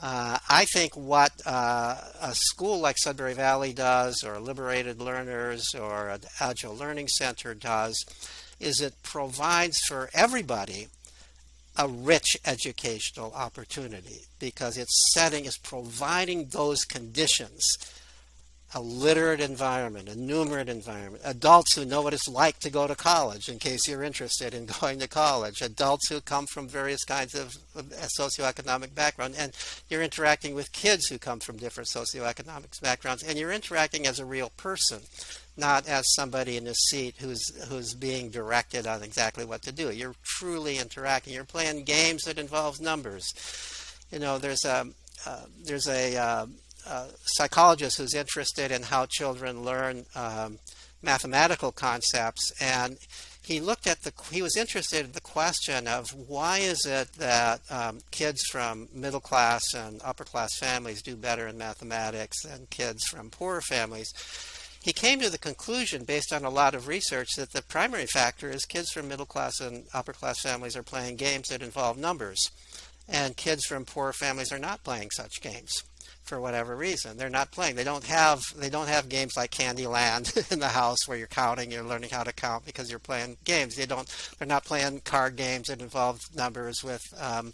Uh, 0.00 0.38
I 0.48 0.64
think 0.64 0.96
what 0.96 1.32
uh, 1.44 1.96
a 2.20 2.34
school 2.34 2.78
like 2.78 2.98
Sudbury 2.98 3.34
Valley 3.34 3.72
does, 3.72 4.22
or 4.24 4.38
Liberated 4.38 5.00
Learners, 5.00 5.74
or 5.74 6.08
an 6.08 6.20
Agile 6.38 6.76
Learning 6.76 7.08
Center 7.08 7.52
does, 7.54 8.04
is 8.60 8.80
it 8.80 8.94
provides 9.02 9.80
for 9.80 10.08
everybody 10.14 10.88
a 11.76 11.88
rich 11.88 12.36
educational 12.44 13.32
opportunity 13.32 14.20
because 14.38 14.76
it's 14.76 15.12
setting, 15.14 15.44
is 15.44 15.58
providing 15.58 16.46
those 16.46 16.84
conditions 16.84 17.64
a 18.74 18.80
literate 18.80 19.40
environment, 19.40 20.10
a 20.10 20.12
numerate 20.12 20.68
environment, 20.68 21.22
adults 21.24 21.74
who 21.74 21.86
know 21.86 22.02
what 22.02 22.12
it's 22.12 22.28
like 22.28 22.58
to 22.58 22.68
go 22.68 22.86
to 22.86 22.94
college, 22.94 23.48
in 23.48 23.58
case 23.58 23.88
you're 23.88 24.02
interested 24.02 24.52
in 24.52 24.66
going 24.80 24.98
to 24.98 25.08
college, 25.08 25.62
adults 25.62 26.08
who 26.08 26.20
come 26.20 26.46
from 26.46 26.68
various 26.68 27.02
kinds 27.04 27.34
of 27.34 27.56
socioeconomic 28.18 28.94
background, 28.94 29.34
and 29.38 29.52
you're 29.88 30.02
interacting 30.02 30.54
with 30.54 30.70
kids 30.72 31.06
who 31.06 31.18
come 31.18 31.40
from 31.40 31.56
different 31.56 31.88
socioeconomic 31.88 32.80
backgrounds, 32.82 33.22
and 33.22 33.38
you're 33.38 33.52
interacting 33.52 34.06
as 34.06 34.18
a 34.18 34.24
real 34.26 34.50
person, 34.58 35.00
not 35.56 35.88
as 35.88 36.14
somebody 36.14 36.58
in 36.58 36.66
a 36.66 36.74
seat 36.74 37.14
who's 37.18 37.42
who's 37.68 37.94
being 37.94 38.28
directed 38.28 38.86
on 38.86 39.02
exactly 39.02 39.46
what 39.46 39.62
to 39.62 39.72
do. 39.72 39.90
You're 39.90 40.14
truly 40.22 40.76
interacting. 40.76 41.32
You're 41.32 41.44
playing 41.44 41.84
games 41.84 42.24
that 42.24 42.38
involve 42.38 42.80
numbers. 42.80 43.32
You 44.12 44.18
know, 44.18 44.38
there's 44.38 44.64
a 44.64 44.86
uh, 45.26 45.44
there's 45.64 45.88
a 45.88 46.16
uh, 46.16 46.46
psychologist 47.22 47.98
who's 47.98 48.14
interested 48.14 48.70
in 48.70 48.82
how 48.82 49.06
children 49.06 49.62
learn 49.62 50.06
um, 50.14 50.58
mathematical 51.02 51.72
concepts, 51.72 52.52
and 52.60 52.98
he 53.42 53.60
looked 53.60 53.86
at 53.86 54.02
the 54.02 54.12
he 54.30 54.42
was 54.42 54.56
interested 54.56 55.06
in 55.06 55.12
the 55.12 55.20
question 55.20 55.86
of 55.86 56.10
why 56.28 56.58
is 56.58 56.84
it 56.84 57.12
that 57.14 57.60
um, 57.70 58.00
kids 58.10 58.42
from 58.50 58.88
middle 58.92 59.20
class 59.20 59.62
and 59.74 60.00
upper 60.04 60.24
class 60.24 60.50
families 60.58 61.02
do 61.02 61.16
better 61.16 61.46
in 61.46 61.56
mathematics 61.56 62.42
than 62.42 62.66
kids 62.70 63.04
from 63.04 63.30
poorer 63.30 63.62
families. 63.62 64.12
He 64.82 64.92
came 64.92 65.20
to 65.20 65.30
the 65.30 65.38
conclusion 65.38 66.04
based 66.04 66.32
on 66.32 66.44
a 66.44 66.50
lot 66.50 66.74
of 66.74 66.86
research 66.86 67.28
that 67.36 67.52
the 67.52 67.62
primary 67.62 68.06
factor 68.06 68.50
is 68.50 68.64
kids 68.64 68.90
from 68.90 69.08
middle 69.08 69.26
class 69.26 69.60
and 69.60 69.84
upper 69.92 70.12
class 70.12 70.40
families 70.40 70.76
are 70.76 70.82
playing 70.82 71.16
games 71.16 71.48
that 71.48 71.62
involve 71.62 71.98
numbers 71.98 72.50
and 73.08 73.36
kids 73.36 73.64
from 73.64 73.84
poor 73.84 74.12
families 74.12 74.52
are 74.52 74.58
not 74.58 74.84
playing 74.84 75.10
such 75.10 75.40
games 75.40 75.82
for 76.28 76.40
whatever 76.40 76.76
reason. 76.76 77.16
They're 77.16 77.30
not 77.30 77.50
playing. 77.50 77.74
They 77.74 77.84
don't 77.84 78.04
have 78.04 78.42
they 78.54 78.68
don't 78.68 78.88
have 78.88 79.08
games 79.08 79.36
like 79.36 79.50
Candyland 79.50 80.52
in 80.52 80.60
the 80.60 80.68
house 80.68 81.08
where 81.08 81.16
you're 81.16 81.26
counting, 81.26 81.72
you're 81.72 81.82
learning 81.82 82.10
how 82.10 82.22
to 82.22 82.32
count 82.32 82.66
because 82.66 82.90
you're 82.90 82.98
playing 82.98 83.38
games. 83.44 83.74
They 83.74 83.86
don't. 83.86 84.06
They're 84.38 84.46
not 84.46 84.64
playing 84.64 85.00
card 85.00 85.36
games 85.36 85.68
that 85.68 85.80
involve 85.80 86.20
numbers 86.36 86.84
with. 86.84 87.02
Um, 87.18 87.52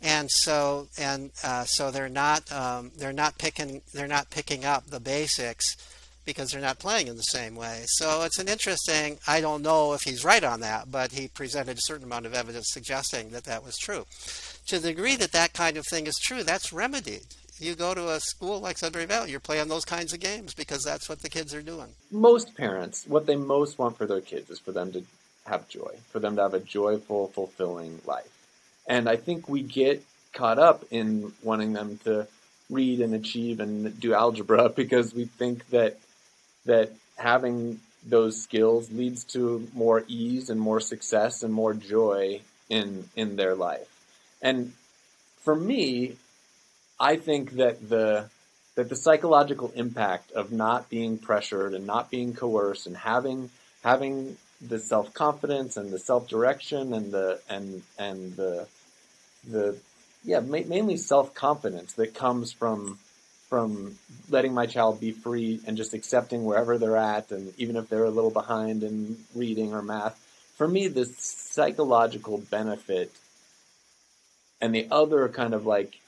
and 0.00 0.30
so 0.30 0.88
and 0.98 1.30
uh, 1.44 1.64
so 1.64 1.90
they're 1.90 2.08
not 2.08 2.50
um, 2.50 2.90
they're 2.96 3.12
not 3.12 3.36
picking 3.38 3.82
they're 3.92 4.08
not 4.08 4.30
picking 4.30 4.64
up 4.64 4.86
the 4.86 5.00
basics 5.00 5.76
because 6.24 6.50
they're 6.50 6.60
not 6.62 6.78
playing 6.78 7.08
in 7.08 7.16
the 7.16 7.22
same 7.22 7.54
way. 7.54 7.82
So 7.84 8.22
it's 8.22 8.38
an 8.38 8.48
interesting. 8.48 9.18
I 9.28 9.42
don't 9.42 9.60
know 9.60 9.92
if 9.92 10.00
he's 10.02 10.24
right 10.24 10.42
on 10.42 10.60
that, 10.60 10.90
but 10.90 11.12
he 11.12 11.28
presented 11.28 11.76
a 11.76 11.82
certain 11.82 12.04
amount 12.04 12.24
of 12.24 12.32
evidence 12.32 12.68
suggesting 12.70 13.28
that 13.30 13.44
that 13.44 13.62
was 13.62 13.76
true. 13.76 14.06
To 14.68 14.78
the 14.78 14.88
degree 14.88 15.16
that 15.16 15.32
that 15.32 15.52
kind 15.52 15.76
of 15.76 15.86
thing 15.86 16.06
is 16.06 16.18
true, 16.24 16.42
that's 16.42 16.72
remedied 16.72 17.26
you 17.60 17.74
go 17.74 17.94
to 17.94 18.10
a 18.10 18.20
school 18.20 18.60
like 18.60 18.78
Sudbury 18.78 19.06
Valley, 19.06 19.30
you're 19.30 19.40
playing 19.40 19.68
those 19.68 19.84
kinds 19.84 20.12
of 20.12 20.20
games 20.20 20.54
because 20.54 20.82
that's 20.82 21.08
what 21.08 21.20
the 21.20 21.28
kids 21.28 21.54
are 21.54 21.62
doing. 21.62 21.88
Most 22.10 22.54
parents, 22.56 23.06
what 23.06 23.26
they 23.26 23.36
most 23.36 23.78
want 23.78 23.96
for 23.96 24.06
their 24.06 24.20
kids 24.20 24.50
is 24.50 24.58
for 24.58 24.72
them 24.72 24.92
to 24.92 25.04
have 25.46 25.68
joy, 25.68 25.94
for 26.10 26.18
them 26.18 26.36
to 26.36 26.42
have 26.42 26.54
a 26.54 26.60
joyful, 26.60 27.28
fulfilling 27.28 28.00
life. 28.06 28.30
And 28.86 29.08
I 29.08 29.16
think 29.16 29.48
we 29.48 29.62
get 29.62 30.02
caught 30.32 30.58
up 30.58 30.84
in 30.90 31.32
wanting 31.42 31.72
them 31.72 31.98
to 32.04 32.26
read 32.70 33.00
and 33.00 33.14
achieve 33.14 33.60
and 33.60 33.98
do 34.00 34.14
algebra 34.14 34.68
because 34.76 35.14
we 35.14 35.26
think 35.26 35.68
that 35.68 35.98
that 36.66 36.90
having 37.16 37.80
those 38.06 38.42
skills 38.42 38.90
leads 38.90 39.24
to 39.24 39.68
more 39.74 40.04
ease 40.08 40.50
and 40.50 40.60
more 40.60 40.80
success 40.80 41.42
and 41.42 41.52
more 41.52 41.74
joy 41.74 42.40
in 42.68 43.08
in 43.16 43.36
their 43.36 43.54
life. 43.54 43.88
And 44.42 44.72
for 45.42 45.54
me, 45.54 46.16
I 46.98 47.16
think 47.16 47.52
that 47.52 47.88
the 47.88 48.28
that 48.76 48.88
the 48.88 48.96
psychological 48.96 49.72
impact 49.76 50.32
of 50.32 50.50
not 50.50 50.90
being 50.90 51.18
pressured 51.18 51.74
and 51.74 51.86
not 51.86 52.10
being 52.10 52.34
coerced 52.34 52.86
and 52.86 52.96
having 52.96 53.50
having 53.82 54.36
the 54.60 54.78
self 54.78 55.12
confidence 55.14 55.76
and 55.76 55.90
the 55.90 55.98
self 55.98 56.28
direction 56.28 56.92
and 56.92 57.12
the 57.12 57.40
and 57.48 57.82
and 57.98 58.36
the 58.36 58.66
the 59.48 59.76
yeah 60.24 60.40
ma- 60.40 60.66
mainly 60.66 60.96
self 60.96 61.34
confidence 61.34 61.92
that 61.94 62.14
comes 62.14 62.52
from 62.52 62.98
from 63.48 63.96
letting 64.30 64.54
my 64.54 64.66
child 64.66 65.00
be 65.00 65.12
free 65.12 65.60
and 65.66 65.76
just 65.76 65.94
accepting 65.94 66.44
wherever 66.44 66.78
they're 66.78 66.96
at 66.96 67.30
and 67.30 67.52
even 67.58 67.76
if 67.76 67.88
they're 67.88 68.04
a 68.04 68.10
little 68.10 68.30
behind 68.30 68.82
in 68.82 69.16
reading 69.34 69.72
or 69.72 69.82
math. 69.82 70.18
For 70.56 70.66
me 70.66 70.88
the 70.88 71.04
psychological 71.04 72.38
benefit 72.38 73.12
and 74.60 74.74
the 74.74 74.88
other 74.90 75.28
kind 75.28 75.52
of 75.52 75.66
like 75.66 75.98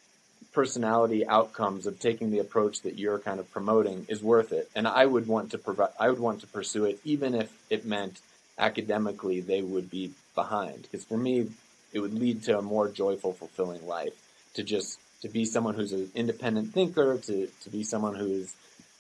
personality 0.57 1.27
outcomes 1.27 1.87
of 1.87 2.01
taking 2.01 2.31
the 2.31 2.39
approach 2.39 2.81
that 2.81 2.99
you're 2.99 3.19
kind 3.19 3.39
of 3.39 3.53
promoting 3.53 4.07
is 4.09 4.23
worth 4.23 4.53
it. 4.53 4.71
And 4.75 4.89
I 4.89 5.05
would 5.05 5.27
want 5.27 5.51
to 5.51 5.59
provide, 5.59 5.91
I 6.01 6.09
would 6.09 6.19
want 6.19 6.41
to 6.41 6.47
pursue 6.47 6.87
it 6.87 6.99
even 7.05 7.35
if 7.35 7.53
it 7.69 7.85
meant 7.85 8.19
academically 8.59 9.43
they 9.43 9.61
would 9.61 9.91
be 9.91 10.13
behind. 10.35 10.81
Because 10.81 11.05
for 11.05 11.19
me, 11.19 11.51
it 11.93 12.01
would 12.01 12.15
lead 12.15 12.45
to 12.45 12.59
a 12.59 12.63
more 12.63 12.89
joyful, 12.89 13.35
fulfilling 13.35 13.87
life. 13.87 14.15
To 14.55 14.63
just 14.63 14.99
to 15.21 15.29
be 15.29 15.45
someone 15.45 15.75
who's 15.75 15.93
an 15.93 16.11
independent 16.15 16.73
thinker, 16.73 17.19
to 17.19 17.49
to 17.65 17.71
be 17.71 17.85
someone 17.85 18.15
who 18.15 18.29
is 18.41 18.55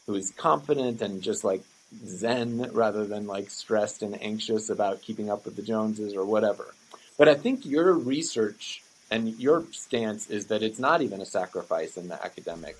who 0.06 0.14
is 0.14 0.32
confident 0.32 1.00
and 1.00 1.22
just 1.22 1.42
like 1.42 1.62
zen 2.04 2.68
rather 2.74 3.06
than 3.06 3.26
like 3.26 3.48
stressed 3.48 4.02
and 4.02 4.22
anxious 4.22 4.68
about 4.68 5.00
keeping 5.00 5.30
up 5.30 5.46
with 5.46 5.56
the 5.56 5.62
Joneses 5.62 6.14
or 6.14 6.26
whatever. 6.26 6.66
But 7.16 7.30
I 7.30 7.34
think 7.34 7.64
your 7.64 7.94
research 7.94 8.82
and 9.10 9.38
your 9.38 9.64
stance 9.72 10.28
is 10.30 10.46
that 10.46 10.62
it's 10.62 10.78
not 10.78 11.02
even 11.02 11.20
a 11.20 11.26
sacrifice 11.26 11.96
in 11.96 12.08
the 12.08 12.22
academic 12.24 12.76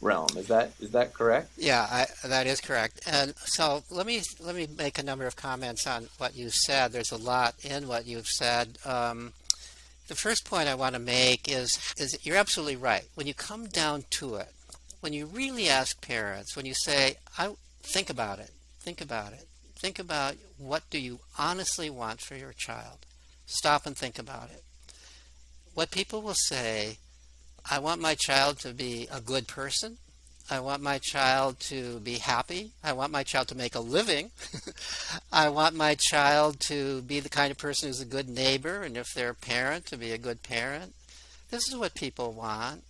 realm. 0.00 0.28
Is 0.36 0.48
that 0.48 0.72
is 0.80 0.90
that 0.90 1.14
correct? 1.14 1.50
Yeah, 1.56 1.86
I, 1.90 2.06
that 2.26 2.46
is 2.46 2.60
correct. 2.60 3.00
And 3.06 3.34
so 3.38 3.82
let 3.90 4.06
me 4.06 4.22
let 4.40 4.54
me 4.54 4.68
make 4.76 4.98
a 4.98 5.02
number 5.02 5.26
of 5.26 5.36
comments 5.36 5.86
on 5.86 6.08
what 6.18 6.36
you 6.36 6.50
said. 6.50 6.92
There's 6.92 7.12
a 7.12 7.16
lot 7.16 7.54
in 7.62 7.88
what 7.88 8.06
you've 8.06 8.28
said. 8.28 8.78
Um, 8.84 9.32
the 10.08 10.14
first 10.14 10.44
point 10.44 10.68
I 10.68 10.74
want 10.74 10.94
to 10.94 11.00
make 11.00 11.48
is 11.50 11.78
is 11.96 12.18
you're 12.26 12.36
absolutely 12.36 12.76
right. 12.76 13.04
When 13.14 13.26
you 13.26 13.34
come 13.34 13.66
down 13.66 14.04
to 14.10 14.36
it, 14.36 14.52
when 15.00 15.12
you 15.12 15.26
really 15.26 15.68
ask 15.68 16.00
parents, 16.00 16.56
when 16.56 16.66
you 16.66 16.74
say, 16.74 17.16
"I 17.36 17.54
think 17.82 18.10
about 18.10 18.38
it, 18.38 18.50
think 18.80 19.00
about 19.00 19.32
it, 19.32 19.46
think 19.78 19.98
about 19.98 20.36
what 20.56 20.88
do 20.90 20.98
you 20.98 21.20
honestly 21.38 21.90
want 21.90 22.20
for 22.20 22.36
your 22.36 22.52
child," 22.52 22.98
stop 23.46 23.86
and 23.86 23.96
think 23.96 24.18
about 24.18 24.50
it 24.50 24.62
what 25.74 25.90
people 25.90 26.22
will 26.22 26.34
say, 26.34 26.98
I 27.70 27.78
want 27.78 28.00
my 28.00 28.14
child 28.14 28.58
to 28.60 28.72
be 28.72 29.08
a 29.12 29.20
good 29.20 29.46
person. 29.46 29.98
I 30.50 30.60
want 30.60 30.82
my 30.82 30.98
child 30.98 31.60
to 31.60 31.98
be 32.00 32.14
happy. 32.14 32.70
I 32.82 32.94
want 32.94 33.12
my 33.12 33.22
child 33.22 33.48
to 33.48 33.54
make 33.54 33.74
a 33.74 33.80
living. 33.80 34.30
I 35.32 35.50
want 35.50 35.74
my 35.74 35.94
child 35.94 36.60
to 36.60 37.02
be 37.02 37.20
the 37.20 37.28
kind 37.28 37.50
of 37.50 37.58
person 37.58 37.88
who's 37.88 38.00
a 38.00 38.06
good 38.06 38.28
neighbor, 38.28 38.82
and 38.82 38.96
if 38.96 39.08
they're 39.14 39.30
a 39.30 39.34
parent, 39.34 39.84
to 39.86 39.98
be 39.98 40.12
a 40.12 40.18
good 40.18 40.42
parent. 40.42 40.94
This 41.50 41.68
is 41.68 41.76
what 41.76 41.94
people 41.94 42.32
want. 42.32 42.84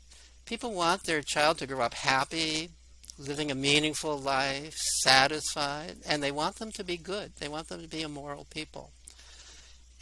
People 0.47 0.73
want 0.73 1.05
their 1.05 1.21
child 1.21 1.59
to 1.59 1.67
grow 1.67 1.81
up 1.81 1.95
happy, 1.95 2.71
living 3.19 3.51
a 3.51 3.55
meaningful 3.57 4.17
life, 4.17 4.75
satisfied, 5.03 5.97
and 6.07 6.23
they 6.23 6.31
want 6.31 6.57
them 6.57 6.71
to 6.73 6.85
be 6.85 6.97
good. 6.97 7.33
They 7.41 7.49
want 7.49 7.69
them 7.69 7.83
to 7.83 7.89
be 7.89 8.03
immoral 8.03 8.47
people. 8.51 8.93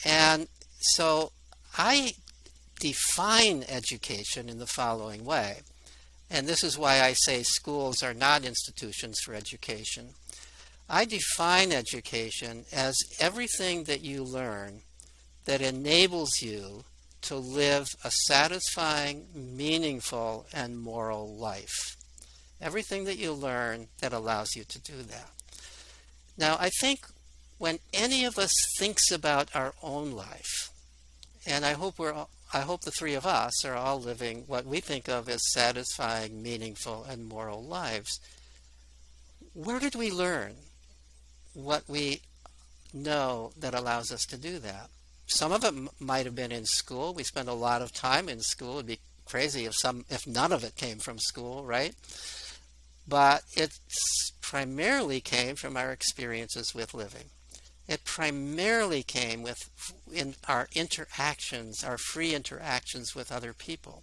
And 0.05 0.49
so 0.79 1.33
I 1.79 2.13
define 2.79 3.65
education 3.69 4.49
in 4.49 4.59
the 4.59 4.67
following 4.67 5.25
way. 5.25 5.59
And 6.31 6.47
this 6.47 6.65
is 6.65 6.77
why 6.77 7.01
I 7.01 7.13
say 7.13 7.43
schools 7.43 8.03
are 8.03 8.15
not 8.15 8.45
institutions 8.45 9.21
for 9.21 9.35
education. 9.35 10.11
I 10.89 11.05
define 11.05 11.73
education 11.73 12.65
as 12.73 12.97
everything 13.19 13.85
that 13.85 14.03
you 14.03 14.23
learn 14.23 14.83
that 15.45 15.61
enables 15.61 16.31
you 16.41 16.85
to 17.23 17.37
live 17.37 17.89
a 18.05 18.11
satisfying, 18.11 19.27
meaningful, 19.35 20.47
and 20.53 20.79
moral 20.79 21.37
life. 21.37 21.97
Everything 22.61 23.05
that 23.05 23.19
you 23.19 23.33
learn 23.33 23.89
that 24.01 24.13
allows 24.13 24.55
you 24.55 24.65
to 24.65 24.81
do 24.81 25.03
that. 25.03 25.31
Now, 26.39 26.57
I 26.59 26.71
think 26.81 27.01
when 27.59 27.79
any 27.93 28.25
of 28.25 28.39
us 28.39 28.53
thinks 28.79 29.11
about 29.11 29.55
our 29.55 29.75
own 29.83 30.13
life, 30.13 30.71
and 31.47 31.65
I 31.65 31.73
hope 31.73 31.99
we're 31.99 32.13
all, 32.13 32.31
I 32.53 32.61
hope 32.61 32.83
the 32.83 32.91
three 32.91 33.15
of 33.15 33.27
us 33.27 33.65
are 33.65 33.75
all 33.75 34.01
living 34.01 34.45
what 34.47 34.65
we 34.65 34.81
think 34.81 35.09
of 35.09 35.29
as 35.29 35.53
satisfying, 35.53 36.43
meaningful, 36.43 37.05
and 37.05 37.27
moral 37.27 37.63
lives. 37.63 38.21
Where 39.53 39.81
did 39.81 39.95
we 39.95 40.11
learn 40.11 40.55
what 41.55 41.83
we 41.89 42.21
know 42.93 43.53
that 43.59 43.75
allows 43.75 44.11
us 44.11 44.25
to 44.27 44.37
do 44.37 44.59
that. 44.61 44.91
Some 45.27 45.53
of 45.53 45.65
it 45.65 45.69
m- 45.69 45.89
might 45.99 46.27
have 46.27 46.35
been 46.35 46.53
in 46.53 46.65
school. 46.65 47.15
We 47.15 47.25
spend 47.25 47.49
a 47.49 47.55
lot 47.55 47.83
of 47.83 47.93
time 47.93 48.29
in 48.29 48.41
school. 48.41 48.75
It'd 48.75 48.87
be 48.87 49.01
crazy 49.25 49.65
if 49.65 49.75
some 49.75 50.05
if 50.09 50.27
none 50.27 50.53
of 50.53 50.65
it 50.65 50.77
came 50.77 50.99
from 50.99 51.19
school, 51.19 51.65
right? 51.65 51.95
But 53.09 53.43
it 53.55 53.73
primarily 54.41 55.21
came 55.21 55.57
from 55.57 55.77
our 55.77 55.93
experiences 55.93 56.75
with 56.75 56.95
living. 56.95 57.31
It 57.89 58.05
primarily 58.05 59.03
came 59.03 59.43
with 59.43 59.59
in 60.13 60.35
our 60.49 60.69
interactions, 60.75 61.85
our 61.85 61.99
free 61.99 62.35
interactions 62.35 63.15
with 63.15 63.31
other 63.31 63.53
people, 63.53 64.03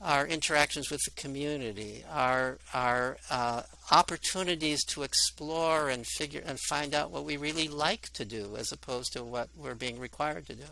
our 0.00 0.26
interactions 0.26 0.90
with 0.90 1.00
the 1.04 1.10
community, 1.10 2.04
our 2.10 2.58
our 2.72 3.18
uh, 3.30 3.62
opportunities 3.90 4.82
to 4.84 5.02
explore 5.02 5.90
and 5.90 6.06
figure 6.06 6.42
and 6.44 6.58
find 6.68 6.94
out 6.94 7.10
what 7.10 7.24
we 7.24 7.36
really 7.36 7.68
like 7.68 8.12
to 8.14 8.24
do, 8.24 8.56
as 8.56 8.72
opposed 8.72 9.12
to 9.12 9.22
what 9.22 9.48
we're 9.56 9.74
being 9.74 9.98
required 9.98 10.46
to 10.46 10.54
do. 10.54 10.64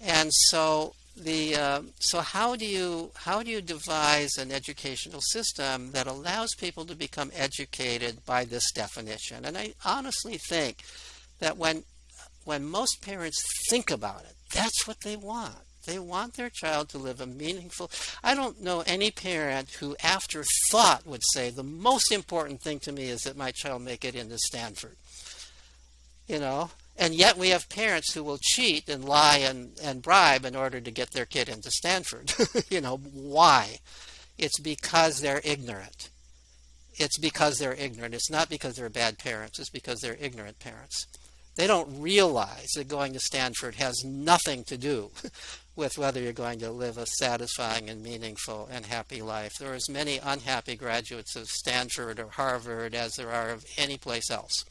And 0.00 0.30
so 0.32 0.94
the 1.16 1.56
uh, 1.56 1.82
so 1.98 2.20
how 2.20 2.56
do 2.56 2.66
you 2.66 3.10
how 3.14 3.42
do 3.42 3.50
you 3.50 3.60
devise 3.60 4.36
an 4.36 4.50
educational 4.52 5.20
system 5.20 5.92
that 5.92 6.06
allows 6.06 6.54
people 6.54 6.84
to 6.86 6.94
become 6.94 7.30
educated 7.34 8.24
by 8.24 8.44
this 8.44 8.70
definition? 8.72 9.44
And 9.44 9.56
I 9.56 9.74
honestly 9.84 10.38
think 10.48 10.84
that 11.44 11.58
when 11.58 11.84
when 12.44 12.64
most 12.64 13.02
parents 13.02 13.42
think 13.68 13.90
about 13.90 14.22
it, 14.22 14.34
that's 14.52 14.86
what 14.86 15.00
they 15.02 15.16
want. 15.16 15.54
They 15.86 15.98
want 15.98 16.34
their 16.34 16.48
child 16.48 16.88
to 16.90 16.98
live 16.98 17.20
a 17.20 17.26
meaningful. 17.26 17.90
I 18.22 18.34
don't 18.34 18.62
know 18.62 18.82
any 18.86 19.10
parent 19.10 19.70
who, 19.72 19.96
after 20.02 20.42
thought, 20.70 21.06
would 21.06 21.22
say 21.32 21.50
the 21.50 21.62
most 21.62 22.10
important 22.10 22.62
thing 22.62 22.80
to 22.80 22.92
me 22.92 23.04
is 23.04 23.22
that 23.22 23.36
my 23.36 23.50
child 23.50 23.82
make 23.82 24.04
it 24.04 24.14
into 24.14 24.38
Stanford. 24.38 24.96
You 26.26 26.38
know, 26.38 26.70
and 26.96 27.14
yet 27.14 27.36
we 27.36 27.50
have 27.50 27.68
parents 27.68 28.14
who 28.14 28.24
will 28.24 28.38
cheat 28.40 28.88
and 28.88 29.04
lie 29.04 29.38
and, 29.38 29.78
and 29.82 30.00
bribe 30.00 30.46
in 30.46 30.56
order 30.56 30.80
to 30.80 30.90
get 30.90 31.10
their 31.10 31.26
kid 31.26 31.50
into 31.50 31.70
Stanford. 31.70 32.32
you 32.70 32.80
know, 32.80 32.96
why? 32.96 33.80
It's 34.38 34.58
because 34.58 35.20
they're 35.20 35.42
ignorant. 35.44 36.08
It's 36.94 37.18
because 37.18 37.58
they're 37.58 37.74
ignorant. 37.74 38.14
It's 38.14 38.30
not 38.30 38.48
because 38.48 38.76
they're 38.76 38.88
bad 38.88 39.18
parents, 39.18 39.58
it's 39.58 39.68
because 39.68 40.00
they're 40.00 40.16
ignorant 40.18 40.58
parents. 40.60 41.06
They 41.56 41.66
don't 41.66 42.00
realize 42.00 42.68
that 42.74 42.88
going 42.88 43.12
to 43.12 43.20
Stanford 43.20 43.76
has 43.76 44.04
nothing 44.04 44.64
to 44.64 44.76
do 44.76 45.10
with 45.76 45.98
whether 45.98 46.20
you're 46.20 46.32
going 46.32 46.58
to 46.60 46.70
live 46.70 46.98
a 46.98 47.06
satisfying 47.06 47.88
and 47.90 48.02
meaningful 48.02 48.68
and 48.70 48.86
happy 48.86 49.22
life. 49.22 49.52
There 49.58 49.72
are 49.72 49.76
as 49.76 49.88
many 49.88 50.18
unhappy 50.18 50.76
graduates 50.76 51.36
of 51.36 51.48
Stanford 51.48 52.18
or 52.18 52.28
Harvard 52.28 52.94
as 52.94 53.14
there 53.14 53.30
are 53.30 53.50
of 53.50 53.64
any 53.76 53.96
place 53.96 54.30
else. 54.30 54.64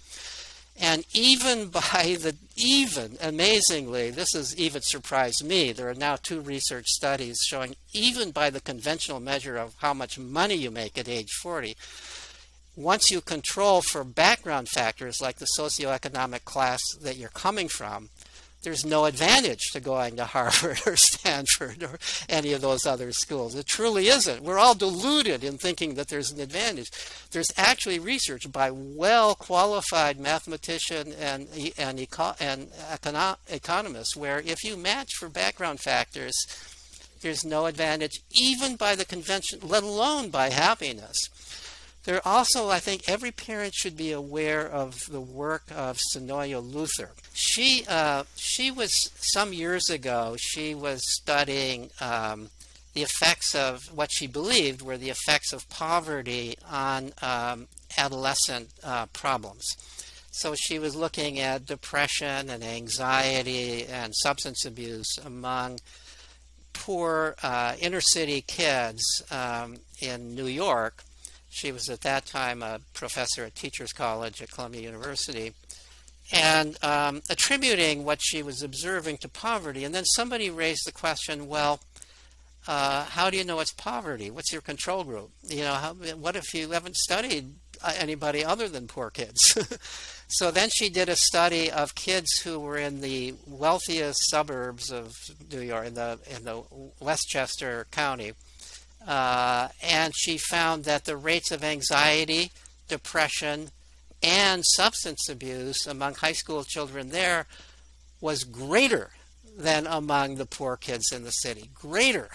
And 0.79 1.05
even 1.13 1.67
by 1.69 2.17
the, 2.19 2.35
even 2.55 3.17
amazingly, 3.21 4.11
this 4.11 4.33
has 4.33 4.55
even 4.57 4.81
surprised 4.81 5.45
me. 5.45 5.71
There 5.71 5.89
are 5.89 5.95
now 5.95 6.15
two 6.15 6.41
research 6.41 6.87
studies 6.87 7.39
showing, 7.45 7.75
even 7.93 8.31
by 8.31 8.49
the 8.49 8.61
conventional 8.61 9.19
measure 9.19 9.57
of 9.57 9.75
how 9.77 9.93
much 9.93 10.17
money 10.17 10.55
you 10.55 10.71
make 10.71 10.97
at 10.97 11.09
age 11.09 11.31
40, 11.41 11.75
once 12.75 13.11
you 13.11 13.21
control 13.21 13.81
for 13.81 14.03
background 14.03 14.67
factors 14.69 15.21
like 15.21 15.37
the 15.37 15.47
socioeconomic 15.57 16.43
class 16.43 16.81
that 17.01 17.17
you're 17.17 17.29
coming 17.29 17.67
from, 17.67 18.09
there's 18.63 18.85
no 18.85 19.05
advantage 19.05 19.71
to 19.73 19.79
going 19.79 20.15
to 20.15 20.25
Harvard 20.33 20.81
or 20.87 20.95
Stanford 20.95 21.83
or 21.83 21.99
any 22.29 22.53
of 22.53 22.61
those 22.61 22.85
other 22.85 23.11
schools. 23.11 23.55
It 23.55 23.65
truly 23.65 24.07
isn't. 24.07 24.41
We're 24.41 24.57
all 24.57 24.73
deluded 24.73 25.43
in 25.43 25.57
thinking 25.57 25.95
that 25.95 26.07
there's 26.07 26.31
an 26.31 26.39
advantage. 26.39 26.89
There's 27.31 27.51
actually 27.57 27.99
research 27.99 28.51
by 28.51 28.71
well 28.71 29.35
qualified 29.35 30.19
mathematicians 30.19 31.13
and, 31.15 31.47
and, 31.53 31.73
and 31.77 31.99
econo- 31.99 33.37
economists 33.49 34.15
where 34.15 34.39
if 34.39 34.63
you 34.63 34.77
match 34.77 35.15
for 35.15 35.29
background 35.29 35.79
factors, 35.81 36.33
there's 37.21 37.45
no 37.45 37.67
advantage 37.67 38.21
even 38.31 38.75
by 38.75 38.95
the 38.95 39.05
convention, 39.05 39.59
let 39.61 39.83
alone 39.83 40.29
by 40.29 40.49
happiness. 40.49 41.17
There 42.05 42.25
also, 42.27 42.69
I 42.69 42.79
think, 42.79 43.07
every 43.07 43.31
parent 43.31 43.73
should 43.73 43.95
be 43.95 44.11
aware 44.11 44.67
of 44.67 45.05
the 45.09 45.21
work 45.21 45.63
of 45.73 45.97
Suniya 46.13 46.61
Luthar. 46.61 47.11
She 47.33 47.85
uh, 47.87 48.25
she 48.35 48.71
was 48.71 49.11
some 49.15 49.53
years 49.53 49.89
ago. 49.89 50.35
She 50.37 50.75
was 50.75 51.01
studying 51.05 51.91
um, 52.01 52.49
the 52.93 53.03
effects 53.03 53.55
of 53.55 53.83
what 53.95 54.11
she 54.11 54.27
believed 54.27 54.81
were 54.81 54.97
the 54.97 55.09
effects 55.09 55.53
of 55.53 55.69
poverty 55.69 56.57
on 56.69 57.13
um, 57.21 57.67
adolescent 57.97 58.69
uh, 58.83 59.05
problems. 59.07 59.65
So 60.31 60.55
she 60.55 60.79
was 60.79 60.95
looking 60.95 61.39
at 61.39 61.65
depression 61.65 62.49
and 62.49 62.63
anxiety 62.63 63.85
and 63.85 64.13
substance 64.15 64.65
abuse 64.65 65.17
among 65.23 65.79
poor 66.73 67.35
uh, 67.43 67.75
inner 67.79 68.01
city 68.01 68.41
kids 68.41 69.21
um, 69.31 69.77
in 70.01 70.35
New 70.35 70.47
York 70.47 71.03
she 71.53 71.71
was 71.71 71.87
at 71.89 72.01
that 72.01 72.25
time 72.25 72.63
a 72.63 72.81
professor 72.93 73.45
at 73.45 73.55
Teachers 73.55 73.93
College 73.93 74.41
at 74.41 74.51
Columbia 74.51 74.81
University, 74.81 75.53
and 76.31 76.83
um, 76.83 77.21
attributing 77.29 78.03
what 78.03 78.19
she 78.21 78.41
was 78.41 78.63
observing 78.63 79.17
to 79.17 79.29
poverty. 79.29 79.83
And 79.83 79.93
then 79.93 80.05
somebody 80.05 80.49
raised 80.49 80.87
the 80.87 80.91
question, 80.91 81.47
well, 81.47 81.79
uh, 82.67 83.05
how 83.05 83.29
do 83.29 83.37
you 83.37 83.43
know 83.43 83.59
it's 83.59 83.73
poverty? 83.73 84.31
What's 84.31 84.51
your 84.51 84.61
control 84.61 85.03
group? 85.03 85.29
You 85.43 85.61
know, 85.61 85.73
how, 85.73 85.93
what 85.93 86.35
if 86.35 86.53
you 86.53 86.71
haven't 86.71 86.95
studied 86.95 87.53
uh, 87.83 87.93
anybody 87.97 88.43
other 88.43 88.67
than 88.69 88.87
poor 88.87 89.09
kids? 89.09 89.57
so 90.27 90.49
then 90.49 90.69
she 90.69 90.89
did 90.89 91.09
a 91.09 91.15
study 91.15 91.69
of 91.69 91.93
kids 91.93 92.39
who 92.39 92.59
were 92.59 92.77
in 92.77 93.01
the 93.01 93.35
wealthiest 93.45 94.29
suburbs 94.29 94.91
of 94.91 95.11
New 95.51 95.61
York, 95.61 95.87
in 95.87 95.93
the 95.95 96.19
in 96.35 96.45
the 96.45 96.63
Westchester 97.01 97.85
County, 97.91 98.31
uh, 99.07 99.69
and 99.81 100.13
she 100.15 100.37
found 100.37 100.83
that 100.85 101.05
the 101.05 101.17
rates 101.17 101.51
of 101.51 101.63
anxiety, 101.63 102.51
depression, 102.87 103.69
and 104.21 104.63
substance 104.65 105.27
abuse 105.29 105.85
among 105.85 106.15
high 106.15 106.33
school 106.33 106.63
children 106.63 107.09
there 107.09 107.45
was 108.21 108.45
greater 108.45 109.09
than 109.57 109.85
among 109.85 110.35
the 110.35 110.45
poor 110.45 110.77
kids 110.77 111.11
in 111.11 111.23
the 111.23 111.31
city. 111.31 111.69
Greater. 111.73 112.29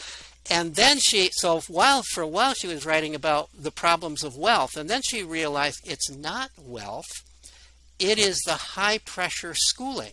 and 0.50 0.76
then 0.76 0.98
she, 0.98 1.30
so 1.32 1.60
while 1.68 2.02
for 2.02 2.22
a 2.22 2.28
while 2.28 2.54
she 2.54 2.68
was 2.68 2.86
writing 2.86 3.14
about 3.14 3.50
the 3.58 3.72
problems 3.72 4.22
of 4.22 4.36
wealth, 4.36 4.76
and 4.76 4.88
then 4.88 5.02
she 5.02 5.22
realized 5.22 5.80
it's 5.84 6.10
not 6.10 6.50
wealth, 6.56 7.10
it 7.98 8.18
is 8.18 8.38
the 8.46 8.52
high 8.52 8.98
pressure 8.98 9.54
schooling 9.54 10.12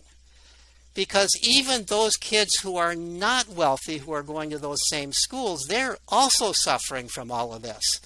because 1.00 1.34
even 1.42 1.84
those 1.84 2.14
kids 2.18 2.60
who 2.60 2.76
are 2.76 2.94
not 2.94 3.48
wealthy 3.48 3.96
who 3.96 4.12
are 4.12 4.22
going 4.22 4.50
to 4.50 4.58
those 4.58 4.86
same 4.90 5.14
schools 5.14 5.64
they're 5.66 5.96
also 6.08 6.52
suffering 6.52 7.08
from 7.08 7.30
all 7.30 7.54
of 7.54 7.62
this. 7.62 8.02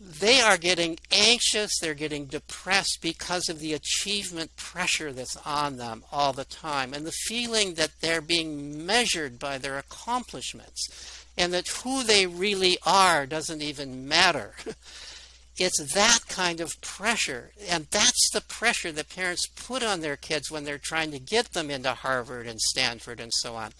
They 0.00 0.40
are 0.40 0.56
getting 0.56 0.96
anxious 1.10 1.76
they're 1.80 1.92
getting 1.92 2.26
depressed 2.26 3.00
because 3.02 3.48
of 3.48 3.58
the 3.58 3.72
achievement 3.72 4.54
pressure 4.54 5.12
that's 5.12 5.36
on 5.38 5.76
them 5.76 6.04
all 6.12 6.32
the 6.32 6.44
time 6.44 6.94
and 6.94 7.04
the 7.04 7.10
feeling 7.10 7.74
that 7.74 7.90
they're 8.00 8.20
being 8.20 8.86
measured 8.86 9.40
by 9.40 9.58
their 9.58 9.76
accomplishments 9.76 11.26
and 11.36 11.52
that 11.52 11.66
who 11.66 12.04
they 12.04 12.28
really 12.28 12.78
are 12.86 13.26
doesn't 13.26 13.60
even 13.60 14.06
matter 14.06 14.54
It's 15.56 15.94
that 15.94 16.20
kind 16.28 16.60
of 16.60 16.80
pressure. 16.80 17.52
And 17.68 17.86
that's 17.90 18.30
the 18.32 18.40
pressure 18.40 18.92
that 18.92 19.14
parents 19.14 19.46
put 19.46 19.82
on 19.82 20.00
their 20.00 20.16
kids 20.16 20.50
when 20.50 20.64
they're 20.64 20.78
trying 20.78 21.12
to 21.12 21.18
get 21.18 21.52
them 21.52 21.70
into 21.70 21.92
Harvard 21.92 22.46
and 22.46 22.60
Stanford 22.60 23.20
and 23.20 23.32
so 23.32 23.54
on. 23.54 23.72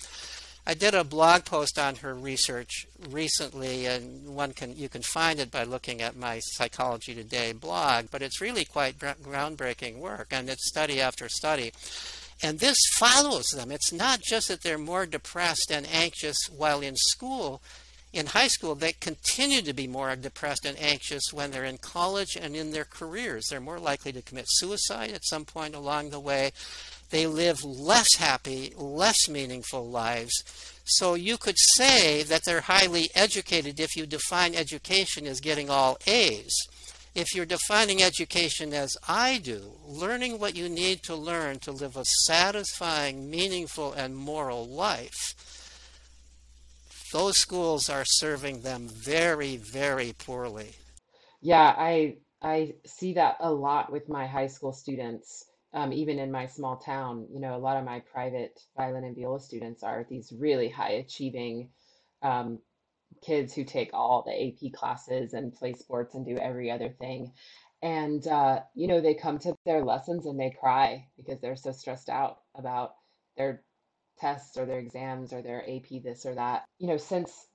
I 0.67 0.73
did 0.73 0.95
a 0.95 1.05
blog 1.05 1.45
post 1.45 1.79
on 1.79 1.97
her 1.97 2.15
research 2.15 2.87
recently, 3.11 3.85
and 3.85 4.35
one 4.35 4.53
can 4.55 4.75
you 4.75 4.89
can 4.89 5.03
find 5.03 5.39
it 5.39 5.51
by 5.51 5.65
looking 5.65 6.01
at 6.01 6.17
my 6.17 6.41
Psychology 6.41 7.15
Today 7.15 7.53
blog. 7.53 8.07
But 8.11 8.23
it's 8.23 8.41
really 8.41 8.65
quite 8.65 8.99
groundbreaking 8.99 9.99
work, 9.99 10.29
and 10.31 10.49
it's 10.49 10.67
study 10.67 11.03
after 11.03 11.29
study. 11.29 11.73
And 12.43 12.61
this 12.61 12.79
follows 12.95 13.49
them. 13.49 13.71
It's 13.71 13.93
not 13.93 14.21
just 14.23 14.49
that 14.49 14.63
they're 14.63 14.79
more 14.79 15.05
depressed 15.05 15.71
and 15.71 15.87
anxious 15.93 16.39
while 16.49 16.81
in 16.81 16.97
school, 16.97 17.61
in 18.15 18.27
high 18.27 18.49
school, 18.49 18.75
they 18.75 18.93
continue 18.93 19.61
to 19.63 19.73
be 19.73 19.89
more 19.89 20.15
depressed 20.15 20.65
and 20.65 20.79
anxious 20.79 21.33
when 21.33 21.51
they're 21.51 21.65
in 21.65 21.79
college 21.79 22.37
and 22.41 22.55
in 22.55 22.71
their 22.71 22.85
careers. 22.85 23.49
They're 23.49 23.61
more 23.61 23.81
likely 23.81 24.13
to 24.13 24.23
commit 24.23 24.47
suicide 24.49 25.11
at 25.11 25.25
some 25.25 25.45
point 25.45 25.75
along 25.75 26.11
the 26.11 26.21
way. 26.21 26.53
They 27.11 27.27
live 27.27 27.65
less 27.65 28.15
happy, 28.17 28.73
less 28.77 29.29
meaningful 29.29 29.89
lives. 29.89 30.45
So 30.85 31.15
you 31.15 31.37
could 31.37 31.59
say 31.59 32.23
that 32.23 32.43
they're 32.45 32.61
highly 32.61 33.11
educated 33.15 33.81
if 33.81 33.97
you 33.97 34.07
define 34.07 34.55
education 34.55 35.27
as 35.27 35.41
getting 35.41 35.69
all 35.69 35.99
A's. 36.07 36.55
If 37.15 37.35
you're 37.35 37.47
defining 37.47 38.03
education 38.03 38.73
as 38.73 38.97
I 39.09 39.39
do, 39.39 39.73
learning 39.87 40.39
what 40.39 40.57
you 40.57 40.69
need 40.69 41.03
to 41.05 41.15
learn 41.15 41.61
to 41.61 41.73
live 41.73 41.97
a 41.97 42.05
satisfying, 42.05 43.31
meaningful, 43.31 43.93
and 43.93 44.17
moral 44.17 44.67
life, 44.67 45.35
those 47.15 47.39
schools 47.39 47.89
are 47.89 48.05
serving 48.05 48.63
them 48.63 48.89
very, 48.89 49.57
very 49.57 50.13
poorly. 50.19 50.73
Yeah, 51.41 51.73
I 51.79 52.17
I 52.43 52.75
see 52.85 53.15
that 53.15 53.37
a 53.39 53.53
lot 53.53 53.93
with 53.93 54.09
my 54.09 54.27
high 54.27 54.49
school 54.49 54.73
students. 54.73 55.47
um, 55.75 55.93
even 55.93 56.19
in 56.21 56.31
my 56.31 56.47
small 56.47 56.77
town, 56.77 57.27
you 57.33 57.41
know, 57.41 57.57
a 57.57 57.59
lot 57.59 57.77
of 57.77 57.85
my 57.85 58.01
private 58.13 58.61
violin 58.77 59.05
and 59.05 59.17
viola 59.17 59.41
students 59.41 59.83
are 59.83 60.07
these 60.09 60.33
really 60.39 60.69
high 60.69 60.93
achieving 60.93 61.71
um, 62.23 62.61
kids 63.23 63.53
who 63.53 63.65
take 63.65 63.91
all 63.93 64.23
the 64.23 64.33
AP 64.47 64.73
classes 64.73 65.35
and 65.35 65.53
play 65.53 65.73
sports 65.75 66.15
and 66.15 66.25
do 66.25 66.37
every 66.39 66.71
other 66.71 66.91
thing. 66.91 67.33
And, 67.83 68.27
uh, 68.27 68.61
you 68.75 68.87
know, 68.87 69.01
they 69.01 69.15
come 69.15 69.39
to 69.41 69.55
their 69.67 69.85
lessons 69.85 70.27
and 70.27 70.39
they 70.39 70.51
cry 70.51 71.09
because 71.17 71.41
they're 71.41 71.57
so 71.57 71.73
stressed 71.73 72.09
out 72.09 72.39
about 72.55 72.95
their 73.37 73.63
tests 74.19 74.57
or 74.57 74.67
their 74.67 74.79
exams 74.79 75.33
or 75.33 75.43
their 75.43 75.63
AP 75.69 76.01
this 76.03 76.27
or 76.27 76.35
that. 76.35 76.65
You 76.79 76.89
know, 76.89 76.97
since 76.97 77.47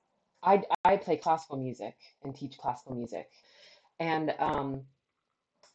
I, 0.44 0.64
I 0.86 0.98
play 0.98 1.18
classical 1.18 1.58
music 1.58 1.96
and 2.24 2.36
teach 2.36 2.58
classical 2.58 2.96
music. 2.96 3.30
And 4.00 4.34
um, 4.40 4.84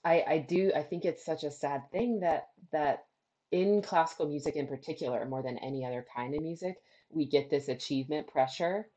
I, 0.05 0.24
I 0.26 0.39
do 0.39 0.72
I 0.74 0.82
think 0.82 1.05
it's 1.05 1.24
such 1.24 1.45
a 1.45 1.51
sad 1.51 1.91
thing 1.91 2.20
that 2.20 2.49
that 2.72 3.07
in 3.53 3.82
classical 3.82 4.26
music 4.26 4.57
in 4.57 4.66
particular, 4.66 5.24
more 5.26 5.43
than 5.43 5.59
any 5.59 5.85
other 5.85 6.07
kind 6.14 6.35
of 6.35 6.43
music, 6.43 6.76
we 7.11 7.26
get 7.26 7.51
this 7.51 7.68
achievement 7.68 8.26
pressure. 8.26 8.89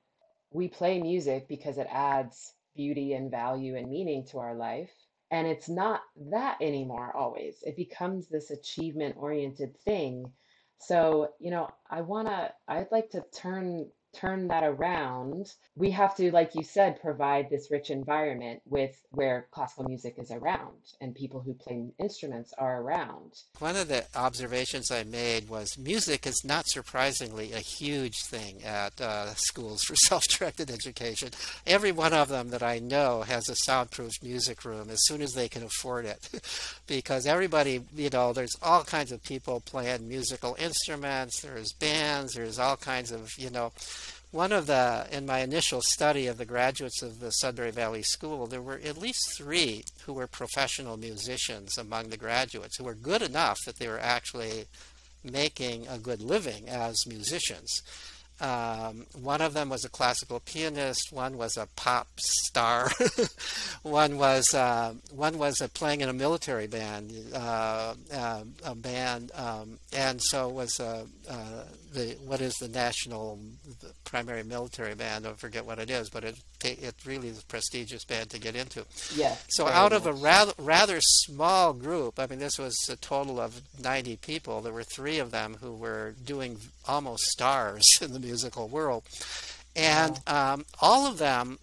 We 0.51 0.67
play 0.67 1.01
music 1.01 1.47
because 1.47 1.77
it 1.77 1.87
adds 1.91 2.53
beauty 2.75 3.13
and 3.13 3.29
value 3.31 3.75
and 3.77 3.89
meaning 3.89 4.25
to 4.27 4.39
our 4.39 4.55
life. 4.55 4.91
And 5.31 5.47
it's 5.47 5.69
not 5.69 6.01
that 6.31 6.57
anymore 6.61 7.15
always. 7.15 7.57
It 7.63 7.75
becomes 7.75 8.27
this 8.27 8.49
achievement 8.49 9.15
oriented 9.17 9.77
thing. 9.79 10.31
So, 10.79 11.33
you 11.39 11.51
know, 11.51 11.69
I 11.89 12.01
want 12.01 12.27
to, 12.27 12.53
I'd 12.67 12.91
like 12.91 13.09
to 13.11 13.23
turn 13.35 13.89
turn 14.19 14.47
that 14.47 14.63
around, 14.63 15.53
we 15.75 15.91
have 15.91 16.15
to, 16.15 16.31
like 16.31 16.55
you 16.55 16.63
said, 16.63 17.01
provide 17.01 17.49
this 17.49 17.69
rich 17.69 17.89
environment 17.89 18.61
with 18.65 18.95
where 19.11 19.47
classical 19.51 19.85
music 19.85 20.15
is 20.17 20.31
around 20.31 20.73
and 21.01 21.13
people 21.13 21.39
who 21.39 21.53
play 21.53 21.91
instruments 21.99 22.53
are 22.57 22.81
around. 22.81 23.33
One 23.59 23.75
of 23.75 23.87
the 23.87 24.05
observations 24.15 24.91
I 24.91 25.03
made 25.03 25.49
was 25.49 25.77
music 25.77 26.25
is 26.25 26.41
not 26.43 26.67
surprisingly 26.67 27.53
a 27.53 27.59
huge 27.59 28.15
thing 28.25 28.63
at 28.63 28.99
uh, 28.99 29.33
schools 29.35 29.83
for 29.83 29.95
self-directed 30.07 30.71
education. 30.71 31.29
Every 31.65 31.91
one 31.91 32.13
of 32.13 32.29
them 32.29 32.49
that 32.49 32.63
I 32.63 32.79
know 32.79 33.21
has 33.21 33.47
a 33.49 33.55
soundproof 33.55 34.13
music 34.23 34.65
room 34.65 34.89
as 34.89 35.05
soon 35.05 35.21
as 35.21 35.33
they 35.33 35.47
can 35.47 35.63
afford 35.63 36.05
it, 36.05 36.29
because 36.87 37.25
everybody, 37.25 37.81
you 37.95 38.09
know, 38.09 38.33
there's 38.33 38.55
all 38.61 38.83
kinds 38.83 39.11
of 39.11 39.23
people 39.23 39.61
playing 39.61 40.07
musical 40.07 40.55
instruments. 40.59 41.41
There's 41.41 41.73
bands. 41.73 42.33
There's 42.33 42.59
all 42.59 42.77
kinds 42.77 43.11
of, 43.11 43.29
you 43.37 43.49
know 43.49 43.71
one 44.31 44.51
of 44.51 44.67
the, 44.67 45.07
in 45.11 45.25
my 45.25 45.39
initial 45.39 45.81
study 45.81 46.27
of 46.27 46.37
the 46.37 46.45
graduates 46.45 47.01
of 47.01 47.19
the 47.19 47.31
Sudbury 47.31 47.71
Valley 47.71 48.03
School, 48.03 48.45
there 48.45 48.61
were 48.61 48.79
at 48.83 48.97
least 48.97 49.37
three 49.37 49.85
who 50.05 50.13
were 50.13 50.27
professional 50.27 50.97
musicians 50.97 51.77
among 51.77 52.09
the 52.09 52.17
graduates 52.17 52.77
who 52.77 52.83
were 52.83 52.93
good 52.93 53.21
enough 53.21 53.57
that 53.65 53.77
they 53.77 53.87
were 53.87 53.99
actually 53.99 54.65
making 55.23 55.87
a 55.87 55.97
good 55.97 56.21
living 56.21 56.67
as 56.67 57.07
musicians. 57.07 57.81
Um, 58.39 59.07
one 59.19 59.41
of 59.41 59.55
them 59.55 59.69
was 59.69 59.83
a 59.83 59.89
classical 59.89 60.39
pianist. 60.39 61.11
One 61.11 61.37
was 61.37 61.57
a 61.57 61.67
pop 61.75 62.07
star. 62.17 62.91
one 63.81 64.17
was 64.17 64.53
uh, 64.53 64.93
one 65.11 65.39
was 65.39 65.59
uh, 65.59 65.67
playing 65.73 66.01
in 66.01 66.09
a 66.09 66.13
military 66.13 66.67
band, 66.67 67.11
uh, 67.33 67.95
uh 68.13 68.43
a 68.63 68.75
band, 68.75 69.31
um, 69.33 69.79
and 69.91 70.21
so 70.21 70.49
was 70.49 70.79
uh, 70.79 71.05
the 71.97 72.15
what 72.25 72.41
is 72.41 72.53
the 72.55 72.67
national 72.67 73.39
primary 74.03 74.43
military 74.43 74.95
band? 74.95 75.25
I 75.25 75.33
forget 75.33 75.65
what 75.65 75.79
it 75.79 75.89
is, 75.89 76.09
but 76.09 76.23
it 76.23 76.37
it 76.63 76.95
really 77.05 77.29
is 77.29 77.41
a 77.41 77.45
prestigious 77.45 78.05
band 78.05 78.29
to 78.29 78.39
get 78.39 78.55
into. 78.55 78.85
Yeah. 79.15 79.35
So 79.49 79.67
out 79.67 79.93
of 79.93 80.05
a 80.05 80.13
rather 80.13 80.53
rather 80.57 80.99
small 81.01 81.73
group, 81.73 82.19
I 82.19 82.27
mean, 82.27 82.39
this 82.39 82.57
was 82.57 82.77
a 82.89 82.95
total 82.95 83.39
of 83.39 83.61
ninety 83.81 84.15
people. 84.15 84.61
There 84.61 84.73
were 84.73 84.83
three 84.83 85.19
of 85.19 85.31
them 85.31 85.57
who 85.59 85.73
were 85.73 86.15
doing 86.23 86.57
almost 86.87 87.23
stars 87.23 87.85
in 88.01 88.13
the 88.13 88.19
musical 88.19 88.67
world, 88.67 89.03
and 89.75 90.19
wow. 90.27 90.53
um, 90.53 90.65
all 90.79 91.07
of 91.07 91.17
them 91.17 91.59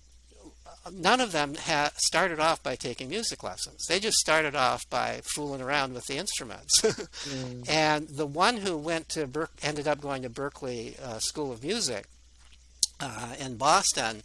none 0.93 1.21
of 1.21 1.33
them 1.33 1.55
had 1.55 1.93
started 1.97 2.41
off 2.41 2.63
by 2.63 2.77
taking 2.77 3.09
music 3.09 3.43
lessons. 3.43 3.87
They 3.87 4.01
just 4.01 4.19
started 4.19 4.55
off 4.55 4.89
by 4.91 5.21
fooling 5.25 5.63
around 5.63 5.95
with 5.95 6.05
the 6.07 6.17
instruments. 6.17 6.81
mm. 6.83 7.69
And 7.69 8.09
the 8.09 8.27
one 8.27 8.59
who 8.59 8.77
went 8.77 9.09
to 9.11 9.27
Ber- 9.27 9.51
ended 9.63 9.89
up 9.89 10.01
going 10.01 10.23
to 10.23 10.31
Berklee 10.31 11.01
uh, 11.01 11.19
School 11.19 11.53
of 11.53 11.63
Music 11.63 12.07
uh, 13.01 13.35
in 13.39 13.57
Boston 13.57 14.23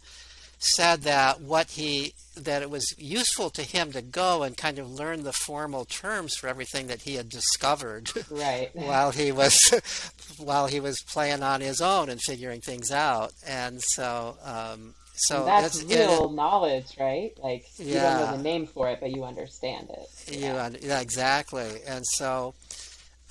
said 0.60 1.02
that 1.02 1.40
what 1.40 1.70
he 1.70 2.12
that 2.36 2.60
it 2.60 2.68
was 2.68 2.94
useful 2.98 3.48
to 3.48 3.62
him 3.62 3.92
to 3.92 4.02
go 4.02 4.42
and 4.42 4.58
kind 4.58 4.78
of 4.78 4.90
learn 4.90 5.22
the 5.22 5.32
formal 5.32 5.86
terms 5.86 6.36
for 6.36 6.48
everything 6.48 6.86
that 6.86 7.00
he 7.00 7.14
had 7.14 7.30
discovered 7.30 8.10
right 8.30 8.68
while 8.74 9.10
he 9.10 9.32
was 9.32 9.56
while 10.38 10.66
he 10.66 10.78
was 10.78 11.00
playing 11.08 11.42
on 11.42 11.62
his 11.62 11.80
own 11.80 12.10
and 12.10 12.20
figuring 12.20 12.60
things 12.60 12.90
out 12.90 13.32
and 13.46 13.80
so 13.82 14.36
um, 14.44 14.94
so 15.20 15.38
and 15.38 15.46
that's 15.46 15.82
real 15.84 16.30
it, 16.30 16.32
knowledge, 16.32 16.96
right? 16.98 17.32
Like 17.42 17.66
yeah, 17.76 17.86
you 17.86 17.94
don't 17.94 18.16
know 18.16 18.36
the 18.38 18.42
name 18.42 18.66
for 18.66 18.88
it, 18.88 19.00
but 19.00 19.10
you 19.10 19.24
understand 19.24 19.90
it. 19.90 20.34
Yeah, 20.38 20.70
yeah 20.80 21.00
exactly. 21.00 21.68
And 21.86 22.06
so, 22.06 22.54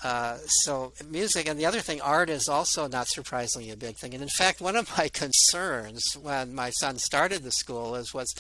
uh, 0.04 0.38
so 0.64 0.94
music, 1.10 1.48
and 1.48 1.60
the 1.60 1.66
other 1.66 1.80
thing, 1.80 2.00
art 2.00 2.30
is 2.30 2.48
also 2.48 2.88
not 2.88 3.08
surprisingly 3.08 3.72
a 3.72 3.78
big 3.78 3.98
thing. 3.98 4.14
And 4.14 4.22
in 4.22 4.30
fact, 4.30 4.62
one 4.62 4.76
of 4.76 4.96
my 4.98 5.10
concerns 5.14 6.04
when 6.22 6.54
my 6.54 6.70
son 6.70 7.00
started 7.00 7.42
the 7.42 7.52
school 7.52 7.96
is 7.96 8.14
was 8.14 8.32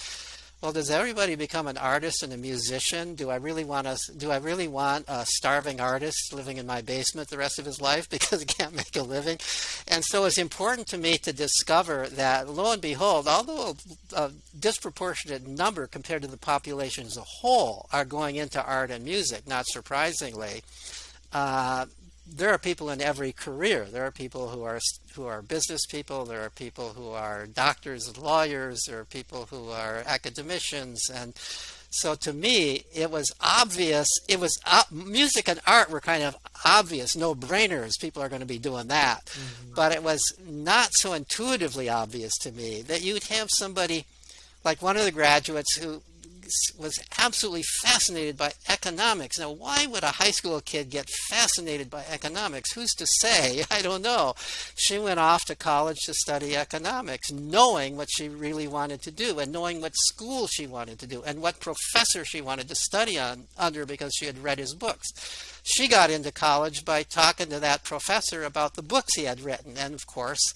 well, 0.61 0.73
does 0.73 0.91
everybody 0.91 1.35
become 1.35 1.67
an 1.67 1.77
artist 1.77 2.21
and 2.21 2.33
a 2.33 2.37
musician? 2.37 3.15
Do 3.15 3.29
I 3.29 3.37
really 3.37 3.63
want 3.63 3.87
to? 3.87 3.97
Do 4.17 4.29
I 4.29 4.37
really 4.37 4.67
want 4.67 5.05
a 5.07 5.25
starving 5.25 5.79
artist 5.79 6.33
living 6.33 6.57
in 6.57 6.65
my 6.65 6.81
basement 6.81 7.29
the 7.29 7.37
rest 7.37 7.59
of 7.59 7.65
his 7.65 7.79
life 7.79 8.09
because 8.09 8.41
he 8.41 8.45
can't 8.45 8.75
make 8.75 8.95
a 8.97 9.03
living? 9.03 9.37
And 9.87 10.03
so 10.03 10.25
it's 10.25 10.37
important 10.37 10.87
to 10.87 10.97
me 10.97 11.17
to 11.19 11.31
discover 11.31 12.07
that, 12.09 12.49
lo 12.49 12.73
and 12.73 12.81
behold, 12.81 13.25
although 13.25 13.75
a 14.13 14.31
disproportionate 14.59 15.47
number 15.47 15.87
compared 15.87 16.23
to 16.23 16.27
the 16.27 16.37
population 16.37 17.05
as 17.05 17.15
a 17.15 17.21
whole 17.21 17.87
are 17.93 18.05
going 18.05 18.35
into 18.35 18.61
art 18.61 18.91
and 18.91 19.05
music, 19.05 19.47
not 19.47 19.65
surprisingly, 19.65 20.61
uh, 21.31 21.85
there 22.35 22.49
are 22.49 22.57
people 22.57 22.89
in 22.89 23.01
every 23.01 23.31
career. 23.31 23.85
There 23.85 24.05
are 24.05 24.11
people 24.11 24.49
who 24.49 24.63
are 24.63 24.79
who 25.15 25.25
are 25.25 25.41
business 25.41 25.85
people. 25.85 26.25
There 26.25 26.43
are 26.43 26.49
people 26.49 26.89
who 26.89 27.09
are 27.09 27.47
doctors 27.47 28.07
and 28.07 28.17
lawyers. 28.17 28.81
There 28.87 28.99
are 28.99 29.05
people 29.05 29.47
who 29.49 29.69
are 29.69 30.03
academicians. 30.05 31.09
And 31.09 31.33
so, 31.89 32.15
to 32.15 32.33
me, 32.33 32.83
it 32.93 33.09
was 33.09 33.31
obvious. 33.41 34.07
It 34.27 34.39
was 34.39 34.57
uh, 34.65 34.83
music 34.91 35.49
and 35.49 35.59
art 35.65 35.89
were 35.89 36.01
kind 36.01 36.23
of 36.23 36.37
obvious, 36.63 37.15
no 37.15 37.33
brainers. 37.33 37.99
People 37.99 38.21
are 38.21 38.29
going 38.29 38.41
to 38.41 38.47
be 38.47 38.59
doing 38.59 38.87
that. 38.87 39.25
Mm-hmm. 39.25 39.73
But 39.75 39.91
it 39.91 40.03
was 40.03 40.21
not 40.47 40.93
so 40.93 41.13
intuitively 41.13 41.89
obvious 41.89 42.37
to 42.39 42.51
me 42.51 42.81
that 42.83 43.01
you'd 43.01 43.23
have 43.23 43.47
somebody 43.51 44.05
like 44.63 44.81
one 44.81 44.97
of 44.97 45.05
the 45.05 45.11
graduates 45.11 45.75
who 45.75 46.01
was 46.77 46.99
absolutely 47.17 47.63
fascinated 47.63 48.37
by 48.37 48.53
economics. 48.67 49.39
Now, 49.39 49.51
why 49.51 49.85
would 49.85 50.03
a 50.03 50.07
high 50.07 50.31
school 50.31 50.59
kid 50.61 50.89
get 50.89 51.09
fascinated 51.09 51.89
by 51.89 52.03
economics? 52.09 52.73
Who's 52.73 52.93
to 52.95 53.07
say? 53.07 53.63
I 53.71 53.81
don't 53.81 54.01
know. 54.01 54.35
She 54.75 54.99
went 54.99 55.19
off 55.19 55.45
to 55.45 55.55
college 55.55 55.99
to 56.05 56.13
study 56.13 56.55
economics, 56.55 57.31
knowing 57.31 57.97
what 57.97 58.09
she 58.11 58.29
really 58.29 58.67
wanted 58.67 59.01
to 59.03 59.11
do 59.11 59.39
and 59.39 59.51
knowing 59.51 59.81
what 59.81 59.95
school 59.95 60.47
she 60.47 60.67
wanted 60.67 60.99
to 60.99 61.07
do 61.07 61.23
and 61.23 61.41
what 61.41 61.59
professor 61.59 62.25
she 62.25 62.41
wanted 62.41 62.67
to 62.69 62.75
study 62.75 63.17
on, 63.17 63.47
under 63.57 63.85
because 63.85 64.13
she 64.15 64.25
had 64.25 64.43
read 64.43 64.59
his 64.59 64.73
books. 64.73 65.59
She 65.63 65.87
got 65.87 66.09
into 66.09 66.31
college 66.31 66.85
by 66.85 67.03
talking 67.03 67.47
to 67.49 67.59
that 67.59 67.83
professor 67.83 68.43
about 68.43 68.75
the 68.75 68.81
books 68.81 69.15
he 69.15 69.25
had 69.25 69.41
written. 69.41 69.77
And 69.77 69.93
of 69.93 70.07
course, 70.07 70.53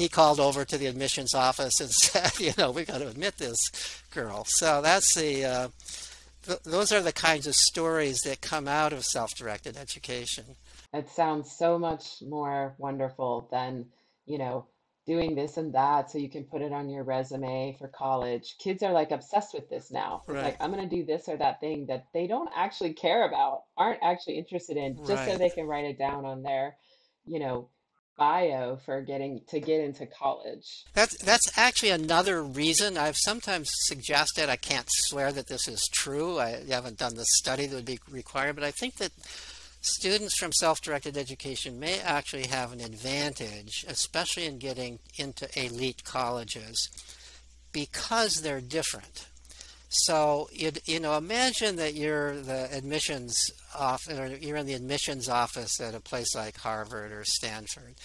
he 0.00 0.08
called 0.08 0.40
over 0.40 0.64
to 0.64 0.78
the 0.78 0.86
admissions 0.86 1.34
office 1.34 1.78
and 1.80 1.90
said, 1.90 2.38
you 2.40 2.52
know, 2.56 2.70
we 2.70 2.84
got 2.84 2.98
to 2.98 3.08
admit 3.08 3.36
this 3.36 3.58
girl. 4.10 4.44
So 4.46 4.80
that's 4.80 5.14
the, 5.14 5.44
uh, 5.44 5.68
th- 6.46 6.62
those 6.62 6.90
are 6.90 7.02
the 7.02 7.12
kinds 7.12 7.46
of 7.46 7.54
stories 7.54 8.20
that 8.22 8.40
come 8.40 8.66
out 8.66 8.92
of 8.92 9.04
self-directed 9.04 9.76
education. 9.76 10.44
It 10.94 11.08
sounds 11.10 11.52
so 11.56 11.78
much 11.78 12.22
more 12.26 12.74
wonderful 12.78 13.48
than, 13.52 13.86
you 14.26 14.38
know, 14.38 14.66
doing 15.06 15.34
this 15.34 15.56
and 15.56 15.74
that 15.74 16.10
so 16.10 16.18
you 16.18 16.30
can 16.30 16.44
put 16.44 16.62
it 16.62 16.72
on 16.72 16.88
your 16.88 17.04
resume 17.04 17.76
for 17.78 17.88
college. 17.88 18.56
Kids 18.58 18.82
are 18.82 18.92
like 18.92 19.10
obsessed 19.10 19.52
with 19.52 19.68
this 19.68 19.90
now. 19.90 20.22
Right. 20.26 20.44
Like 20.44 20.56
I'm 20.60 20.72
going 20.72 20.88
to 20.88 20.96
do 20.96 21.04
this 21.04 21.28
or 21.28 21.36
that 21.36 21.60
thing 21.60 21.86
that 21.86 22.06
they 22.14 22.26
don't 22.26 22.50
actually 22.54 22.94
care 22.94 23.26
about, 23.26 23.64
aren't 23.76 24.02
actually 24.02 24.38
interested 24.38 24.76
in, 24.76 24.96
just 24.98 25.10
right. 25.10 25.32
so 25.32 25.38
they 25.38 25.50
can 25.50 25.66
write 25.66 25.84
it 25.84 25.98
down 25.98 26.24
on 26.24 26.42
their, 26.42 26.76
you 27.26 27.38
know, 27.38 27.68
bio 28.20 28.76
for 28.84 29.00
getting 29.00 29.40
to 29.48 29.58
get 29.58 29.80
into 29.80 30.04
college. 30.04 30.84
That's 30.92 31.16
that's 31.24 31.58
actually 31.58 31.88
another 31.88 32.42
reason 32.42 32.98
I've 32.98 33.16
sometimes 33.16 33.70
suggested. 33.86 34.50
I 34.50 34.56
can't 34.56 34.88
swear 34.88 35.32
that 35.32 35.48
this 35.48 35.66
is 35.66 35.88
true. 35.90 36.38
I 36.38 36.62
haven't 36.68 36.98
done 36.98 37.14
the 37.14 37.24
study 37.24 37.66
that 37.66 37.74
would 37.74 37.86
be 37.86 37.98
required, 38.10 38.56
but 38.56 38.64
I 38.64 38.72
think 38.72 38.96
that 38.96 39.12
students 39.80 40.36
from 40.38 40.52
self-directed 40.52 41.16
education 41.16 41.80
may 41.80 41.98
actually 42.00 42.46
have 42.46 42.72
an 42.72 42.82
advantage, 42.82 43.86
especially 43.88 44.44
in 44.44 44.58
getting 44.58 44.98
into 45.16 45.48
elite 45.58 46.04
colleges, 46.04 46.90
because 47.72 48.42
they're 48.42 48.60
different. 48.60 49.28
So 49.90 50.48
you 50.52 50.70
you 50.86 51.00
know, 51.00 51.16
imagine 51.16 51.76
that 51.76 51.94
you're 51.94 52.40
the 52.40 52.72
admissions 52.72 53.50
off, 53.76 54.08
or 54.08 54.28
you're 54.28 54.56
in 54.56 54.66
the 54.66 54.74
admissions 54.74 55.28
office 55.28 55.80
at 55.80 55.96
a 55.96 56.00
place 56.00 56.34
like 56.34 56.56
Harvard 56.58 57.10
or 57.10 57.24
Stanford. 57.24 57.96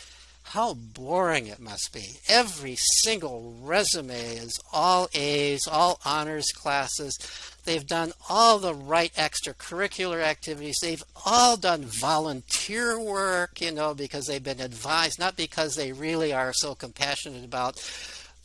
How 0.49 0.73
boring 0.73 1.47
it 1.47 1.59
must 1.59 1.91
be. 1.91 2.17
Every 2.27 2.75
single 2.75 3.55
resume 3.61 4.13
is 4.15 4.59
all 4.71 5.09
A's, 5.13 5.67
all 5.67 5.99
honors 6.05 6.51
classes. 6.51 7.17
They've 7.65 7.85
done 7.85 8.13
all 8.29 8.59
the 8.59 8.75
right 8.75 9.11
extracurricular 9.15 10.21
activities. 10.21 10.77
They've 10.81 11.03
all 11.25 11.57
done 11.57 11.85
volunteer 11.85 12.99
work, 12.99 13.59
you 13.59 13.71
know, 13.71 13.95
because 13.95 14.27
they've 14.27 14.43
been 14.43 14.61
advised, 14.61 15.19
not 15.19 15.35
because 15.35 15.75
they 15.75 15.91
really 15.91 16.31
are 16.31 16.53
so 16.53 16.75
compassionate 16.75 17.43
about 17.43 17.79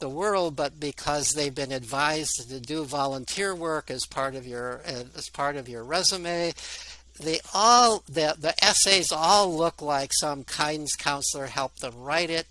the 0.00 0.08
world, 0.08 0.56
but 0.56 0.80
because 0.80 1.30
they've 1.30 1.54
been 1.54 1.72
advised 1.72 2.48
to 2.48 2.60
do 2.60 2.84
volunteer 2.84 3.54
work 3.54 3.90
as 3.90 4.04
part 4.06 4.34
of 4.34 4.46
your 4.46 4.82
as 4.84 5.28
part 5.32 5.56
of 5.56 5.68
your 5.68 5.84
resume. 5.84 6.52
They 7.20 7.40
all 7.54 8.02
the 8.06 8.34
the 8.38 8.54
essays 8.64 9.12
all 9.12 9.54
look 9.54 9.80
like 9.82 10.12
some 10.12 10.44
guidance 10.44 10.96
counselor 10.96 11.46
helped 11.46 11.80
them 11.80 11.96
write 11.96 12.30
it, 12.30 12.46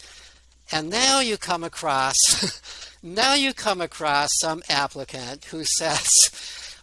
and 0.71 0.89
now 0.89 1.19
you 1.19 1.37
come 1.37 1.63
across 1.63 2.61
now 3.03 3.33
you 3.33 3.53
come 3.53 3.81
across 3.81 4.29
some 4.39 4.61
applicant 4.69 5.45
who 5.45 5.63
says 5.63 6.11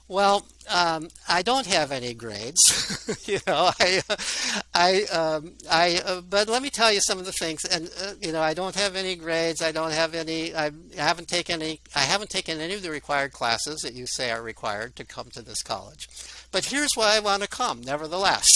well, 0.08 0.46
um, 0.68 1.08
I 1.28 1.42
don't 1.42 1.66
have 1.66 1.92
any 1.92 2.14
grades. 2.14 3.22
you 3.26 3.38
know, 3.46 3.70
I, 3.78 4.02
I, 4.74 5.02
um, 5.04 5.52
I. 5.70 6.00
Uh, 6.04 6.20
but 6.22 6.48
let 6.48 6.62
me 6.62 6.70
tell 6.70 6.92
you 6.92 7.00
some 7.00 7.18
of 7.18 7.26
the 7.26 7.32
things. 7.32 7.64
And 7.64 7.90
uh, 8.02 8.12
you 8.20 8.32
know, 8.32 8.40
I 8.40 8.54
don't 8.54 8.74
have 8.74 8.96
any 8.96 9.16
grades. 9.16 9.62
I 9.62 9.72
don't 9.72 9.92
have 9.92 10.14
any. 10.14 10.54
I 10.54 10.70
haven't 10.96 11.28
taken 11.28 11.62
any. 11.62 11.80
I 11.94 12.00
haven't 12.00 12.30
taken 12.30 12.60
any 12.60 12.74
of 12.74 12.82
the 12.82 12.90
required 12.90 13.32
classes 13.32 13.80
that 13.82 13.94
you 13.94 14.06
say 14.06 14.30
are 14.30 14.42
required 14.42 14.96
to 14.96 15.04
come 15.04 15.28
to 15.34 15.42
this 15.42 15.62
college. 15.62 16.08
But 16.50 16.66
here's 16.66 16.94
why 16.94 17.16
I 17.16 17.20
want 17.20 17.42
to 17.42 17.48
come, 17.48 17.82
nevertheless. 17.82 18.48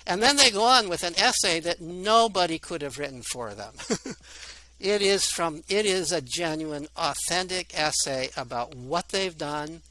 and 0.06 0.22
then 0.22 0.36
they 0.36 0.50
go 0.50 0.64
on 0.64 0.88
with 0.88 1.02
an 1.04 1.18
essay 1.18 1.60
that 1.60 1.80
nobody 1.80 2.58
could 2.58 2.82
have 2.82 2.98
written 2.98 3.22
for 3.22 3.54
them. 3.54 3.74
it 4.80 5.02
is 5.02 5.26
from. 5.26 5.62
It 5.68 5.86
is 5.86 6.12
a 6.12 6.20
genuine, 6.20 6.88
authentic 6.96 7.78
essay 7.78 8.30
about 8.36 8.74
what 8.74 9.08
they've 9.10 9.36
done 9.36 9.82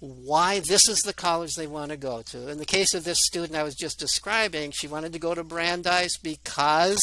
why 0.00 0.60
this 0.60 0.88
is 0.88 1.00
the 1.00 1.12
college 1.12 1.54
they 1.54 1.66
want 1.66 1.90
to 1.90 1.96
go 1.96 2.22
to. 2.22 2.48
In 2.48 2.58
the 2.58 2.64
case 2.64 2.94
of 2.94 3.04
this 3.04 3.18
student 3.24 3.56
I 3.56 3.64
was 3.64 3.74
just 3.74 3.98
describing, 3.98 4.70
she 4.70 4.86
wanted 4.86 5.12
to 5.12 5.18
go 5.18 5.34
to 5.34 5.42
Brandeis 5.42 6.16
because 6.18 7.00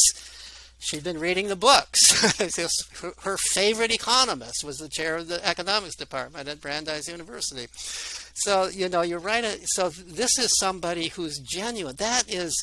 she'd 0.79 1.03
been 1.03 1.19
reading 1.19 1.47
the 1.47 1.55
books. 1.55 2.21
her 3.23 3.37
favorite 3.37 3.93
economist 3.93 4.63
was 4.63 4.77
the 4.77 4.89
chair 4.89 5.17
of 5.17 5.27
the 5.27 5.45
economics 5.45 5.95
department 5.95 6.47
at 6.47 6.61
Brandeis 6.61 7.07
University. 7.07 7.67
So, 7.73 8.67
you 8.67 8.89
know, 8.89 9.01
you're 9.01 9.19
right. 9.19 9.45
So, 9.63 9.89
this 9.89 10.37
is 10.37 10.57
somebody 10.57 11.09
who's 11.09 11.39
genuine. 11.39 11.95
That 11.97 12.31
is 12.31 12.53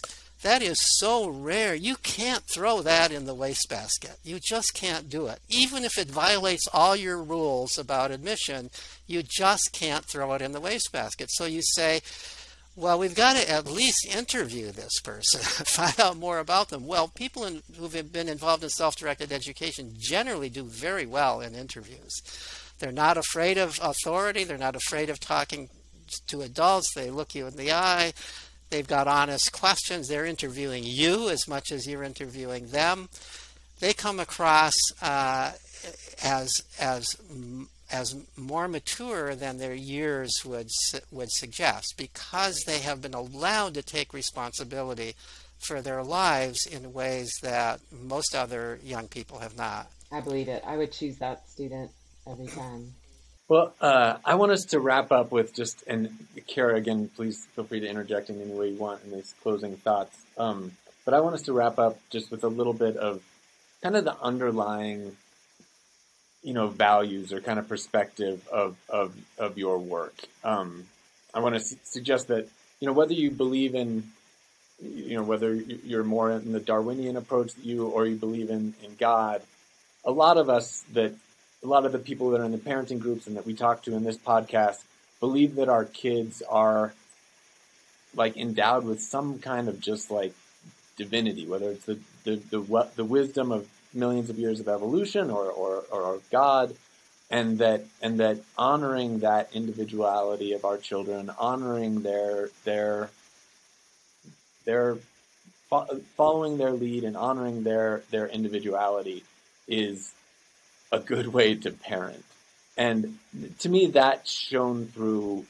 that 0.43 0.61
is 0.61 0.79
so 0.99 1.29
rare. 1.29 1.75
You 1.75 1.97
can't 1.97 2.43
throw 2.43 2.83
that 2.83 3.13
in 3.13 3.27
the 3.27 3.35
wastebasket. 3.35 4.19
You 4.25 4.41
just 4.41 4.75
can't 4.75 5.09
do 5.09 5.29
it. 5.29 5.41
Even 5.49 5.85
if 5.85 5.97
it 5.97 6.11
violates 6.11 6.67
all 6.73 6.97
your 6.97 7.23
rules 7.23 7.79
about 7.79 8.11
admission, 8.11 8.71
you 9.07 9.23
just 9.23 9.73
can't 9.73 10.05
throw 10.05 10.33
it 10.35 10.43
in 10.43 10.53
the 10.53 10.61
wastebasket. 10.61 11.31
So 11.31 11.45
you 11.45 11.63
say, 11.63 12.01
well, 12.75 12.99
we've 12.99 13.15
got 13.15 13.37
to 13.37 13.49
at 13.51 13.71
least 13.71 14.07
interview 14.07 14.73
this 14.73 14.99
person, 15.01 15.41
find 15.67 15.99
out 16.01 16.17
more 16.17 16.39
about 16.39 16.71
them. 16.71 16.87
Well, 16.87 17.09
people 17.09 17.45
in, 17.45 17.63
who've 17.79 18.13
been 18.13 18.29
involved 18.29 18.65
in 18.65 18.71
self 18.71 18.97
directed 18.97 19.31
education 19.31 19.95
generally 19.97 20.49
do 20.49 20.65
very 20.65 21.07
well 21.07 21.41
in 21.41 21.55
interviews. 21.55 22.21
They're 22.79 22.91
not 22.91 23.17
afraid 23.17 23.59
of 23.59 23.79
authority, 23.83 24.43
they're 24.43 24.59
not 24.59 24.75
afraid 24.75 25.09
of 25.09 25.21
talking 25.21 25.69
to 26.29 26.41
adults, 26.41 26.93
they 26.95 27.11
look 27.11 27.35
you 27.35 27.47
in 27.47 27.57
the 27.57 27.73
eye 27.73 28.13
They've 28.73 28.89
got 28.89 29.07
honest 29.07 29.53
questions. 29.53 30.09
They're 30.09 30.25
interviewing 30.25 30.83
you 30.83 31.29
as 31.29 31.47
much 31.47 31.71
as 31.71 31.87
you're 31.87 32.03
interviewing 32.03 32.69
them. 32.69 33.11
They 33.81 33.93
come 33.93 34.19
across 34.19 34.75
uh, 35.03 35.53
as 36.25 36.63
as 36.81 37.15
as 37.93 38.17
more 38.35 38.69
mature 38.69 39.35
than 39.35 39.59
their 39.59 39.75
years 39.75 40.33
would 40.47 40.71
would 41.11 41.31
suggest 41.31 41.97
because 41.99 42.63
they 42.67 42.79
have 42.79 43.03
been 43.03 43.13
allowed 43.13 43.75
to 43.75 43.83
take 43.83 44.15
responsibility 44.15 45.17
for 45.59 45.83
their 45.83 46.03
lives 46.03 46.65
in 46.65 46.95
ways 46.95 47.31
that 47.43 47.79
most 47.91 48.35
other 48.35 48.81
young 48.83 49.07
people 49.07 49.41
have 49.41 49.55
not. 49.55 49.91
I 50.11 50.23
believe 50.23 50.49
it. 50.49 50.65
I 50.67 50.79
would 50.79 50.93
choose 50.93 51.19
that 51.19 51.47
student 51.47 51.91
every 52.27 52.47
time. 52.47 52.95
Well, 53.53 53.75
uh, 53.83 54.17
I 54.25 54.37
want 54.37 54.53
us 54.53 54.65
to 54.65 54.81
wrap 54.81 55.13
up 55.13 55.31
with 55.31 55.53
just, 55.53 55.85
and 55.87 56.09
Kara, 56.47 56.75
again, 56.75 57.11
please 57.15 57.45
feel 57.55 57.65
free 57.65 57.81
to 57.81 57.87
interject 57.87 58.31
in 58.31 58.41
any 58.41 58.51
way 58.51 58.71
you 58.71 58.79
want 58.79 59.05
in 59.05 59.13
these 59.13 59.35
closing 59.43 59.77
thoughts. 59.77 60.17
Um, 60.39 60.73
but 61.05 61.13
I 61.13 61.21
want 61.21 61.35
us 61.35 61.43
to 61.43 61.53
wrap 61.53 61.79
up 61.79 61.99
just 62.09 62.31
with 62.31 62.45
a 62.45 62.49
little 62.49 62.73
bit 62.73 62.97
of 62.97 63.21
kind 63.83 63.95
of 63.95 64.07
the 64.07 64.17
underlying, 64.23 65.19
you 66.43 66.55
know, 66.55 66.69
values 66.69 67.31
or 67.31 67.43
kind 67.43 67.59
of 67.59 67.69
perspective 67.69 68.49
of, 68.51 68.75
of, 68.89 69.15
of 69.37 69.59
your 69.59 69.77
work. 69.79 70.15
Um, 70.43 70.87
I 71.35 71.41
want 71.41 71.55
to 71.55 71.61
su- 71.61 71.77
suggest 71.85 72.29
that, 72.29 72.49
you 72.81 72.87
know, 72.87 72.95
whether 72.95 73.13
you 73.13 73.31
believe 73.31 73.75
in, 73.75 74.13
you 74.83 75.17
know, 75.17 75.25
whether 75.25 75.55
you're 75.55 76.05
more 76.05 76.31
in 76.31 76.53
the 76.53 76.61
Darwinian 76.61 77.19
approach 77.19 77.53
that 77.53 77.67
you, 77.67 77.87
or 77.87 78.07
you 78.07 78.17
believe 78.17 78.49
in, 78.49 78.73
in 78.83 78.97
God, 78.99 79.43
a 80.07 80.11
lot 80.11 80.39
of 80.39 80.49
us 80.49 80.83
that 80.95 81.13
a 81.63 81.67
lot 81.67 81.85
of 81.85 81.93
the 81.93 81.99
people 81.99 82.31
that 82.31 82.41
are 82.41 82.45
in 82.45 82.53
the 82.53 82.59
parenting 82.59 82.99
groups 82.99 83.27
and 83.27 83.37
that 83.37 83.47
we 83.47 83.55
talk 83.55 83.83
to 83.85 83.95
in 83.95 84.05
this 84.05 84.19
podcast 84.19 84.83
believe 85.21 85.55
that 85.57 85.69
our 85.69 85.85
kids 85.85 86.43
are 86.49 86.93
like 88.15 88.37
endowed 88.37 88.85
with 88.85 89.01
some 89.01 89.39
kind 89.39 89.69
of 89.69 89.81
just 89.81 90.11
like 90.11 90.35
divinity, 90.97 91.47
whether 91.47 91.71
it's 91.71 91.85
the 91.85 91.99
the 92.25 92.37
the, 92.51 92.89
the 92.97 93.05
wisdom 93.05 93.53
of 93.53 93.69
millions 93.95 94.31
of 94.31 94.39
years 94.39 94.61
of 94.61 94.69
evolution 94.69 95.31
or, 95.31 95.51
or, 95.51 95.85
or 95.91 96.21
God, 96.31 96.75
and 97.31 97.59
that 97.59 97.85
and 98.01 98.21
that 98.21 98.39
honoring 98.59 99.21
that 99.21 99.51
individuality 99.55 100.53
of 100.53 100.65
our 100.65 100.79
children, 100.79 101.31
honoring 101.39 102.03
their 102.03 102.51
their 102.65 103.11
their 104.65 104.97
following 106.17 106.59
their 106.59 106.73
lead 106.73 107.05
and 107.05 107.17
honoring 107.17 107.63
their 107.63 108.03
their 108.11 108.27
individuality 108.27 109.25
is 109.69 110.13
a 110.93 111.01
good 111.01 111.29
way 111.29 111.55
to 111.57 111.73
parent. 111.73 112.25
And 112.77 113.19
to 113.61 113.69
me, 113.69 113.87
that's 113.87 114.31
shown 114.31 114.87
through 114.87 115.47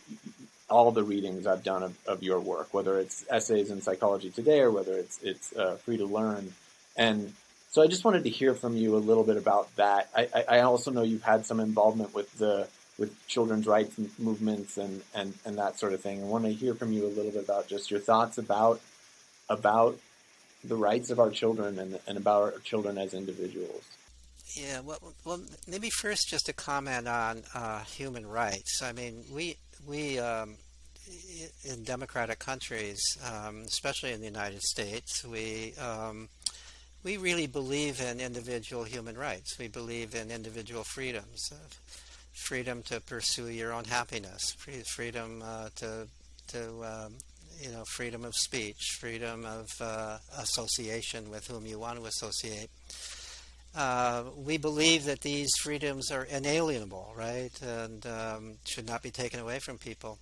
all 0.70 0.90
the 0.90 1.04
readings 1.04 1.46
I've 1.46 1.62
done 1.62 1.82
of, 1.82 1.98
of 2.06 2.22
your 2.22 2.40
work, 2.40 2.72
whether 2.72 2.98
it's 2.98 3.24
essays 3.28 3.70
in 3.70 3.82
psychology 3.82 4.30
today 4.30 4.60
or 4.60 4.70
whether 4.70 4.94
it's 4.94 5.22
it's 5.22 5.52
uh, 5.54 5.76
free 5.76 5.98
to 5.98 6.06
learn. 6.06 6.54
And 6.96 7.32
so 7.70 7.82
I 7.82 7.86
just 7.86 8.04
wanted 8.04 8.24
to 8.24 8.30
hear 8.30 8.54
from 8.54 8.76
you 8.76 8.96
a 8.96 8.98
little 8.98 9.24
bit 9.24 9.36
about 9.36 9.74
that. 9.76 10.08
I, 10.16 10.44
I 10.48 10.60
also 10.60 10.90
know 10.90 11.02
you've 11.02 11.22
had 11.22 11.44
some 11.44 11.60
involvement 11.60 12.14
with 12.14 12.32
the 12.38 12.68
with 12.98 13.26
children's 13.26 13.66
rights 13.66 13.98
movements 14.18 14.76
and, 14.76 15.02
and, 15.14 15.34
and 15.44 15.58
that 15.58 15.78
sort 15.78 15.92
of 15.92 16.00
thing. 16.00 16.22
I 16.22 16.26
want 16.26 16.44
to 16.44 16.52
hear 16.52 16.74
from 16.74 16.92
you 16.92 17.06
a 17.06 17.08
little 17.08 17.32
bit 17.32 17.42
about 17.42 17.66
just 17.66 17.90
your 17.90 18.00
thoughts 18.00 18.38
about 18.38 18.80
about 19.48 19.98
the 20.64 20.76
rights 20.76 21.10
of 21.10 21.18
our 21.18 21.30
children 21.30 21.78
and, 21.78 21.98
and 22.06 22.16
about 22.16 22.42
our 22.42 22.58
children 22.60 22.96
as 22.98 23.14
individuals. 23.14 23.82
Yeah, 24.54 24.80
well, 24.80 24.98
well, 25.24 25.40
maybe 25.66 25.88
first 25.88 26.28
just 26.28 26.48
a 26.48 26.52
comment 26.52 27.08
on 27.08 27.42
uh, 27.54 27.84
human 27.84 28.26
rights. 28.26 28.82
I 28.82 28.92
mean, 28.92 29.24
we 29.32 29.56
we 29.86 30.18
um, 30.18 30.56
in 31.64 31.84
democratic 31.84 32.38
countries, 32.38 33.00
um, 33.32 33.62
especially 33.62 34.12
in 34.12 34.20
the 34.20 34.26
United 34.26 34.60
States, 34.62 35.24
we 35.24 35.74
um, 35.80 36.28
we 37.02 37.16
really 37.16 37.46
believe 37.46 38.00
in 38.00 38.20
individual 38.20 38.84
human 38.84 39.16
rights. 39.16 39.58
We 39.58 39.68
believe 39.68 40.14
in 40.14 40.30
individual 40.30 40.84
freedoms, 40.84 41.50
uh, 41.50 41.56
freedom 42.34 42.82
to 42.84 43.00
pursue 43.00 43.48
your 43.48 43.72
own 43.72 43.84
happiness, 43.84 44.54
freedom 44.94 45.42
uh, 45.42 45.70
to 45.76 46.06
to 46.48 46.68
um, 46.84 47.14
you 47.58 47.70
know 47.70 47.84
freedom 47.84 48.24
of 48.26 48.34
speech, 48.34 48.96
freedom 49.00 49.46
of 49.46 49.68
uh, 49.80 50.18
association 50.38 51.30
with 51.30 51.46
whom 51.46 51.64
you 51.64 51.78
want 51.78 51.98
to 51.98 52.04
associate 52.04 52.68
uh, 53.74 54.24
we 54.36 54.58
believe 54.58 55.04
that 55.04 55.20
these 55.20 55.50
freedoms 55.62 56.10
are 56.10 56.24
inalienable, 56.24 57.12
right, 57.16 57.52
and 57.62 58.06
um, 58.06 58.54
should 58.64 58.86
not 58.86 59.02
be 59.02 59.10
taken 59.10 59.40
away 59.40 59.58
from 59.58 59.78
people. 59.78 60.18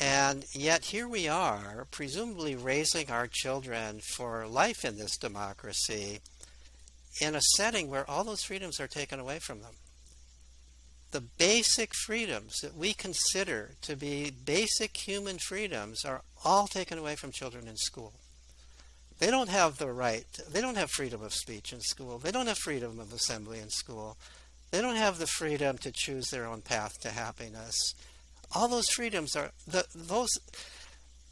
And 0.00 0.44
yet, 0.52 0.84
here 0.84 1.08
we 1.08 1.26
are, 1.28 1.86
presumably 1.90 2.54
raising 2.54 3.10
our 3.10 3.26
children 3.26 4.00
for 4.14 4.46
life 4.46 4.84
in 4.84 4.98
this 4.98 5.16
democracy 5.16 6.20
in 7.20 7.34
a 7.34 7.40
setting 7.56 7.88
where 7.88 8.08
all 8.08 8.24
those 8.24 8.42
freedoms 8.42 8.78
are 8.78 8.88
taken 8.88 9.18
away 9.18 9.38
from 9.38 9.62
them. 9.62 9.72
The 11.12 11.22
basic 11.22 11.94
freedoms 11.94 12.60
that 12.62 12.76
we 12.76 12.92
consider 12.92 13.70
to 13.82 13.96
be 13.96 14.30
basic 14.30 14.96
human 14.96 15.38
freedoms 15.38 16.04
are 16.04 16.22
all 16.44 16.66
taken 16.66 16.98
away 16.98 17.16
from 17.16 17.32
children 17.32 17.68
in 17.68 17.76
school. 17.76 18.12
They 19.18 19.30
don't 19.30 19.48
have 19.48 19.78
the 19.78 19.90
right, 19.90 20.26
they 20.50 20.60
don't 20.60 20.76
have 20.76 20.90
freedom 20.90 21.22
of 21.22 21.32
speech 21.32 21.72
in 21.72 21.80
school. 21.80 22.18
They 22.18 22.30
don't 22.30 22.48
have 22.48 22.58
freedom 22.58 23.00
of 23.00 23.12
assembly 23.12 23.60
in 23.60 23.70
school. 23.70 24.16
They 24.70 24.82
don't 24.82 24.96
have 24.96 25.18
the 25.18 25.26
freedom 25.26 25.78
to 25.78 25.92
choose 25.92 26.28
their 26.28 26.44
own 26.44 26.60
path 26.60 27.00
to 27.00 27.10
happiness. 27.10 27.94
All 28.54 28.68
those 28.68 28.88
freedoms 28.88 29.34
are 29.34 29.52
the, 29.66 29.86
those 29.94 30.28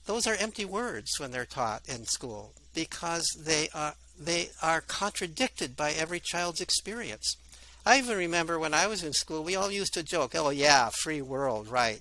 those 0.07 0.27
are 0.27 0.35
empty 0.35 0.65
words 0.65 1.19
when 1.19 1.31
they're 1.31 1.45
taught 1.47 1.83
in 1.89 2.05
school 2.05 2.53
because 2.75 3.27
they 3.39 3.69
are 3.75 3.95
they 4.19 4.51
are 4.63 4.81
contradicted 4.81 5.77
by 5.77 5.93
every 5.93 6.21
child's 6.21 6.61
experience. 6.61 7.37
I 7.87 7.99
even 7.99 8.17
remember 8.17 8.59
when 8.59 8.73
I 8.73 8.87
was 8.87 9.05
in 9.05 9.13
school, 9.13 9.45
we 9.45 9.57
all 9.57 9.71
used 9.71 9.95
to 9.95 10.03
joke, 10.03 10.35
"Oh 10.35 10.51
yeah, 10.51 10.91
free 11.03 11.21
world, 11.21 11.69
right?" 11.69 12.01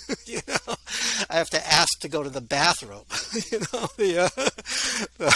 you 0.26 0.40
know, 0.46 0.74
I 1.30 1.36
have 1.36 1.50
to 1.50 1.66
ask 1.66 2.00
to 2.00 2.08
go 2.08 2.22
to 2.22 2.30
the 2.30 2.40
bathroom. 2.40 3.04
you 3.50 3.60
know, 3.60 3.88
the, 3.96 4.30
uh, 5.20 5.30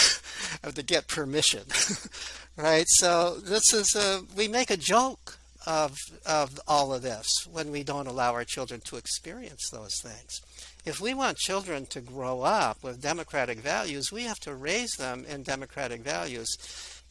I 0.63 0.67
have 0.67 0.75
to 0.75 0.83
get 0.83 1.07
permission, 1.07 1.63
right? 2.57 2.85
So 2.87 3.37
this 3.37 3.73
is 3.73 3.95
a, 3.95 4.21
we 4.35 4.47
make 4.47 4.69
a 4.69 4.77
joke 4.77 5.37
of 5.65 5.97
of 6.25 6.59
all 6.67 6.93
of 6.93 7.01
this 7.01 7.27
when 7.51 7.71
we 7.71 7.83
don't 7.83 8.07
allow 8.07 8.33
our 8.33 8.45
children 8.45 8.81
to 8.85 8.97
experience 8.97 9.69
those 9.71 9.99
things. 10.01 10.39
If 10.85 11.01
we 11.01 11.13
want 11.13 11.37
children 11.37 11.85
to 11.87 12.01
grow 12.01 12.43
up 12.43 12.83
with 12.83 13.01
democratic 13.01 13.59
values, 13.59 14.11
we 14.11 14.23
have 14.23 14.39
to 14.41 14.55
raise 14.55 14.93
them 14.93 15.25
in 15.27 15.43
democratic 15.43 16.01
values. 16.01 16.47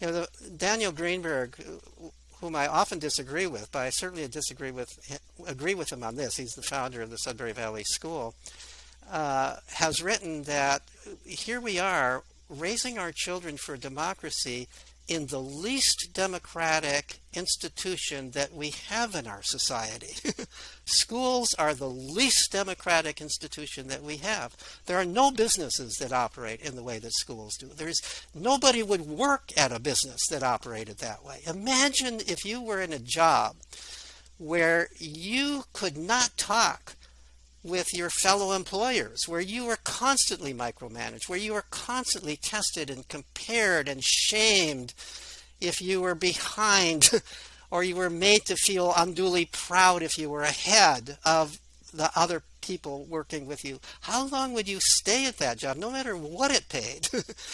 You 0.01 0.07
know, 0.07 0.13
the, 0.13 0.51
Daniel 0.57 0.93
Greenberg, 0.93 1.57
whom 2.41 2.55
I 2.55 2.67
often 2.67 2.99
disagree 2.99 3.47
with, 3.47 3.71
but 3.73 3.81
I 3.81 3.91
certainly 3.91 4.27
disagree 4.29 4.71
with 4.71 4.99
agree 5.47 5.75
with 5.75 5.93
him 5.93 6.03
on 6.03 6.17
this. 6.17 6.37
He's 6.37 6.53
the 6.53 6.63
founder 6.63 7.03
of 7.03 7.11
the 7.11 7.17
Sudbury 7.19 7.53
Valley 7.53 7.85
School. 7.85 8.35
Uh, 9.11 9.57
has 9.75 10.03
written 10.03 10.43
that 10.45 10.83
here 11.25 11.61
we 11.61 11.79
are 11.79 12.25
raising 12.49 12.99
our 12.99 13.13
children 13.13 13.57
for 13.57 13.77
democracy 13.77 14.69
in 15.09 15.27
the 15.27 15.41
least 15.41 16.11
democratic 16.13 17.21
institution 17.33 18.31
that 18.33 18.53
we 18.53 18.71
have 18.89 19.15
in 19.15 19.27
our 19.27 19.43
society. 19.43 20.15
Schools 20.85 21.55
are 21.59 21.75
the 21.75 21.89
least 21.89 22.51
democratic 22.53 23.21
institution 23.21 23.89
that 23.89 24.03
we 24.03 24.17
have. 24.17 24.57
There 24.87 24.99
are 24.99 25.05
no 25.05 25.31
businesses 25.31 25.97
that 26.01 26.13
operate 26.13 26.61
in 26.61 26.75
the 26.75 26.83
way 26.83 26.99
that 26.99 27.13
schools 27.13 27.57
do. 27.57 27.69
There's 27.69 28.01
nobody 28.35 28.83
would 28.83 29.03
work 29.03 29.53
at 29.57 29.73
a 29.73 29.79
business 29.79 30.27
that 30.31 30.43
operated 30.43 30.99
that 30.99 31.25
way. 31.25 31.41
Imagine 31.47 32.21
if 32.27 32.45
you 32.45 32.61
were 32.61 32.81
in 32.81 32.93
a 32.93 32.99
job 32.99 33.57
where 34.39 34.89
you 34.99 35.65
could 35.73 35.97
not 35.97 36.37
talk 36.37 36.97
with 37.67 37.93
your 37.93 38.11
fellow 38.11 38.53
employers, 38.53 39.25
where 39.27 39.41
you 39.41 39.67
were 39.67 39.79
constantly 39.85 40.55
micromanaged, 40.55 41.29
where 41.29 41.39
you 41.39 41.55
were 41.55 41.65
constantly 41.71 42.37
tested 42.37 42.91
and 42.91 43.09
compared 43.09 43.89
and 43.89 44.03
shamed 44.05 44.95
if 45.61 45.81
you 45.81 46.01
were 46.01 46.15
behind, 46.15 47.11
or 47.71 47.83
you 47.83 47.97
were 47.97 48.11
made 48.11 48.45
to 48.47 48.57
feel 48.57 48.93
unduly 48.97 49.45
proud 49.45 50.03
if 50.03 50.19
you 50.19 50.31
were 50.31 50.43
ahead 50.43 51.19
of 51.25 51.59
the 51.93 52.11
other 52.15 52.43
people 52.61 53.05
working 53.05 53.47
with 53.47 53.65
you. 53.65 53.81
How 54.03 54.27
long 54.27 54.53
would 54.53 54.69
you 54.69 54.79
stay 54.81 55.27
at 55.27 55.39
that 55.39 55.59
job, 55.59 55.77
no 55.77 55.91
matter 55.91 56.17
what 56.17 56.51
it 56.51 56.69
paid? 56.69 57.09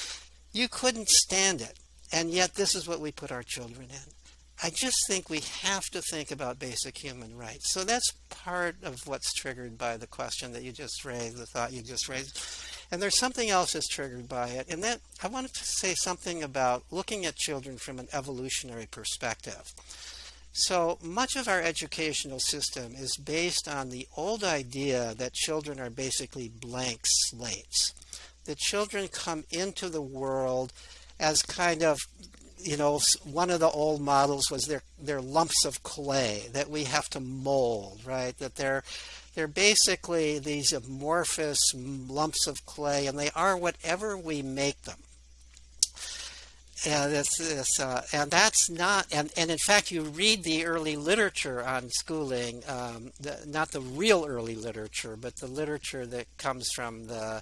you 0.53 0.69
couldn't 0.69 1.09
stand 1.09 1.61
it. 1.61 1.79
And 2.13 2.31
yet, 2.31 2.55
this 2.55 2.75
is 2.75 2.87
what 2.87 3.01
we 3.01 3.11
put 3.11 3.33
our 3.33 3.43
children 3.43 3.89
in. 3.91 4.13
I 4.65 4.71
just 4.71 5.09
think 5.09 5.29
we 5.29 5.41
have 5.63 5.85
to 5.87 6.01
think 6.01 6.31
about 6.31 6.61
basic 6.61 6.97
human 6.97 7.37
rights. 7.37 7.73
So 7.73 7.83
that's 7.83 8.13
part 8.31 8.77
of 8.85 9.01
what's 9.07 9.35
triggered 9.35 9.77
by 9.77 9.97
the 9.97 10.07
question 10.07 10.53
that 10.53 10.63
you 10.63 10.71
just 10.71 11.05
raised, 11.05 11.37
the 11.37 11.47
thought 11.47 11.73
you 11.73 11.83
just 11.83 12.09
raised. 12.09 12.39
And 12.93 13.03
there's 13.03 13.19
something 13.19 13.51
else 13.51 13.73
that's 13.73 13.89
triggered 13.89 14.29
by 14.29 14.49
it, 14.49 14.69
and 14.69 14.83
that 14.85 15.01
I 15.21 15.27
wanted 15.27 15.53
to 15.55 15.65
say 15.65 15.95
something 15.95 16.45
about 16.45 16.85
looking 16.93 17.27
at 17.27 17.35
children 17.35 17.77
from 17.77 17.99
an 17.99 18.07
evolutionary 18.13 18.87
perspective. 18.87 19.65
So 20.53 20.99
much 21.03 21.35
of 21.35 21.49
our 21.49 21.61
educational 21.61 22.39
system 22.39 22.93
is 22.95 23.17
based 23.17 23.67
on 23.67 23.89
the 23.89 24.07
old 24.17 24.45
idea 24.45 25.15
that 25.17 25.33
children 25.33 25.81
are 25.81 25.91
basically 25.91 26.53
blank 26.61 27.01
slates. 27.05 27.95
That 28.45 28.59
children 28.59 29.09
come 29.09 29.45
into 29.51 29.89
the 29.89 30.03
world 30.03 30.73
as 31.19 31.43
kind 31.43 31.83
of 31.83 31.99
you 32.63 32.77
know, 32.77 33.01
one 33.25 33.51
of 33.51 33.61
the 33.61 33.69
old 33.69 34.01
models 34.01 34.51
was 34.51 34.65
they're, 34.65 34.83
they're 35.01 35.21
lumps 35.21 35.65
of 35.65 35.83
clay 35.83 36.45
that 36.53 36.71
we 36.71 36.85
have 36.85 37.09
to 37.11 37.21
mold, 37.21 38.01
right? 38.05 38.37
That 38.39 38.57
they're, 38.57 38.83
they're 39.35 39.49
basically 39.49 40.39
these 40.39 40.73
amorphous 40.73 41.59
lumps 41.75 42.47
of 42.47 42.65
clay, 42.67 43.07
and 43.07 43.19
they 43.19 43.31
are 43.35 43.57
whatever 43.57 44.17
we 44.17 44.43
make 44.43 44.83
them. 44.83 44.99
And, 46.85 47.13
it's, 47.13 47.41
it's, 47.41 47.79
uh, 47.79 48.03
and 48.13 48.31
that's 48.31 48.69
not, 48.69 49.07
and, 49.13 49.31
and 49.37 49.51
in 49.53 49.59
fact, 49.59 49.93
you 49.93 50.03
read 50.03 50.43
the 50.43 50.67
early 50.67 50.97
literature 50.97 51.63
on 51.63 51.89
schooling, 51.91 52.63
um, 52.69 53.13
the, 53.21 53.39
not 53.47 53.71
the 53.71 53.81
real 53.81 54.25
early 54.27 54.57
literature, 54.57 55.17
but 55.17 55.37
the 55.37 55.47
literature 55.47 56.07
that 56.07 56.27
comes 56.39 56.69
from 56.75 57.07
the 57.07 57.41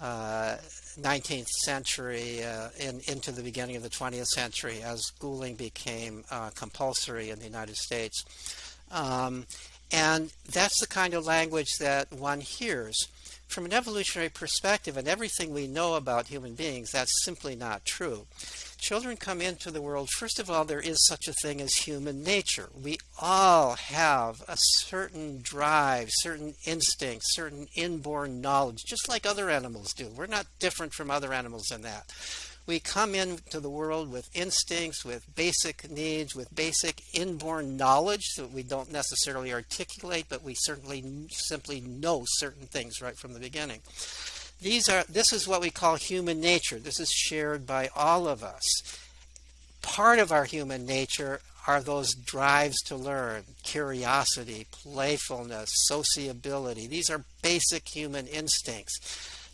uh, 0.00 0.56
19th 1.00 1.48
century 1.48 2.42
uh, 2.44 2.68
in, 2.78 3.00
into 3.06 3.32
the 3.32 3.42
beginning 3.42 3.76
of 3.76 3.82
the 3.82 3.88
20th 3.88 4.26
century 4.26 4.82
as 4.82 5.06
schooling 5.06 5.54
became 5.54 6.24
uh, 6.30 6.50
compulsory 6.50 7.30
in 7.30 7.38
the 7.38 7.44
United 7.44 7.76
States. 7.76 8.24
Um, 8.90 9.46
and 9.92 10.32
that's 10.50 10.80
the 10.80 10.86
kind 10.86 11.14
of 11.14 11.26
language 11.26 11.78
that 11.80 12.12
one 12.12 12.40
hears. 12.40 13.08
From 13.46 13.64
an 13.64 13.72
evolutionary 13.72 14.28
perspective 14.28 14.96
and 14.98 15.08
everything 15.08 15.54
we 15.54 15.66
know 15.66 15.94
about 15.94 16.26
human 16.26 16.54
beings, 16.54 16.90
that's 16.90 17.24
simply 17.24 17.56
not 17.56 17.84
true 17.86 18.26
children 18.78 19.16
come 19.16 19.40
into 19.40 19.70
the 19.70 19.82
world, 19.82 20.08
first 20.10 20.38
of 20.38 20.50
all, 20.50 20.64
there 20.64 20.80
is 20.80 21.06
such 21.06 21.28
a 21.28 21.32
thing 21.32 21.60
as 21.60 21.74
human 21.74 22.22
nature. 22.22 22.68
We 22.74 22.98
all 23.20 23.74
have 23.74 24.42
a 24.48 24.56
certain 24.56 25.40
drive, 25.42 26.08
certain 26.10 26.54
instincts, 26.64 27.34
certain 27.34 27.66
inborn 27.74 28.40
knowledge, 28.40 28.84
just 28.86 29.08
like 29.08 29.26
other 29.26 29.50
animals 29.50 29.92
do. 29.92 30.08
We're 30.08 30.26
not 30.26 30.46
different 30.58 30.94
from 30.94 31.10
other 31.10 31.32
animals 31.32 31.70
in 31.70 31.82
that. 31.82 32.12
We 32.66 32.80
come 32.80 33.14
into 33.14 33.60
the 33.60 33.70
world 33.70 34.12
with 34.12 34.28
instincts, 34.34 35.02
with 35.02 35.34
basic 35.34 35.90
needs, 35.90 36.34
with 36.34 36.54
basic 36.54 37.00
inborn 37.14 37.78
knowledge 37.78 38.34
that 38.36 38.52
we 38.52 38.62
don't 38.62 38.92
necessarily 38.92 39.54
articulate, 39.54 40.26
but 40.28 40.42
we 40.42 40.54
certainly 40.54 41.02
simply 41.30 41.80
know 41.80 42.24
certain 42.26 42.66
things 42.66 43.00
right 43.00 43.16
from 43.16 43.32
the 43.32 43.40
beginning. 43.40 43.80
These 44.60 44.88
are 44.88 45.04
this 45.08 45.32
is 45.32 45.46
what 45.46 45.60
we 45.60 45.70
call 45.70 45.96
human 45.96 46.40
nature. 46.40 46.78
This 46.78 46.98
is 46.98 47.10
shared 47.10 47.66
by 47.66 47.90
all 47.94 48.26
of 48.26 48.42
us. 48.42 48.64
Part 49.82 50.18
of 50.18 50.32
our 50.32 50.44
human 50.44 50.84
nature 50.84 51.40
are 51.66 51.80
those 51.80 52.14
drives 52.14 52.80
to 52.86 52.96
learn, 52.96 53.44
curiosity, 53.62 54.66
playfulness, 54.72 55.70
sociability. 55.86 56.86
These 56.86 57.10
are 57.10 57.24
basic 57.42 57.88
human 57.88 58.26
instincts. 58.26 58.98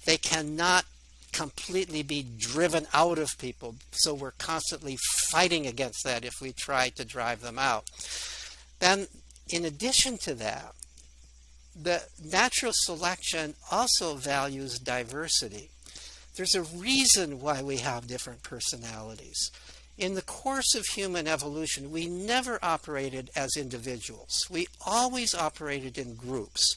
They 0.06 0.16
cannot 0.16 0.84
completely 1.32 2.02
be 2.04 2.24
driven 2.38 2.86
out 2.94 3.18
of 3.18 3.36
people, 3.38 3.74
so 3.90 4.14
we're 4.14 4.30
constantly 4.32 4.96
fighting 4.96 5.66
against 5.66 6.04
that 6.04 6.24
if 6.24 6.34
we 6.40 6.52
try 6.52 6.88
to 6.90 7.04
drive 7.04 7.40
them 7.40 7.58
out. 7.58 7.90
Then, 8.78 9.08
in 9.48 9.64
addition 9.64 10.16
to 10.18 10.34
that, 10.34 10.72
the 11.80 12.02
natural 12.22 12.72
selection 12.74 13.54
also 13.70 14.14
values 14.14 14.78
diversity. 14.78 15.70
There's 16.36 16.54
a 16.54 16.62
reason 16.62 17.40
why 17.40 17.62
we 17.62 17.78
have 17.78 18.06
different 18.06 18.42
personalities. 18.42 19.50
In 19.96 20.14
the 20.14 20.22
course 20.22 20.74
of 20.74 20.86
human 20.86 21.28
evolution, 21.28 21.92
we 21.92 22.06
never 22.06 22.58
operated 22.62 23.30
as 23.36 23.56
individuals. 23.56 24.32
We 24.50 24.66
always 24.84 25.34
operated 25.34 25.98
in 25.98 26.16
groups. 26.16 26.76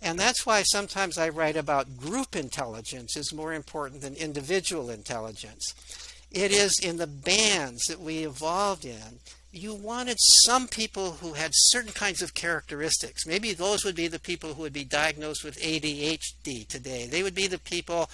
And 0.00 0.18
that's 0.18 0.44
why 0.44 0.62
sometimes 0.62 1.16
I 1.16 1.28
write 1.28 1.56
about 1.56 1.96
group 1.96 2.34
intelligence 2.34 3.16
is 3.16 3.32
more 3.32 3.52
important 3.52 4.00
than 4.00 4.16
individual 4.16 4.90
intelligence. 4.90 5.72
It 6.32 6.50
is 6.50 6.80
in 6.80 6.96
the 6.96 7.06
bands 7.06 7.84
that 7.84 8.00
we 8.00 8.24
evolved 8.24 8.84
in 8.84 9.20
you 9.52 9.74
wanted 9.74 10.16
some 10.18 10.66
people 10.66 11.12
who 11.12 11.34
had 11.34 11.50
certain 11.52 11.92
kinds 11.92 12.22
of 12.22 12.32
characteristics. 12.32 13.26
Maybe 13.26 13.52
those 13.52 13.84
would 13.84 13.94
be 13.94 14.08
the 14.08 14.18
people 14.18 14.54
who 14.54 14.62
would 14.62 14.72
be 14.72 14.84
diagnosed 14.84 15.44
with 15.44 15.60
ADHD 15.60 16.66
today. 16.66 17.06
They 17.06 17.22
would 17.22 17.34
be 17.34 17.46
the 17.46 17.58
people 17.58 18.08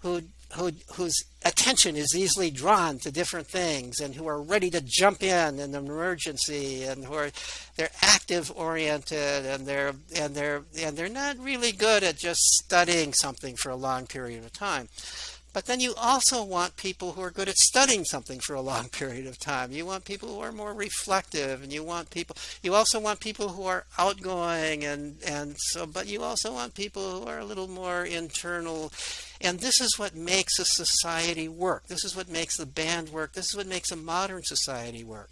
who, 0.00 0.22
who, 0.54 0.72
whose 0.94 1.14
attention 1.44 1.94
is 1.94 2.14
easily 2.16 2.50
drawn 2.50 2.98
to 3.00 3.12
different 3.12 3.48
things 3.48 4.00
and 4.00 4.14
who 4.14 4.26
are 4.26 4.40
ready 4.40 4.70
to 4.70 4.80
jump 4.80 5.22
in 5.22 5.58
in 5.58 5.74
an 5.74 5.86
emergency 5.86 6.84
and 6.84 7.04
who 7.04 7.14
are 7.14 7.30
they're 7.76 7.90
active 8.00 8.50
oriented 8.56 9.44
and 9.44 9.66
they're 9.66 9.94
and 10.16 10.34
they're 10.34 10.64
and 10.80 10.96
they're 10.96 11.08
not 11.08 11.38
really 11.38 11.70
good 11.70 12.02
at 12.02 12.16
just 12.16 12.40
studying 12.40 13.12
something 13.12 13.56
for 13.56 13.70
a 13.70 13.76
long 13.76 14.06
period 14.06 14.44
of 14.44 14.52
time. 14.52 14.88
But 15.52 15.64
then 15.66 15.80
you 15.80 15.94
also 15.96 16.44
want 16.44 16.76
people 16.76 17.12
who 17.12 17.22
are 17.22 17.30
good 17.30 17.48
at 17.48 17.56
studying 17.56 18.04
something 18.04 18.38
for 18.40 18.54
a 18.54 18.60
long 18.60 18.88
period 19.00 19.26
of 19.26 19.38
time. 19.38 19.72
You 19.72 19.86
want 19.86 20.04
people 20.04 20.28
who 20.28 20.40
are 20.40 20.52
more 20.52 20.74
reflective 20.74 21.62
and 21.62 21.72
you 21.72 21.82
want 21.82 22.10
people 22.10 22.36
you 22.62 22.74
also 22.74 23.00
want 23.00 23.20
people 23.20 23.48
who 23.48 23.64
are 23.64 23.86
outgoing 23.98 24.84
and 24.84 25.16
and 25.26 25.56
so 25.58 25.86
but 25.86 26.06
you 26.06 26.22
also 26.22 26.52
want 26.52 26.74
people 26.74 27.20
who 27.20 27.26
are 27.26 27.38
a 27.38 27.44
little 27.44 27.68
more 27.68 28.04
internal 28.04 28.92
and 29.40 29.60
this 29.60 29.80
is 29.80 29.98
what 29.98 30.14
makes 30.14 30.58
a 30.58 30.64
society 30.64 31.48
work. 31.48 31.86
This 31.86 32.04
is 32.04 32.16
what 32.16 32.28
makes 32.28 32.56
the 32.56 32.66
band 32.66 33.08
work. 33.10 33.32
This 33.32 33.46
is 33.46 33.56
what 33.56 33.66
makes 33.66 33.90
a 33.92 33.96
modern 33.96 34.42
society 34.42 35.04
work. 35.04 35.30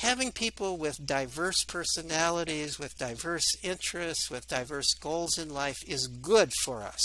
having 0.00 0.30
people 0.30 0.76
with 0.76 1.06
diverse 1.06 1.64
personalities, 1.64 2.78
with 2.78 2.98
diverse 2.98 3.56
interests, 3.62 4.30
with 4.30 4.46
diverse 4.46 4.92
goals 4.94 5.38
in 5.38 5.48
life 5.48 5.78
is 5.86 6.06
good 6.06 6.52
for 6.64 6.82
us. 6.82 7.02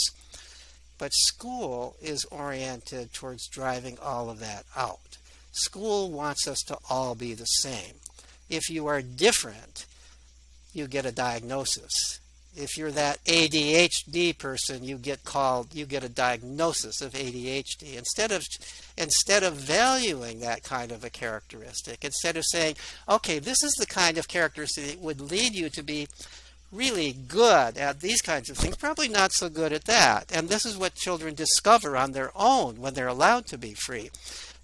But 1.01 1.15
school 1.15 1.95
is 1.99 2.25
oriented 2.25 3.11
towards 3.11 3.47
driving 3.47 3.97
all 3.99 4.29
of 4.29 4.39
that 4.39 4.65
out. 4.75 5.17
School 5.51 6.11
wants 6.11 6.47
us 6.47 6.59
to 6.67 6.77
all 6.91 7.15
be 7.15 7.33
the 7.33 7.45
same. 7.45 7.95
If 8.51 8.69
you 8.69 8.85
are 8.85 9.01
different, 9.01 9.87
you 10.73 10.85
get 10.85 11.07
a 11.07 11.11
diagnosis. 11.11 12.19
If 12.55 12.77
you're 12.77 12.91
that 12.91 13.17
ADHD 13.25 14.37
person, 14.37 14.83
you 14.83 14.99
get 14.99 15.23
called, 15.23 15.73
you 15.73 15.87
get 15.87 16.03
a 16.03 16.09
diagnosis 16.09 17.01
of 17.01 17.13
ADHD. 17.13 17.97
Instead 17.97 18.31
of 18.31 18.45
instead 18.95 19.41
of 19.41 19.55
valuing 19.55 20.41
that 20.41 20.63
kind 20.63 20.91
of 20.91 21.03
a 21.03 21.09
characteristic, 21.09 22.05
instead 22.05 22.37
of 22.37 22.45
saying, 22.45 22.75
okay, 23.09 23.39
this 23.39 23.63
is 23.63 23.73
the 23.79 23.87
kind 23.87 24.19
of 24.19 24.27
characteristic 24.27 24.85
that 24.85 24.99
would 24.99 25.19
lead 25.19 25.55
you 25.55 25.71
to 25.71 25.81
be 25.81 26.07
really 26.71 27.13
good 27.13 27.77
at 27.77 27.99
these 27.99 28.21
kinds 28.21 28.49
of 28.49 28.57
things, 28.57 28.77
probably 28.77 29.09
not 29.09 29.33
so 29.33 29.49
good 29.49 29.73
at 29.73 29.85
that. 29.85 30.31
And 30.33 30.47
this 30.47 30.65
is 30.65 30.77
what 30.77 30.95
children 30.95 31.35
discover 31.35 31.97
on 31.97 32.11
their 32.11 32.31
own 32.35 32.79
when 32.79 32.93
they're 32.93 33.07
allowed 33.07 33.45
to 33.47 33.57
be 33.57 33.73
free. 33.73 34.09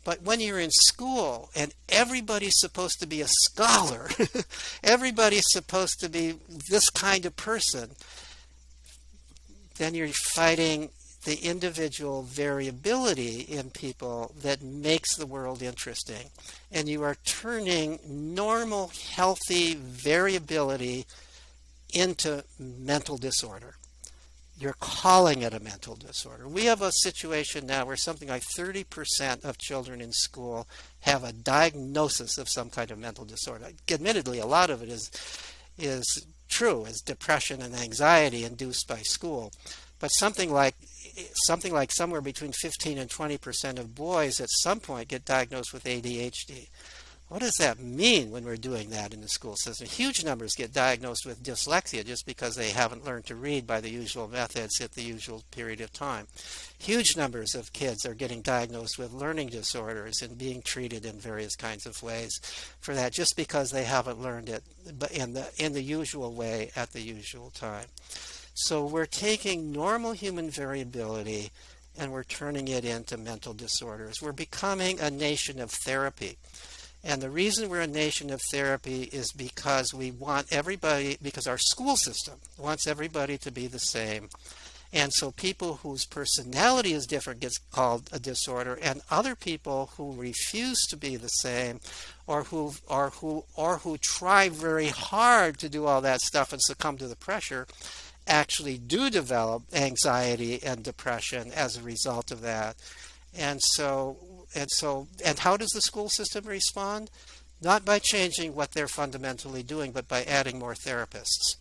But 0.03 0.21
when 0.21 0.39
you're 0.39 0.59
in 0.59 0.71
school 0.71 1.49
and 1.53 1.73
everybody's 1.89 2.59
supposed 2.59 3.01
to 3.01 3.07
be 3.07 3.19
a 3.19 3.27
scholar, 3.27 4.09
everybody's 4.83 5.43
supposed 5.49 5.99
to 5.99 6.09
be 6.09 6.35
this 6.69 6.89
kind 6.89 7.25
of 7.25 7.35
person, 7.35 7.89
then 9.77 9.93
you're 9.93 10.07
fighting 10.07 10.89
the 11.25 11.43
individual 11.43 12.21
variability 12.21 13.41
in 13.41 13.69
people 13.71 14.33
that 14.43 14.61
makes 14.61 15.17
the 15.17 15.25
world 15.25 15.61
interesting. 15.61 16.29
And 16.71 16.87
you 16.87 17.03
are 17.03 17.17
turning 17.25 17.99
normal, 18.07 18.91
healthy 19.13 19.75
variability 19.75 21.05
into 21.93 22.43
mental 22.59 23.17
disorder. 23.17 23.75
You're 24.59 24.75
calling 24.79 25.43
it 25.43 25.53
a 25.53 25.59
mental 25.59 25.95
disorder. 25.95 26.47
We 26.47 26.65
have 26.65 26.81
a 26.81 26.91
situation 26.91 27.67
now 27.67 27.85
where 27.85 27.95
something 27.95 28.27
like 28.27 28.43
30% 28.57 29.45
of 29.45 29.59
children 29.59 30.01
in 30.01 30.11
school 30.11 30.67
have 31.01 31.23
a 31.23 31.31
diagnosis 31.31 32.39
of 32.39 32.49
some 32.49 32.71
kind 32.71 32.89
of 32.89 32.97
mental 32.97 33.23
disorder. 33.23 33.67
Admittedly, 33.89 34.39
a 34.39 34.47
lot 34.47 34.71
of 34.71 34.81
it 34.81 34.89
is 34.89 35.11
is 35.77 36.25
true, 36.49 36.85
is 36.85 37.01
depression 37.01 37.61
and 37.61 37.75
anxiety 37.75 38.43
induced 38.43 38.88
by 38.88 38.99
school. 39.01 39.51
But 39.99 40.09
something 40.09 40.51
like 40.51 40.75
something 41.45 41.73
like 41.73 41.91
somewhere 41.91 42.21
between 42.21 42.51
15 42.51 42.97
and 42.97 43.09
20% 43.09 43.79
of 43.79 43.95
boys 43.95 44.39
at 44.39 44.49
some 44.49 44.79
point 44.79 45.09
get 45.09 45.25
diagnosed 45.25 45.73
with 45.73 45.83
ADHD. 45.83 46.67
What 47.30 47.41
does 47.41 47.55
that 47.59 47.82
mean 47.82 48.32
when 48.32 48.45
we're 48.45 48.55
doing 48.55 48.89
that 48.91 49.13
in 49.13 49.19
the 49.19 49.28
school 49.28 49.57
system? 49.57 49.86
Huge 49.86 50.23
numbers 50.23 50.55
get 50.55 50.71
diagnosed 50.71 51.25
with 51.25 51.43
dyslexia 51.43 52.05
just 52.05 52.25
because 52.25 52.55
they 52.55 52.69
haven't 52.69 53.03
learned 53.03 53.25
to 53.25 53.36
read 53.36 53.67
by 53.67 53.82
the 53.82 53.89
usual 53.89 54.30
methods 54.30 54.80
at 54.80 54.93
the 54.93 55.03
usual 55.03 55.43
period 55.51 55.82
of 55.82 55.91
time. 55.91 56.28
Huge 56.80 57.17
numbers 57.17 57.53
of 57.53 57.73
kids 57.73 58.05
are 58.05 58.13
getting 58.13 58.41
diagnosed 58.41 58.97
with 58.97 59.11
learning 59.11 59.49
disorders 59.49 60.21
and 60.21 60.38
being 60.38 60.61
treated 60.61 61.05
in 61.05 61.19
various 61.19 61.57
kinds 61.57 61.86
of 61.86 62.01
ways 62.01 62.39
for 62.80 62.95
that 62.95 63.11
just 63.11 63.36
because 63.36 63.71
they 63.71 63.84
haven't 63.84 64.21
learned 64.21 64.47
it 64.47 64.63
in 65.11 65.34
the 65.34 65.51
in 65.57 65.73
the 65.73 65.84
usual 65.84 66.34
way 66.34 66.71
at 66.78 66.93
the 66.93 67.01
usual 67.01 67.49
time. 67.49 67.88
So 68.53 68.86
we're 68.86 69.05
taking 69.05 69.73
normal 69.73 70.13
human 70.13 70.49
variability 70.49 71.51
and 71.97 72.13
we're 72.13 72.23
turning 72.23 72.69
it 72.69 72.86
into 72.86 73.17
mental 73.17 73.53
disorders. 73.53 74.21
We're 74.21 74.32
becoming 74.32 75.01
a 75.01 75.11
nation 75.11 75.59
of 75.59 75.71
therapy. 75.71 76.38
And 77.03 77.21
the 77.21 77.29
reason 77.29 77.69
we're 77.69 77.81
a 77.81 77.87
nation 77.87 78.31
of 78.31 78.41
therapy 78.51 79.03
is 79.03 79.31
because 79.31 79.93
we 79.93 80.11
want 80.11 80.47
everybody, 80.51 81.17
because 81.21 81.47
our 81.47 81.57
school 81.57 81.95
system 81.95 82.35
wants 82.57 82.87
everybody 82.87 83.37
to 83.39 83.51
be 83.51 83.67
the 83.67 83.79
same. 83.79 84.29
And 84.93 85.13
so 85.13 85.31
people 85.31 85.75
whose 85.75 86.05
personality 86.05 86.93
is 86.93 87.05
different 87.05 87.41
gets 87.41 87.57
called 87.57 88.09
a 88.11 88.19
disorder, 88.19 88.79
and 88.81 89.01
other 89.11 89.35
people 89.35 89.91
who 89.97 90.13
refuse 90.13 90.81
to 90.87 90.97
be 90.97 91.17
the 91.17 91.27
same 91.27 91.81
or 92.25 92.43
who 92.43 92.73
or 92.87 93.09
who 93.09 93.43
or 93.55 93.79
who 93.79 93.97
try 93.97 94.49
very 94.49 94.87
hard 94.87 95.57
to 95.59 95.69
do 95.69 95.85
all 95.85 96.01
that 96.01 96.21
stuff 96.21 96.53
and 96.53 96.61
succumb 96.61 96.97
to 96.97 97.07
the 97.07 97.15
pressure 97.15 97.67
actually 98.27 98.77
do 98.77 99.09
develop 99.09 99.63
anxiety 99.73 100.61
and 100.63 100.83
depression 100.83 101.51
as 101.53 101.77
a 101.77 101.83
result 101.83 102.31
of 102.31 102.41
that. 102.41 102.75
And 103.37 103.61
so 103.61 104.17
and 104.55 104.69
so 104.71 105.07
and 105.23 105.39
how 105.39 105.57
does 105.57 105.69
the 105.69 105.81
school 105.81 106.09
system 106.09 106.45
respond? 106.45 107.09
Not 107.61 107.85
by 107.85 107.99
changing 107.99 108.55
what 108.55 108.71
they're 108.73 108.87
fundamentally 108.87 109.63
doing, 109.63 109.91
but 109.91 110.07
by 110.07 110.23
adding 110.23 110.59
more 110.59 110.75
therapists. 110.75 111.55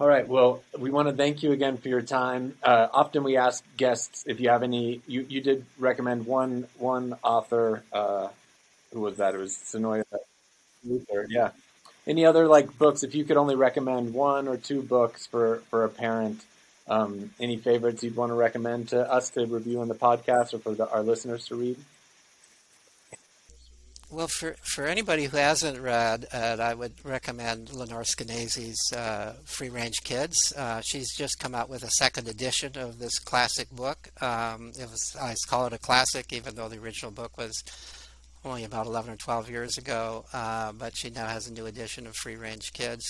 All 0.00 0.06
right. 0.06 0.28
Well, 0.28 0.62
we 0.78 0.90
want 0.90 1.08
to 1.08 1.14
thank 1.14 1.42
you 1.42 1.50
again 1.50 1.76
for 1.76 1.88
your 1.88 2.02
time. 2.02 2.56
Uh, 2.62 2.86
often 2.92 3.24
we 3.24 3.36
ask 3.36 3.64
guests 3.76 4.22
if 4.28 4.38
you 4.38 4.48
have 4.48 4.62
any. 4.62 5.00
You, 5.08 5.26
you 5.28 5.40
did 5.40 5.66
recommend 5.76 6.24
one 6.24 6.68
one 6.78 7.16
author. 7.24 7.82
Uh, 7.92 8.28
who 8.92 9.00
was 9.00 9.16
that? 9.16 9.34
It 9.34 9.38
was 9.38 9.54
Suniya 9.54 10.04
Luthar. 10.86 11.26
Yeah. 11.28 11.50
Any 12.06 12.24
other 12.24 12.46
like 12.46 12.78
books? 12.78 13.02
If 13.02 13.16
you 13.16 13.24
could 13.24 13.36
only 13.36 13.56
recommend 13.56 14.14
one 14.14 14.46
or 14.46 14.56
two 14.56 14.82
books 14.82 15.26
for 15.26 15.62
for 15.68 15.84
a 15.84 15.88
parent, 15.88 16.44
um, 16.86 17.32
any 17.40 17.56
favorites 17.56 18.04
you'd 18.04 18.14
want 18.14 18.30
to 18.30 18.34
recommend 18.34 18.90
to 18.90 19.00
us 19.12 19.30
to 19.30 19.46
review 19.46 19.80
on 19.80 19.88
the 19.88 19.96
podcast 19.96 20.54
or 20.54 20.60
for 20.60 20.74
the, 20.74 20.88
our 20.88 21.02
listeners 21.02 21.46
to 21.46 21.56
read? 21.56 21.76
Well, 24.10 24.28
for, 24.28 24.56
for 24.62 24.86
anybody 24.86 25.24
who 25.24 25.36
hasn't 25.36 25.78
read 25.78 26.28
it, 26.32 26.60
I 26.60 26.72
would 26.72 26.94
recommend 27.04 27.74
Lenore 27.74 28.04
Skenazy's 28.04 28.90
uh, 28.96 29.34
Free 29.44 29.68
Range 29.68 30.02
Kids. 30.02 30.50
Uh, 30.56 30.80
she's 30.80 31.14
just 31.14 31.38
come 31.38 31.54
out 31.54 31.68
with 31.68 31.82
a 31.82 31.90
second 31.90 32.26
edition 32.26 32.78
of 32.78 32.98
this 32.98 33.18
classic 33.18 33.70
book. 33.70 34.08
Um, 34.22 34.72
it 34.80 34.88
was 34.90 35.14
I 35.20 35.34
call 35.46 35.66
it 35.66 35.74
a 35.74 35.78
classic, 35.78 36.32
even 36.32 36.54
though 36.54 36.70
the 36.70 36.78
original 36.78 37.10
book 37.10 37.36
was 37.36 37.62
only 38.46 38.64
about 38.64 38.86
11 38.86 39.12
or 39.12 39.16
12 39.16 39.50
years 39.50 39.76
ago. 39.76 40.24
Uh, 40.32 40.72
but 40.72 40.96
she 40.96 41.10
now 41.10 41.26
has 41.26 41.46
a 41.46 41.52
new 41.52 41.66
edition 41.66 42.06
of 42.06 42.16
Free 42.16 42.36
Range 42.36 42.72
Kids. 42.72 43.04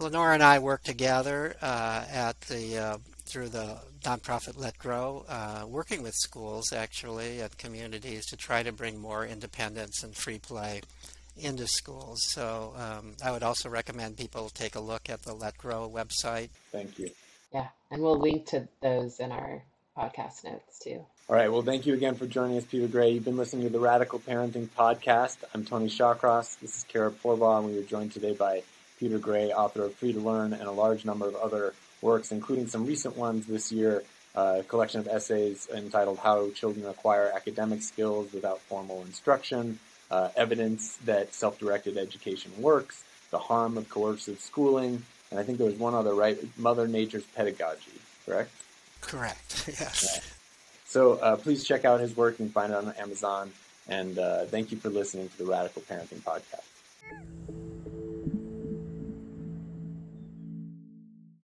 Lenore 0.00 0.32
and 0.32 0.42
I 0.42 0.58
work 0.58 0.82
together 0.82 1.54
uh, 1.62 2.04
at 2.10 2.40
the 2.42 2.78
uh, 2.78 2.98
through 3.28 3.50
the 3.50 3.78
nonprofit 4.02 4.58
Let 4.58 4.78
Grow, 4.78 5.24
uh, 5.28 5.64
working 5.68 6.02
with 6.02 6.14
schools 6.14 6.72
actually 6.72 7.40
and 7.40 7.56
communities 7.58 8.26
to 8.26 8.36
try 8.36 8.62
to 8.62 8.72
bring 8.72 8.98
more 8.98 9.26
independence 9.26 10.02
and 10.02 10.14
free 10.14 10.38
play 10.38 10.80
into 11.36 11.66
schools. 11.66 12.20
So 12.30 12.74
um, 12.76 13.14
I 13.24 13.30
would 13.30 13.42
also 13.42 13.68
recommend 13.68 14.16
people 14.16 14.48
take 14.48 14.74
a 14.74 14.80
look 14.80 15.08
at 15.10 15.22
the 15.22 15.34
Let 15.34 15.56
Grow 15.58 15.88
website. 15.88 16.50
Thank 16.72 16.98
you. 16.98 17.10
Yeah, 17.52 17.68
and 17.90 18.02
we'll 18.02 18.18
link 18.18 18.46
to 18.46 18.68
those 18.82 19.20
in 19.20 19.32
our 19.32 19.62
podcast 19.96 20.44
notes 20.44 20.78
too. 20.78 21.04
All 21.28 21.36
right. 21.36 21.52
Well, 21.52 21.62
thank 21.62 21.86
you 21.86 21.94
again 21.94 22.14
for 22.14 22.26
joining 22.26 22.56
us, 22.56 22.64
Peter 22.64 22.88
Gray. 22.88 23.10
You've 23.10 23.24
been 23.24 23.36
listening 23.36 23.64
to 23.64 23.70
the 23.70 23.78
Radical 23.78 24.18
Parenting 24.18 24.68
Podcast. 24.68 25.36
I'm 25.52 25.64
Tony 25.64 25.88
Shawcross. 25.88 26.58
This 26.60 26.76
is 26.78 26.84
Kara 26.88 27.10
Porval, 27.10 27.58
and 27.58 27.66
we 27.66 27.76
were 27.76 27.82
joined 27.82 28.12
today 28.12 28.32
by 28.32 28.62
Peter 28.98 29.18
Gray, 29.18 29.52
author 29.52 29.84
of 29.84 29.94
Free 29.94 30.12
to 30.12 30.20
Learn 30.20 30.52
and 30.52 30.62
a 30.62 30.72
large 30.72 31.04
number 31.04 31.28
of 31.28 31.36
other 31.36 31.74
works, 32.02 32.32
including 32.32 32.66
some 32.66 32.86
recent 32.86 33.16
ones 33.16 33.46
this 33.46 33.70
year, 33.72 34.02
a 34.34 34.62
collection 34.68 35.00
of 35.00 35.08
essays 35.08 35.68
entitled 35.74 36.18
How 36.18 36.50
Children 36.50 36.86
Acquire 36.86 37.32
Academic 37.34 37.82
Skills 37.82 38.32
Without 38.32 38.60
Formal 38.60 39.02
Instruction, 39.02 39.78
uh, 40.10 40.28
Evidence 40.36 40.96
That 41.04 41.34
Self-Directed 41.34 41.96
Education 41.96 42.52
Works, 42.58 43.02
The 43.30 43.38
Harm 43.38 43.76
of 43.76 43.88
Coercive 43.88 44.40
Schooling, 44.40 45.02
and 45.30 45.38
I 45.38 45.42
think 45.42 45.58
there 45.58 45.66
was 45.66 45.76
one 45.76 45.94
other, 45.94 46.14
right? 46.14 46.38
Mother 46.56 46.88
Nature's 46.88 47.24
Pedagogy, 47.24 48.00
correct? 48.24 48.50
Correct, 49.00 49.64
yes. 49.68 50.20
So 50.86 51.14
uh, 51.18 51.36
please 51.36 51.64
check 51.64 51.84
out 51.84 52.00
his 52.00 52.16
work. 52.16 52.38
and 52.38 52.50
find 52.50 52.72
it 52.72 52.76
on 52.76 52.92
Amazon. 52.98 53.52
And 53.88 54.18
uh, 54.18 54.44
thank 54.46 54.70
you 54.70 54.78
for 54.78 54.88
listening 54.88 55.28
to 55.28 55.38
the 55.38 55.44
Radical 55.44 55.82
Parenting 55.82 56.20
Podcast. 56.20 56.67